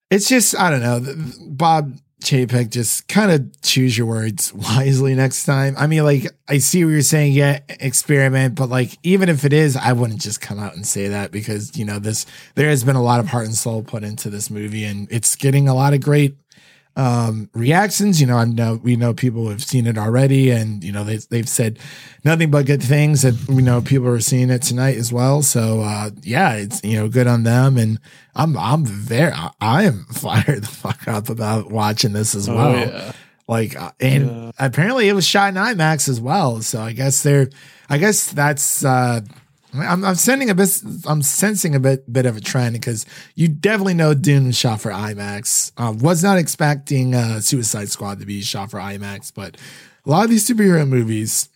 it's 0.09 0.29
just 0.29 0.57
I 0.57 0.69
don't 0.69 0.81
know, 0.81 1.15
Bob 1.47 1.93
Chapek, 2.21 2.69
just 2.69 3.07
kind 3.07 3.31
of 3.31 3.61
choose 3.61 3.97
your 3.97 4.07
words 4.07 4.53
wisely 4.53 5.13
next 5.15 5.45
time. 5.45 5.75
I 5.77 5.87
mean, 5.87 6.03
like 6.03 6.27
I 6.47 6.57
see 6.57 6.83
what 6.83 6.91
you're 6.91 7.01
saying, 7.01 7.33
yeah, 7.33 7.59
experiment, 7.69 8.55
but 8.55 8.69
like 8.69 8.97
even 9.03 9.29
if 9.29 9.45
it 9.45 9.53
is, 9.53 9.75
I 9.75 9.93
wouldn't 9.93 10.21
just 10.21 10.41
come 10.41 10.59
out 10.59 10.75
and 10.75 10.85
say 10.85 11.07
that 11.09 11.31
because 11.31 11.77
you 11.77 11.85
know 11.85 11.99
this 11.99 12.25
there 12.55 12.69
has 12.69 12.83
been 12.83 12.95
a 12.95 13.03
lot 13.03 13.19
of 13.19 13.27
heart 13.27 13.45
and 13.45 13.55
soul 13.55 13.83
put 13.83 14.03
into 14.03 14.29
this 14.29 14.49
movie, 14.49 14.83
and 14.83 15.07
it's 15.11 15.35
getting 15.35 15.67
a 15.67 15.75
lot 15.75 15.93
of 15.93 16.01
great 16.01 16.35
um, 16.97 17.49
reactions. 17.53 18.19
You 18.19 18.27
know, 18.27 18.37
I 18.37 18.45
know 18.45 18.79
we 18.83 18.95
know 18.97 19.13
people 19.13 19.47
have 19.49 19.63
seen 19.63 19.85
it 19.85 19.97
already, 19.97 20.49
and 20.49 20.83
you 20.83 20.91
know 20.91 21.03
they 21.03 21.17
they've 21.17 21.47
said 21.47 21.79
nothing 22.25 22.51
but 22.51 22.65
good 22.65 22.83
things. 22.83 23.21
That 23.21 23.35
you 23.47 23.61
know 23.61 23.81
people 23.81 24.07
are 24.09 24.19
seeing 24.19 24.49
it 24.49 24.63
tonight 24.63 24.97
as 24.97 25.13
well. 25.13 25.43
So 25.43 25.81
uh, 25.81 26.09
yeah, 26.23 26.55
it's 26.55 26.83
you 26.83 26.97
know 26.97 27.07
good 27.07 27.27
on 27.27 27.43
them, 27.43 27.77
and 27.77 27.99
I'm 28.35 28.57
I'm 28.57 28.83
very 28.83 29.31
I 29.61 29.83
am 29.83 30.05
fired 30.11 30.63
the 30.63 30.67
fuck 30.67 31.07
up 31.07 31.29
about 31.29 31.71
watching 31.71 32.13
this 32.13 32.35
as 32.35 32.49
oh, 32.49 32.55
well. 32.55 32.75
Oh, 32.75 32.79
yeah. 32.79 33.11
Like, 33.49 33.79
uh, 33.79 33.91
and 34.01 34.27
yeah. 34.27 34.51
apparently 34.59 35.07
it 35.07 35.13
was 35.13 35.25
shot 35.25 35.49
in 35.49 35.55
IMAX 35.55 36.09
as 36.09 36.19
well. 36.19 36.61
So 36.61 36.81
I 36.81 36.91
guess 36.91 37.23
they're, 37.23 37.49
I 37.89 37.97
guess 37.97 38.29
that's 38.29 38.83
uh, 38.83 39.21
I'm, 39.73 40.03
I'm 40.03 40.15
sending 40.15 40.49
a 40.49 40.55
bit. 40.55 40.81
I'm 41.05 41.21
sensing 41.21 41.75
a 41.75 41.79
bit 41.79 42.11
bit 42.11 42.25
of 42.25 42.37
a 42.37 42.41
trend 42.41 42.73
because 42.73 43.05
you 43.35 43.47
definitely 43.47 43.93
know 43.93 44.13
Dune 44.13 44.51
shot 44.51 44.81
for 44.81 44.91
IMAX. 44.91 45.71
Uh, 45.77 45.93
was 45.93 46.23
not 46.23 46.37
expecting 46.37 47.13
uh, 47.13 47.39
Suicide 47.41 47.89
Squad 47.89 48.19
to 48.19 48.25
be 48.25 48.41
shot 48.41 48.71
for 48.71 48.79
IMAX, 48.79 49.31
but 49.33 49.57
a 50.05 50.09
lot 50.09 50.23
of 50.23 50.29
these 50.29 50.47
superhero 50.47 50.87
movies, 50.87 51.49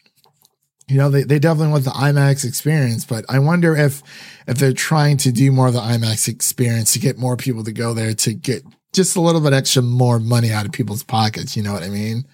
you 0.87 0.97
know, 0.97 1.09
they, 1.09 1.23
they 1.23 1.39
definitely 1.39 1.71
want 1.71 1.85
the 1.85 1.91
IMAX 1.91 2.43
experience. 2.45 3.05
But 3.05 3.25
I 3.29 3.39
wonder 3.39 3.75
if 3.75 4.03
if 4.45 4.57
they're 4.57 4.73
trying 4.73 5.17
to 5.17 5.31
do 5.31 5.51
more 5.51 5.67
of 5.67 5.73
the 5.73 5.79
IMAX 5.79 6.27
experience 6.27 6.93
to 6.93 6.99
get 6.99 7.17
more 7.17 7.37
people 7.37 7.63
to 7.63 7.71
go 7.71 7.93
there 7.93 8.13
to 8.13 8.33
get 8.33 8.63
just 8.93 9.15
a 9.15 9.21
little 9.21 9.41
bit 9.41 9.53
extra 9.53 9.81
more 9.81 10.19
money 10.19 10.51
out 10.51 10.65
of 10.65 10.73
people's 10.73 11.03
pockets. 11.03 11.55
You 11.55 11.63
know 11.63 11.73
what 11.73 11.83
I 11.83 11.89
mean? 11.89 12.25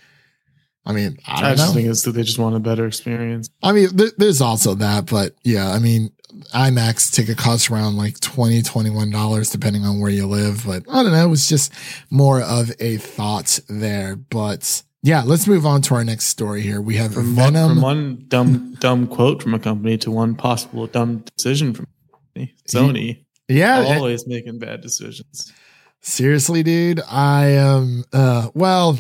I 0.87 0.93
mean, 0.93 1.17
I, 1.27 1.51
I 1.51 1.55
just 1.55 1.67
know. 1.67 1.73
think 1.73 1.89
it's 1.89 2.03
that 2.03 2.13
they 2.13 2.23
just 2.23 2.39
want 2.39 2.55
a 2.55 2.59
better 2.59 2.87
experience. 2.87 3.49
I 3.61 3.73
mean, 3.73 3.89
there's 4.17 4.39
also 4.39 4.73
that, 4.75 5.07
but 5.07 5.35
yeah, 5.43 5.69
I 5.69 5.79
mean, 5.79 6.11
IMAX 6.53 7.11
ticket 7.11 7.37
costs 7.37 7.69
around 7.69 7.97
like 7.97 8.19
20 8.21 8.61
$21 8.61 9.51
depending 9.51 9.83
on 9.83 9.99
where 9.99 10.09
you 10.09 10.25
live. 10.27 10.63
But 10.65 10.83
I 10.89 11.03
don't 11.03 11.11
know. 11.11 11.25
It 11.25 11.29
was 11.29 11.49
just 11.49 11.73
more 12.09 12.41
of 12.41 12.71
a 12.79 12.97
thought 12.97 13.59
there. 13.67 14.15
But 14.15 14.81
yeah, 15.03 15.23
let's 15.25 15.45
move 15.45 15.65
on 15.65 15.81
to 15.83 15.95
our 15.95 16.05
next 16.05 16.27
story 16.27 16.61
here. 16.61 16.79
We 16.79 16.95
have 16.95 17.13
from 17.13 17.35
Venom. 17.35 17.53
One, 17.53 17.73
from 17.75 17.81
one 17.81 18.25
dumb, 18.29 18.73
dumb 18.79 19.07
quote 19.07 19.43
from 19.43 19.55
a 19.55 19.59
company 19.59 19.97
to 19.97 20.11
one 20.11 20.35
possible 20.35 20.87
dumb 20.87 21.25
decision 21.35 21.73
from 21.73 21.87
Sony. 22.69 23.25
Yeah. 23.49 23.95
Always 23.97 24.23
it, 24.23 24.29
making 24.29 24.59
bad 24.59 24.79
decisions. 24.79 25.51
Seriously, 26.01 26.63
dude. 26.63 27.01
I 27.09 27.47
am, 27.47 27.75
um, 27.77 28.05
uh, 28.13 28.49
well, 28.53 28.97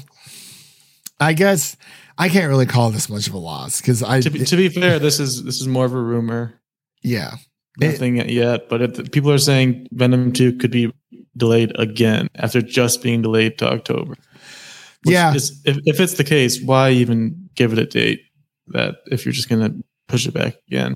I 1.19 1.33
guess 1.33 1.75
I 2.17 2.29
can't 2.29 2.49
really 2.49 2.65
call 2.65 2.89
this 2.89 3.09
much 3.09 3.27
of 3.27 3.33
a 3.33 3.37
loss 3.37 3.81
because 3.81 4.03
I. 4.03 4.21
To 4.21 4.29
be, 4.29 4.43
to 4.45 4.55
be, 4.55 4.69
fair, 4.69 4.99
this 4.99 5.19
is 5.19 5.43
this 5.43 5.61
is 5.61 5.67
more 5.67 5.85
of 5.85 5.93
a 5.93 6.01
rumor. 6.01 6.59
Yeah, 7.03 7.35
nothing 7.79 8.17
it, 8.17 8.29
yet. 8.29 8.69
But 8.69 8.81
it, 8.81 9.11
people 9.11 9.31
are 9.31 9.37
saying 9.37 9.87
Venom 9.91 10.33
Two 10.33 10.53
could 10.53 10.71
be 10.71 10.93
delayed 11.35 11.77
again 11.79 12.29
after 12.35 12.61
just 12.61 13.01
being 13.01 13.21
delayed 13.21 13.57
to 13.59 13.71
October. 13.71 14.15
yeah, 15.05 15.33
is, 15.33 15.61
if 15.65 15.77
if 15.85 15.99
it's 15.99 16.15
the 16.15 16.23
case, 16.23 16.61
why 16.61 16.91
even 16.91 17.49
give 17.55 17.73
it 17.73 17.79
a 17.79 17.85
date? 17.85 18.21
That 18.67 18.97
if 19.07 19.25
you're 19.25 19.33
just 19.33 19.49
going 19.49 19.61
to 19.61 19.83
push 20.07 20.27
it 20.27 20.33
back 20.33 20.55
again. 20.67 20.95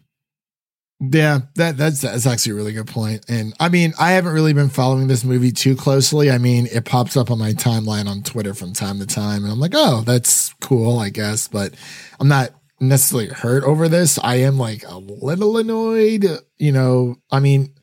Yeah, 1.04 1.40
that 1.56 1.78
that's 1.78 2.02
that's 2.02 2.28
actually 2.28 2.52
a 2.52 2.56
really 2.56 2.74
good 2.74 2.86
point. 2.86 3.26
And 3.28 3.56
I 3.60 3.70
mean, 3.70 3.94
I 4.00 4.12
haven't 4.12 4.34
really 4.34 4.54
been 4.54 4.70
following 4.70 5.08
this 5.08 5.24
movie 5.24 5.52
too 5.52 5.76
closely. 5.76 6.30
I 6.30 6.38
mean, 6.38 6.68
it 6.72 6.86
pops 6.86 7.18
up 7.18 7.32
on 7.32 7.40
my 7.40 7.54
timeline 7.54 8.06
on 8.08 8.22
Twitter 8.22 8.54
from 8.54 8.72
time 8.74 9.00
to 9.00 9.08
time, 9.08 9.44
and 9.44 9.52
I'm 9.52 9.60
like, 9.60 9.74
oh, 9.74 10.02
that's 10.06 10.54
cool, 10.62 11.00
I 11.00 11.10
guess. 11.10 11.48
But 11.48 11.74
I'm 12.20 12.28
not 12.28 12.52
necessarily 12.80 13.30
hurt 13.30 13.64
over 13.64 13.90
this. 13.90 14.20
I 14.24 14.36
am 14.36 14.60
like 14.60 14.84
a 14.88 15.00
little 15.00 15.58
annoyed. 15.58 16.24
You 16.60 16.72
know, 16.72 17.16
I 17.32 17.40
mean, 17.40 17.74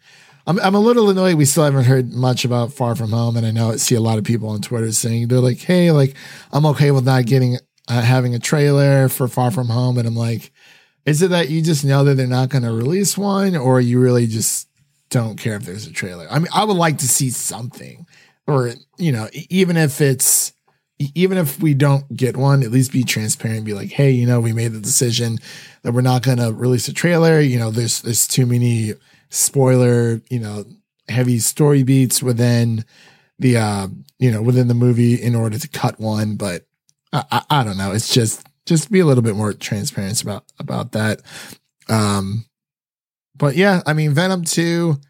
I'm 0.46 0.60
I'm 0.60 0.76
a 0.76 0.80
little 0.80 1.10
annoyed. 1.10 1.34
We 1.34 1.44
still 1.44 1.64
haven't 1.64 1.86
heard 1.86 2.12
much 2.12 2.44
about 2.44 2.72
Far 2.72 2.94
From 2.94 3.10
Home, 3.10 3.36
and 3.36 3.44
I 3.44 3.50
know 3.50 3.72
I 3.72 3.76
see 3.76 3.96
a 3.96 4.00
lot 4.00 4.18
of 4.18 4.24
people 4.24 4.48
on 4.50 4.60
Twitter 4.60 4.92
saying 4.92 5.26
they're 5.26 5.40
like, 5.40 5.58
hey, 5.58 5.90
like 5.90 6.14
I'm 6.52 6.66
okay 6.66 6.92
with 6.92 7.04
not 7.04 7.26
getting 7.26 7.58
uh, 7.88 8.00
having 8.00 8.36
a 8.36 8.38
trailer 8.38 9.08
for 9.08 9.26
Far 9.26 9.50
From 9.50 9.70
Home, 9.70 9.98
and 9.98 10.06
I'm 10.06 10.14
like 10.14 10.52
is 11.06 11.22
it 11.22 11.30
that 11.30 11.48
you 11.48 11.62
just 11.62 11.84
know 11.84 12.04
that 12.04 12.16
they're 12.16 12.26
not 12.26 12.50
going 12.50 12.64
to 12.64 12.72
release 12.72 13.16
one, 13.16 13.56
or 13.56 13.80
you 13.80 14.00
really 14.00 14.26
just 14.26 14.68
don't 15.10 15.36
care 15.36 15.56
if 15.56 15.62
there's 15.62 15.86
a 15.86 15.92
trailer? 15.92 16.26
I 16.30 16.38
mean, 16.38 16.48
I 16.54 16.64
would 16.64 16.76
like 16.76 16.98
to 16.98 17.08
see 17.08 17.30
something, 17.30 18.06
or 18.46 18.72
you 18.98 19.12
know, 19.12 19.28
even 19.48 19.76
if 19.76 20.00
it's 20.00 20.52
even 20.98 21.38
if 21.38 21.60
we 21.62 21.74
don't 21.74 22.16
get 22.16 22.36
one, 22.36 22.62
at 22.62 22.72
least 22.72 22.92
be 22.92 23.04
transparent. 23.04 23.58
and 23.58 23.66
Be 23.66 23.74
like, 23.74 23.90
hey, 23.90 24.10
you 24.10 24.26
know, 24.26 24.40
we 24.40 24.52
made 24.52 24.72
the 24.72 24.80
decision 24.80 25.38
that 25.82 25.92
we're 25.92 26.00
not 26.00 26.22
going 26.22 26.38
to 26.38 26.52
release 26.52 26.88
a 26.88 26.92
trailer. 26.92 27.40
You 27.40 27.58
know, 27.58 27.70
there's 27.70 28.02
there's 28.02 28.26
too 28.26 28.46
many 28.46 28.94
spoiler, 29.30 30.20
you 30.28 30.40
know, 30.40 30.64
heavy 31.08 31.38
story 31.38 31.82
beats 31.82 32.22
within 32.22 32.84
the 33.38 33.56
uh, 33.56 33.88
you 34.18 34.30
know, 34.30 34.42
within 34.42 34.68
the 34.68 34.74
movie 34.74 35.14
in 35.14 35.34
order 35.34 35.58
to 35.58 35.68
cut 35.68 36.00
one. 36.00 36.36
But 36.36 36.66
I, 37.12 37.24
I, 37.30 37.42
I 37.60 37.64
don't 37.64 37.78
know. 37.78 37.92
It's 37.92 38.12
just 38.12 38.47
just 38.68 38.90
be 38.90 39.00
a 39.00 39.06
little 39.06 39.22
bit 39.22 39.34
more 39.34 39.52
transparent 39.52 40.22
about 40.22 40.44
about 40.58 40.92
that. 40.92 41.22
Um, 41.88 42.44
but 43.34 43.56
yeah, 43.56 43.80
I 43.86 43.94
mean, 43.94 44.12
Venom 44.12 44.44
two. 44.44 45.00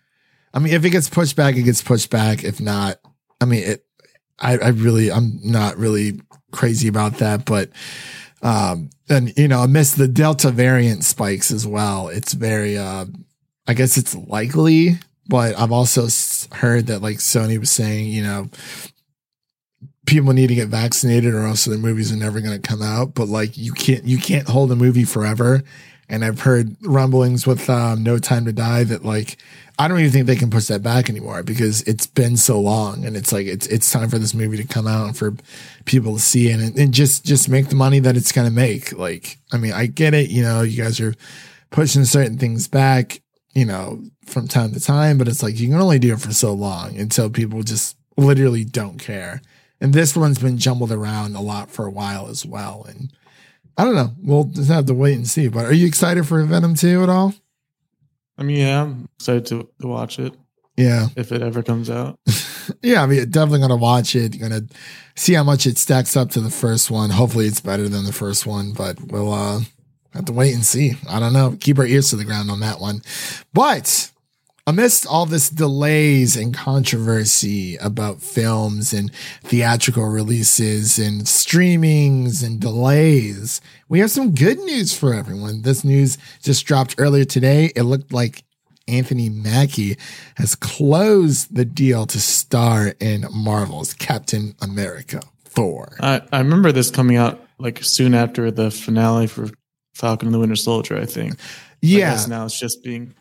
I 0.55 0.61
mean, 0.61 0.73
if 0.73 0.85
it 0.85 0.91
gets 0.91 1.11
pushed 1.11 1.37
back, 1.37 1.57
it 1.57 1.65
gets 1.65 1.83
pushed 1.83 2.11
back. 2.11 2.45
If 2.45 2.61
not, 2.61 2.97
I 3.41 3.45
mean, 3.45 3.65
it. 3.65 3.85
I, 4.41 4.57
I 4.57 4.69
really, 4.69 5.11
I'm 5.11 5.41
not 5.43 5.77
really 5.77 6.21
crazy 6.53 6.87
about 6.87 7.19
that, 7.19 7.45
but 7.45 7.71
um, 8.41 8.91
and 9.09 9.37
you 9.37 9.49
know, 9.49 9.63
amidst 9.63 9.99
the 9.99 10.07
Delta 10.07 10.53
variant 10.53 11.05
spikes 11.05 11.51
as 11.51 11.67
well, 11.67 12.09
it's 12.09 12.33
very. 12.33 12.79
Uh, 12.79 13.07
I 13.67 13.75
guess 13.75 13.99
it's 13.99 14.15
likely, 14.15 14.99
but 15.27 15.59
I've 15.59 15.73
also 15.73 16.09
heard 16.53 16.87
that 16.87 17.03
like 17.03 17.19
Sony 17.19 17.59
was 17.59 17.71
saying, 17.71 18.07
you 18.07 18.23
know, 18.23 18.49
people 20.09 20.33
need 20.33 20.47
to 20.47 20.55
get 20.55 20.69
vaccinated 20.69 21.35
or 21.35 21.45
else 21.45 21.67
the 21.67 21.77
movies 21.77 22.11
are 22.11 22.17
never 22.17 22.41
going 22.41 22.59
to 22.59 22.67
come 22.67 22.81
out. 22.81 23.15
But 23.15 23.29
like 23.29 23.57
you 23.59 23.73
can't 23.73 24.05
you 24.05 24.19
can't 24.19 24.49
hold 24.49 24.73
a 24.73 24.77
movie 24.77 25.05
forever. 25.05 25.63
And 26.09 26.25
I've 26.25 26.41
heard 26.41 26.75
rumblings 26.81 27.47
with 27.47 27.69
um, 27.69 28.03
No 28.03 28.17
Time 28.19 28.47
to 28.47 28.53
Die 28.53 28.85
that 28.85 29.05
like 29.05 29.37
I 29.79 29.87
don't 29.87 30.01
even 30.01 30.11
think 30.11 30.27
they 30.27 30.37
can 30.37 30.51
push 30.51 30.65
that 30.69 30.83
back 30.83 31.11
anymore 31.11 31.43
because 31.43 31.83
it's 31.83 32.07
been 32.07 32.39
so 32.39 32.59
long 32.59 33.05
and 33.05 33.17
it's 33.17 33.33
like 33.33 33.47
it's 33.47 33.67
it's 33.67 33.93
time 33.93 34.09
for 34.09 34.19
this 34.19 34.33
movie 34.33 34.57
to 34.57 34.67
come 34.67 34.87
out 34.87 35.09
and 35.09 35.17
for 35.17 35.35
people 35.85 36.15
to 36.15 36.21
see 36.21 36.49
it 36.49 36.59
and, 36.59 36.77
and 36.79 36.95
just 36.95 37.27
just 37.27 37.51
make 37.51 37.69
the 37.69 37.77
money 37.77 38.01
that 38.01 38.17
it's 38.17 38.33
gonna 38.33 38.51
make. 38.51 38.99
Like 38.99 39.39
I 39.53 39.59
mean 39.59 39.73
I 39.73 39.87
get 39.87 40.15
it, 40.15 40.31
you 40.31 40.43
know, 40.43 40.63
you 40.63 40.83
guys 40.83 40.99
are 41.01 41.15
pushing 41.71 42.07
certain 42.07 42.39
things 42.39 42.67
back, 42.67 43.21
you 43.53 43.67
know, 43.67 44.03
from 44.25 44.49
time 44.49 44.73
to 44.73 44.81
time, 44.81 45.19
but 45.19 45.29
it's 45.29 45.43
like 45.43 45.61
you 45.61 45.69
can 45.69 45.81
only 45.81 45.99
do 45.99 46.15
it 46.15 46.21
for 46.21 46.33
so 46.33 46.55
long 46.55 46.97
until 46.97 47.29
people 47.29 47.63
just 47.63 47.95
literally 48.17 48.65
don't 48.65 48.99
care 48.99 49.43
and 49.81 49.93
this 49.93 50.17
one's 50.17 50.39
been 50.39 50.59
jumbled 50.59 50.93
around 50.93 51.37
a 51.37 51.41
lot 51.41 51.71
for 51.71 51.87
a 51.87 51.91
while 51.91 52.29
as 52.29 52.45
well. 52.45 52.85
And 52.89 53.13
I 53.77 53.85
don't 53.85 53.95
know. 53.95 54.13
We'll 54.23 54.45
just 54.45 54.71
have 54.71 54.87
to 54.87 54.95
wait 54.95 55.17
and 55.17 55.29
see. 55.29 55.49
But 55.49 55.67
are 55.67 55.73
you 55.73 55.87
excited 55.87 56.27
for 56.27 56.43
Venom 56.45 56.75
2 56.75 57.03
at 57.03 57.09
all? 57.09 57.35
I 58.37 58.43
mean, 58.43 58.59
yeah, 58.59 58.83
I'm 58.83 59.09
excited 59.17 59.47
to, 59.47 59.69
to 59.81 59.87
watch 59.87 60.19
it. 60.19 60.35
Yeah. 60.77 61.09
If 61.17 61.33
it 61.33 61.43
ever 61.43 61.63
comes 61.63 61.91
out. 61.91 62.19
yeah, 62.83 63.03
I 63.03 63.07
mean, 63.07 63.29
definitely 63.31 63.59
going 63.59 63.71
to 63.71 63.77
watch 63.77 64.15
it. 64.15 64.39
Going 64.39 64.53
to 64.53 64.67
see 65.17 65.35
how 65.35 65.43
much 65.43 65.67
it 65.67 65.77
stacks 65.77 66.17
up 66.17 66.31
to 66.31 66.41
the 66.41 66.51
first 66.51 66.91
one. 66.91 67.11
Hopefully 67.11 67.47
it's 67.47 67.61
better 67.61 67.89
than 67.89 68.05
the 68.05 68.13
first 68.13 68.47
one, 68.47 68.73
but 68.73 69.01
we'll 69.11 69.33
uh, 69.33 69.61
have 70.13 70.27
to 70.27 70.33
wait 70.33 70.55
and 70.55 70.65
see. 70.65 70.95
I 71.09 71.19
don't 71.19 71.33
know. 71.33 71.57
Keep 71.59 71.79
our 71.79 71.87
ears 71.87 72.11
to 72.11 72.17
the 72.17 72.25
ground 72.25 72.51
on 72.51 72.61
that 72.61 72.81
one. 72.81 73.03
But 73.53 74.13
amidst 74.69 75.07
all 75.07 75.25
this 75.25 75.49
delays 75.49 76.37
and 76.37 76.53
controversy 76.53 77.77
about 77.77 78.21
films 78.21 78.93
and 78.93 79.11
theatrical 79.43 80.05
releases 80.05 80.99
and 80.99 81.23
streamings 81.23 82.45
and 82.45 82.61
delays, 82.61 83.63
we 83.89 83.99
have 84.01 84.11
some 84.11 84.35
good 84.35 84.59
news 84.59 84.95
for 84.95 85.15
everyone. 85.15 85.63
This 85.63 85.85
news 85.85 86.19
just 86.43 86.67
dropped 86.67 86.97
earlier 86.99 87.25
today. 87.25 87.73
It 87.75 87.85
looked 87.85 88.13
like 88.13 88.45
Anthony 88.87 89.31
Mackie 89.31 89.97
has 90.37 90.55
closed 90.55 91.55
the 91.55 91.65
deal 91.65 92.05
to 92.05 92.21
star 92.21 92.93
in 93.01 93.25
Marvel's 93.33 93.95
Captain 93.95 94.55
America 94.61 95.23
4. 95.47 95.97
I, 96.01 96.21
I 96.31 96.39
remember 96.41 96.73
this 96.73 96.91
coming 96.91 97.17
out 97.17 97.43
like 97.59 97.83
soon 97.83 98.13
after 98.13 98.51
the 98.51 98.71
finale 98.71 99.29
for 99.29 99.49
Falcon 99.95 100.29
and 100.29 100.35
the 100.35 100.39
Winter 100.39 100.57
Soldier, 100.57 100.99
I 100.99 101.07
think. 101.07 101.37
Yeah. 101.81 102.23
now 102.29 102.45
it's 102.45 102.61
just 102.61 102.85
being 102.85 103.15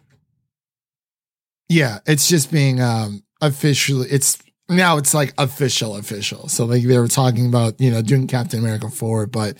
yeah, 1.70 1.99
it's 2.05 2.28
just 2.28 2.51
being 2.51 2.82
um 2.82 3.24
officially 3.41 4.07
it's 4.09 4.38
now 4.70 4.97
it's 4.97 5.13
like 5.13 5.34
official 5.38 5.95
official. 5.95 6.47
So 6.49 6.65
like 6.65 6.84
they 6.84 6.97
were 6.97 7.07
talking 7.07 7.47
about, 7.47 7.80
you 7.80 7.89
know, 7.89 8.01
doing 8.01 8.28
Captain 8.28 8.59
America 8.59 8.89
4, 8.89 9.28
but 9.28 9.57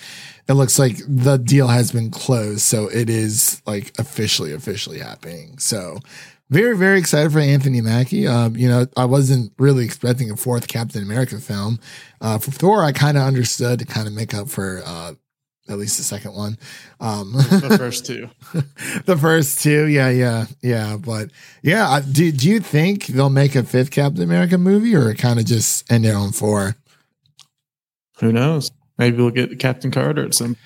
it 0.50 0.54
looks 0.54 0.78
like 0.78 0.98
the 1.08 1.38
deal 1.38 1.68
has 1.68 1.92
been 1.92 2.12
closed, 2.12 2.62
so 2.62 2.88
it 2.88 3.10
is 3.10 3.62
like 3.66 3.98
officially 4.00 4.54
officially 4.54 5.00
happening. 5.00 5.58
So 5.60 6.00
very 6.50 6.78
very 6.78 7.00
excited 7.00 7.32
for 7.32 7.40
Anthony 7.40 7.82
Mackie. 7.82 8.28
Um, 8.28 8.56
you 8.56 8.68
know, 8.68 8.86
I 8.96 9.06
wasn't 9.06 9.54
really 9.58 9.86
expecting 9.86 10.32
a 10.32 10.38
fourth 10.38 10.68
Captain 10.68 11.04
America 11.04 11.40
film. 11.40 11.80
Uh, 12.20 12.38
for 12.38 12.52
Thor, 12.52 12.84
I 12.84 12.92
kind 12.92 13.18
of 13.18 13.24
understood 13.24 13.80
to 13.80 13.86
kind 13.86 14.08
of 14.08 14.14
make 14.14 14.34
up 14.34 14.50
for 14.50 14.82
uh, 14.86 15.14
at 15.70 15.78
least 15.78 15.98
the 15.98 16.04
second 16.04 16.34
one. 16.34 16.58
Um, 17.00 17.34
the 17.34 17.76
first 17.78 18.06
two. 18.06 18.30
the 19.06 19.18
first 19.18 19.62
two, 19.62 19.86
yeah, 19.88 20.10
yeah, 20.10 20.46
yeah. 20.62 20.98
But 20.98 21.32
yeah, 21.62 22.02
do 22.10 22.32
do 22.32 22.50
you 22.50 22.60
think 22.60 23.08
they'll 23.08 23.30
make 23.30 23.56
a 23.56 23.64
fifth 23.64 23.92
Captain 23.92 24.24
America 24.24 24.58
movie, 24.58 24.96
or 24.96 25.14
kind 25.14 25.40
of 25.40 25.46
just 25.46 25.90
end 25.92 26.06
it 26.06 26.16
on 26.16 26.32
four? 26.32 26.76
Who 28.20 28.32
knows? 28.32 28.72
Maybe 28.98 29.18
we'll 29.18 29.32
get 29.32 29.60
Captain 29.60 29.92
Carter 29.92 30.26
at 30.26 30.34
some. 30.34 30.58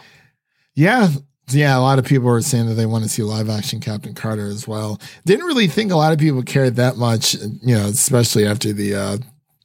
Yeah, 0.74 1.10
yeah. 1.50 1.78
A 1.78 1.82
lot 1.82 2.00
of 2.00 2.06
people 2.06 2.30
are 2.30 2.42
saying 2.42 2.68
that 2.68 2.76
they 2.76 2.86
want 2.86 3.04
to 3.04 3.10
see 3.10 3.24
live 3.24 3.50
action 3.50 3.80
Captain 3.80 4.14
Carter 4.14 4.48
as 4.48 4.68
well. 4.68 5.02
Didn't 5.26 5.46
really 5.46 5.68
think 5.68 5.92
a 5.92 5.98
lot 5.98 6.14
of 6.14 6.20
people 6.20 6.44
cared 6.44 6.78
that 6.78 6.96
much, 6.96 7.34
you 7.34 7.76
know, 7.76 7.88
especially 7.88 8.46
after 8.46 8.72
the, 8.72 8.96
uh, 8.96 9.18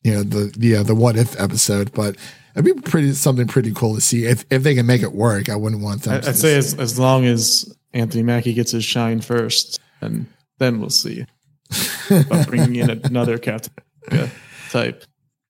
you 0.02 0.14
know, 0.14 0.22
the 0.22 0.52
the 0.56 0.76
uh, 0.76 0.82
the 0.82 0.94
what 0.94 1.16
if 1.16 1.38
episode, 1.40 1.92
but 1.92 2.16
It'd 2.56 2.64
be 2.64 2.80
pretty 2.80 3.12
something 3.12 3.46
pretty 3.46 3.70
cool 3.72 3.94
to 3.96 4.00
see 4.00 4.24
if 4.24 4.46
if 4.50 4.62
they 4.62 4.74
can 4.74 4.86
make 4.86 5.02
it 5.02 5.12
work. 5.12 5.50
I 5.50 5.56
wouldn't 5.56 5.82
want 5.82 6.02
them. 6.02 6.14
I, 6.14 6.28
I'd 6.28 6.36
say 6.36 6.56
as, 6.56 6.72
as 6.74 6.98
long 6.98 7.26
as 7.26 7.76
Anthony 7.92 8.22
Mackie 8.22 8.54
gets 8.54 8.70
his 8.70 8.82
shine 8.82 9.20
first, 9.20 9.78
and 10.00 10.26
then 10.58 10.80
we'll 10.80 10.88
see 10.88 11.26
about 12.10 12.48
bringing 12.48 12.76
in 12.76 12.88
another 13.04 13.36
Captain 13.36 13.74
uh, 14.10 14.28
type. 14.70 15.04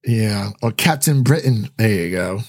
Yeah, 0.05 0.51
or 0.63 0.73
Captain 0.73 1.23
Britain. 1.23 1.69
There 1.77 1.89
you 1.89 2.11
go. 2.11 2.41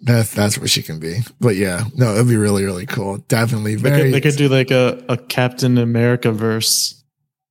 That's 0.00 0.32
that's 0.32 0.58
what 0.58 0.70
she 0.70 0.82
can 0.82 0.98
be. 0.98 1.18
But 1.38 1.56
yeah, 1.56 1.84
no, 1.94 2.14
it'd 2.14 2.26
be 2.26 2.38
really 2.38 2.64
really 2.64 2.86
cool. 2.86 3.18
Definitely 3.18 3.74
very. 3.74 3.96
They 3.96 4.02
could, 4.02 4.14
they 4.14 4.20
could 4.30 4.38
do 4.38 4.48
like 4.48 4.70
a 4.70 5.04
a 5.10 5.18
Captain 5.18 5.76
America 5.76 6.32
verse, 6.32 7.04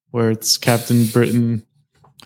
where 0.10 0.32
it's 0.32 0.58
Captain 0.58 1.06
Britain, 1.06 1.64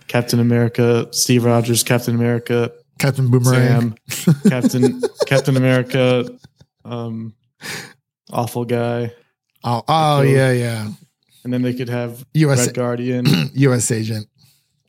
Captain 0.08 0.40
America, 0.40 1.10
Steve 1.12 1.44
Rogers, 1.44 1.84
Captain 1.84 2.16
America, 2.16 2.72
Captain 3.00 3.32
Boomerang, 3.32 3.98
Sam, 4.08 4.36
Captain 4.48 5.02
Captain 5.26 5.58
America, 5.58 6.30
um, 6.86 7.34
awful 8.30 8.66
guy. 8.66 9.14
Oh, 9.64 9.84
oh 9.88 10.22
yeah, 10.22 10.52
yeah. 10.52 10.90
And 11.44 11.54
then 11.54 11.62
they 11.62 11.74
could 11.74 11.90
have 11.90 12.26
US 12.34 12.68
Red 12.68 12.76
Guardian, 12.76 13.26
U.S. 13.54 13.90
Agent. 13.92 14.28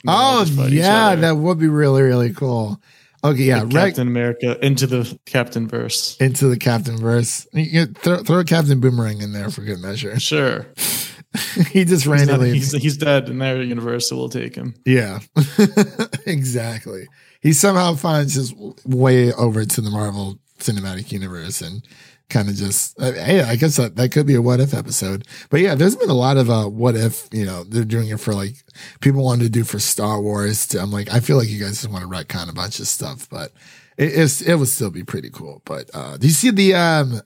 Oh 0.06 0.44
yeah, 0.68 1.14
that 1.14 1.36
would 1.36 1.58
be 1.58 1.68
really 1.68 2.02
really 2.02 2.32
cool. 2.32 2.80
Okay, 3.22 3.44
yeah, 3.44 3.62
Red, 3.62 3.72
Captain 3.72 4.08
America 4.08 4.58
into 4.64 4.86
the 4.86 5.18
Captain 5.26 5.68
verse, 5.68 6.16
into 6.18 6.48
the 6.48 6.56
Captain 6.56 6.96
verse. 6.96 7.46
You 7.52 7.86
throw, 7.86 8.18
throw 8.18 8.44
Captain 8.44 8.80
Boomerang 8.80 9.20
in 9.20 9.32
there 9.32 9.50
for 9.50 9.62
good 9.62 9.80
measure. 9.80 10.18
Sure. 10.18 10.66
he 11.70 11.84
just 11.84 12.06
randomly 12.06 12.52
he's, 12.52 12.72
he's, 12.72 12.82
he's, 12.82 12.96
dead 12.96 13.28
and 13.28 13.40
their 13.40 13.62
universe, 13.62 14.10
we'll 14.10 14.28
take 14.28 14.56
him. 14.56 14.74
Yeah, 14.84 15.20
exactly. 16.26 17.06
He 17.40 17.52
somehow 17.52 17.94
finds 17.94 18.34
his 18.34 18.52
way 18.84 19.32
over 19.32 19.64
to 19.64 19.80
the 19.80 19.90
Marvel 19.90 20.38
Cinematic 20.58 21.12
Universe 21.12 21.60
and 21.60 21.86
kind 22.28 22.48
of 22.48 22.54
just 22.54 22.96
uh, 23.02 23.10
hey 23.10 23.42
i 23.42 23.56
guess 23.56 23.74
that, 23.74 23.96
that 23.96 24.12
could 24.12 24.24
be 24.24 24.36
a 24.36 24.40
what 24.42 24.60
if 24.60 24.72
episode. 24.72 25.26
But 25.50 25.62
yeah 25.62 25.74
there's 25.74 25.96
been 25.96 26.10
a 26.10 26.14
lot 26.14 26.36
of 26.36 26.48
uh 26.48 26.66
what 26.66 26.94
if 26.94 27.28
you 27.32 27.44
know 27.44 27.64
they're 27.64 27.84
doing 27.84 28.08
it 28.08 28.20
for 28.20 28.32
like 28.32 28.54
people 29.00 29.24
wanted 29.24 29.42
to 29.42 29.50
do 29.50 29.64
for 29.64 29.80
star 29.80 30.20
wars 30.20 30.68
to, 30.68 30.80
i'm 30.80 30.92
like 30.92 31.12
i 31.12 31.18
feel 31.18 31.36
like 31.36 31.48
you 31.48 31.58
guys 31.58 31.82
just 31.82 31.90
want 31.90 32.04
to 32.04 32.08
retcon 32.08 32.48
a 32.48 32.52
bunch 32.52 32.78
of 32.78 32.86
stuff 32.86 33.28
but 33.28 33.50
it, 34.00 34.18
it's 34.18 34.40
it 34.40 34.54
would 34.54 34.68
still 34.68 34.90
be 34.90 35.04
pretty 35.04 35.30
cool. 35.30 35.62
But 35.64 35.90
uh 35.94 36.16
do 36.16 36.26
you 36.26 36.32
see 36.32 36.50
the 36.50 36.74
um 36.74 37.20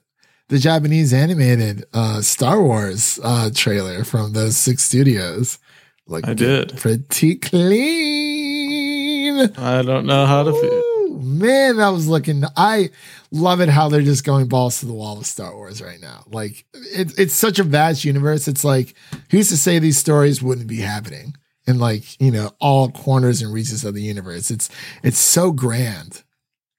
the 0.49 0.59
Japanese 0.59 1.13
animated 1.13 1.85
uh, 1.93 2.21
Star 2.21 2.61
Wars 2.61 3.19
uh, 3.23 3.49
trailer 3.53 4.03
from 4.03 4.33
those 4.33 4.57
six 4.57 4.83
studios? 4.83 5.59
Like 6.07 6.27
I 6.27 6.33
did. 6.33 6.77
Pretty 6.77 7.35
clean. 7.35 9.39
I 9.57 9.81
don't 9.81 10.05
know 10.05 10.25
how 10.25 10.43
to 10.43 10.53
feel. 10.53 11.19
Man, 11.19 11.77
that 11.77 11.89
was 11.89 12.07
looking. 12.07 12.43
I 12.55 12.91
love 13.31 13.61
it 13.61 13.69
how 13.69 13.89
they're 13.89 14.01
just 14.01 14.23
going 14.23 14.47
balls 14.47 14.79
to 14.79 14.85
the 14.85 14.93
wall 14.93 15.17
with 15.17 15.25
Star 15.25 15.55
Wars 15.55 15.81
right 15.81 15.99
now. 15.99 16.23
Like 16.27 16.65
it's 16.73 17.17
it's 17.17 17.33
such 17.33 17.57
a 17.57 17.63
vast 17.63 18.05
universe. 18.05 18.47
It's 18.47 18.63
like 18.63 18.93
who's 19.31 19.49
to 19.49 19.57
say 19.57 19.79
these 19.79 19.97
stories 19.97 20.43
wouldn't 20.43 20.67
be 20.67 20.81
happening 20.81 21.35
in 21.65 21.79
like 21.79 22.21
you 22.21 22.31
know 22.31 22.51
all 22.59 22.91
corners 22.91 23.41
and 23.41 23.51
reaches 23.51 23.83
of 23.83 23.95
the 23.95 24.03
universe. 24.03 24.51
It's 24.51 24.69
it's 25.03 25.17
so 25.17 25.51
grand. 25.51 26.21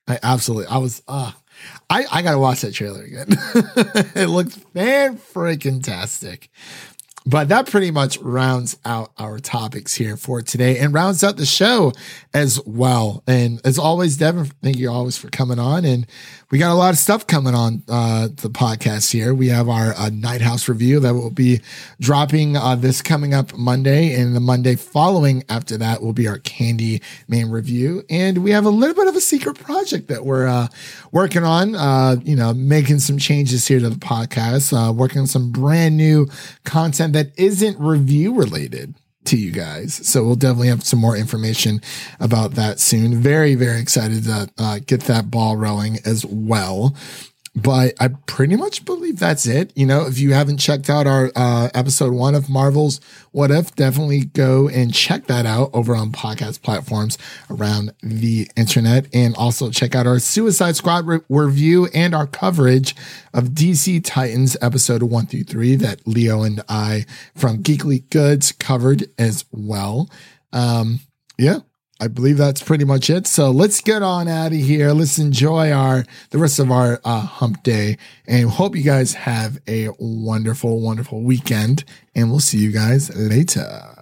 I 0.07 0.19
absolutely. 0.23 0.67
I 0.67 0.77
was. 0.77 1.03
Uh, 1.07 1.33
I 1.89 2.05
I 2.11 2.21
gotta 2.21 2.39
watch 2.39 2.61
that 2.61 2.73
trailer 2.73 3.03
again. 3.03 3.27
it 4.15 4.29
looked 4.29 4.53
fan 4.73 5.17
freaking 5.17 5.83
tastic. 5.83 6.49
But 7.27 7.49
that 7.49 7.69
pretty 7.69 7.91
much 7.91 8.17
rounds 8.19 8.77
out 8.85 9.11
our 9.17 9.37
topics 9.39 9.93
here 9.93 10.15
for 10.15 10.41
today 10.41 10.77
and 10.79 10.93
rounds 10.93 11.25
out 11.25 11.35
the 11.35 11.45
show 11.45 11.91
as 12.33 12.61
well. 12.65 13.21
And 13.27 13.59
as 13.65 13.77
always, 13.77 14.15
Devin, 14.15 14.45
thank 14.63 14.77
you 14.77 14.89
always 14.89 15.17
for 15.17 15.29
coming 15.29 15.59
on. 15.59 15.83
And 15.83 16.07
we 16.49 16.59
got 16.59 16.71
a 16.71 16.75
lot 16.75 16.91
of 16.91 16.97
stuff 16.97 17.27
coming 17.27 17.53
on 17.53 17.83
uh, 17.89 18.29
the 18.29 18.49
podcast 18.49 19.11
here. 19.11 19.33
We 19.33 19.49
have 19.49 19.67
our 19.67 19.93
uh, 19.95 20.09
Night 20.09 20.39
House 20.39 20.69
review 20.69 21.01
that 21.01 21.13
will 21.13 21.29
be 21.29 21.59
dropping 21.99 22.55
uh, 22.55 22.75
this 22.75 23.01
coming 23.01 23.33
up 23.33 23.53
Monday, 23.57 24.13
and 24.13 24.33
the 24.33 24.39
Monday 24.39 24.75
following 24.75 25.43
after 25.49 25.77
that 25.77 26.01
will 26.01 26.13
be 26.13 26.27
our 26.27 26.37
Candy 26.39 27.01
Man 27.27 27.51
review. 27.51 28.03
And 28.09 28.39
we 28.39 28.51
have 28.51 28.65
a 28.65 28.69
little 28.69 28.95
bit 28.95 29.07
of 29.07 29.15
a 29.17 29.21
secret 29.21 29.59
project 29.59 30.07
that 30.07 30.25
we're 30.25 30.47
uh, 30.47 30.67
working 31.11 31.43
on. 31.43 31.75
Uh, 31.75 32.15
you 32.23 32.35
know, 32.35 32.53
making 32.53 32.99
some 32.99 33.17
changes 33.17 33.67
here 33.67 33.79
to 33.79 33.89
the 33.89 33.97
podcast, 33.97 34.71
uh, 34.71 34.93
working 34.93 35.19
on 35.19 35.27
some 35.27 35.51
brand 35.51 35.97
new 35.97 36.27
content 36.63 37.11
that 37.11 37.37
isn't 37.37 37.77
review 37.77 38.33
related 38.33 38.95
to 39.27 39.37
you 39.37 39.51
guys. 39.51 39.93
So 39.93 40.23
we'll 40.25 40.35
definitely 40.35 40.69
have 40.69 40.83
some 40.83 40.99
more 40.99 41.15
information 41.15 41.81
about 42.19 42.51
that 42.51 42.79
soon. 42.79 43.21
Very, 43.21 43.55
very 43.55 43.79
excited 43.79 44.23
to 44.25 44.49
uh, 44.57 44.79
get 44.85 45.01
that 45.01 45.29
ball 45.29 45.55
rolling 45.55 45.99
as 46.05 46.25
well. 46.25 46.95
But 47.57 47.95
I 47.99 48.09
pretty 48.27 48.55
much 48.55 48.85
believe 48.85 49.17
that's 49.17 49.47
it. 49.47 49.73
You 49.75 49.87
know, 49.87 50.05
if 50.05 50.19
you 50.19 50.31
haven't 50.33 50.59
checked 50.59 50.91
out 50.91 51.07
our 51.07 51.31
uh, 51.35 51.69
episode 51.73 52.13
one 52.13 52.35
of 52.35 52.49
Marvel's 52.49 53.01
What 53.31 53.49
If, 53.49 53.75
definitely 53.75 54.25
go 54.25 54.69
and 54.69 54.93
check 54.93 55.25
that 55.25 55.47
out 55.47 55.71
over 55.73 55.95
on 55.95 56.11
podcast 56.11 56.61
platforms 56.61 57.17
around 57.49 57.95
the 58.03 58.47
internet. 58.55 59.07
And 59.11 59.35
also 59.35 59.71
check 59.71 59.95
out 59.95 60.05
our 60.05 60.19
Suicide 60.19 60.75
Squad 60.75 61.07
re- 61.07 61.21
review 61.29 61.87
and 61.95 62.13
our 62.13 62.27
coverage 62.27 62.95
of 63.33 63.45
DC 63.45 64.03
Titans 64.05 64.55
episode 64.61 65.01
one 65.01 65.25
through 65.25 65.45
three 65.45 65.75
that 65.77 66.07
Leo 66.07 66.43
and 66.43 66.61
I 66.69 67.07
from 67.33 67.63
Geekly 67.63 68.07
Goods 68.11 68.51
covered 68.51 69.07
as 69.17 69.45
well. 69.51 70.11
Um, 70.53 70.99
yeah, 71.39 71.61
I 71.99 72.07
believe 72.07 72.37
that's 72.37 72.61
pretty 72.61 72.85
much 72.85 73.09
it. 73.09 73.25
So 73.25 73.49
let's 73.49 73.81
get 73.81 74.03
on 74.03 74.27
out 74.27 74.51
of 74.51 74.59
here. 74.59 74.91
Let's 74.91 75.17
enjoy 75.17 75.71
our 75.71 76.05
the 76.29 76.37
rest 76.37 76.59
of 76.59 76.71
our 76.71 77.01
uh, 77.03 77.21
hump 77.21 77.63
day, 77.63 77.97
and 78.27 78.49
hope 78.49 78.75
you 78.75 78.83
guys 78.83 79.13
have 79.13 79.59
a 79.67 79.89
wonderful, 79.97 80.79
wonderful 80.79 81.21
weekend. 81.21 81.83
And 82.13 82.29
we'll 82.29 82.39
see 82.39 82.59
you 82.59 82.71
guys 82.71 83.15
later. 83.15 83.96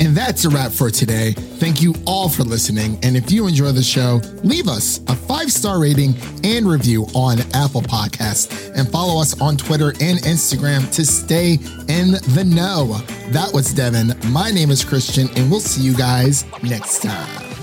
And 0.00 0.16
that's 0.16 0.46
a 0.46 0.48
wrap 0.48 0.72
for 0.72 0.90
today. 0.90 1.32
Thank 1.32 1.82
you 1.82 1.94
all 2.06 2.30
for 2.30 2.42
listening. 2.42 2.98
And 3.02 3.16
if 3.16 3.30
you 3.30 3.46
enjoy 3.46 3.72
the 3.72 3.82
show, 3.82 4.22
leave 4.42 4.66
us 4.66 4.98
a 5.08 5.14
five 5.14 5.52
star 5.52 5.78
rating 5.78 6.14
and 6.42 6.66
review 6.66 7.04
on 7.14 7.40
Apple 7.52 7.82
Podcasts 7.82 8.74
and 8.74 8.90
follow 8.90 9.20
us 9.20 9.38
on 9.42 9.58
Twitter 9.58 9.90
and 10.00 10.18
Instagram 10.20 10.90
to 10.94 11.04
stay 11.04 11.58
in 11.88 12.12
the 12.34 12.44
know. 12.46 12.98
That 13.30 13.52
was 13.52 13.74
Devin. 13.74 14.14
My 14.32 14.50
name 14.50 14.70
is 14.70 14.82
Christian, 14.82 15.28
and 15.36 15.50
we'll 15.50 15.60
see 15.60 15.82
you 15.82 15.94
guys 15.94 16.46
next 16.62 17.02
time. 17.02 17.59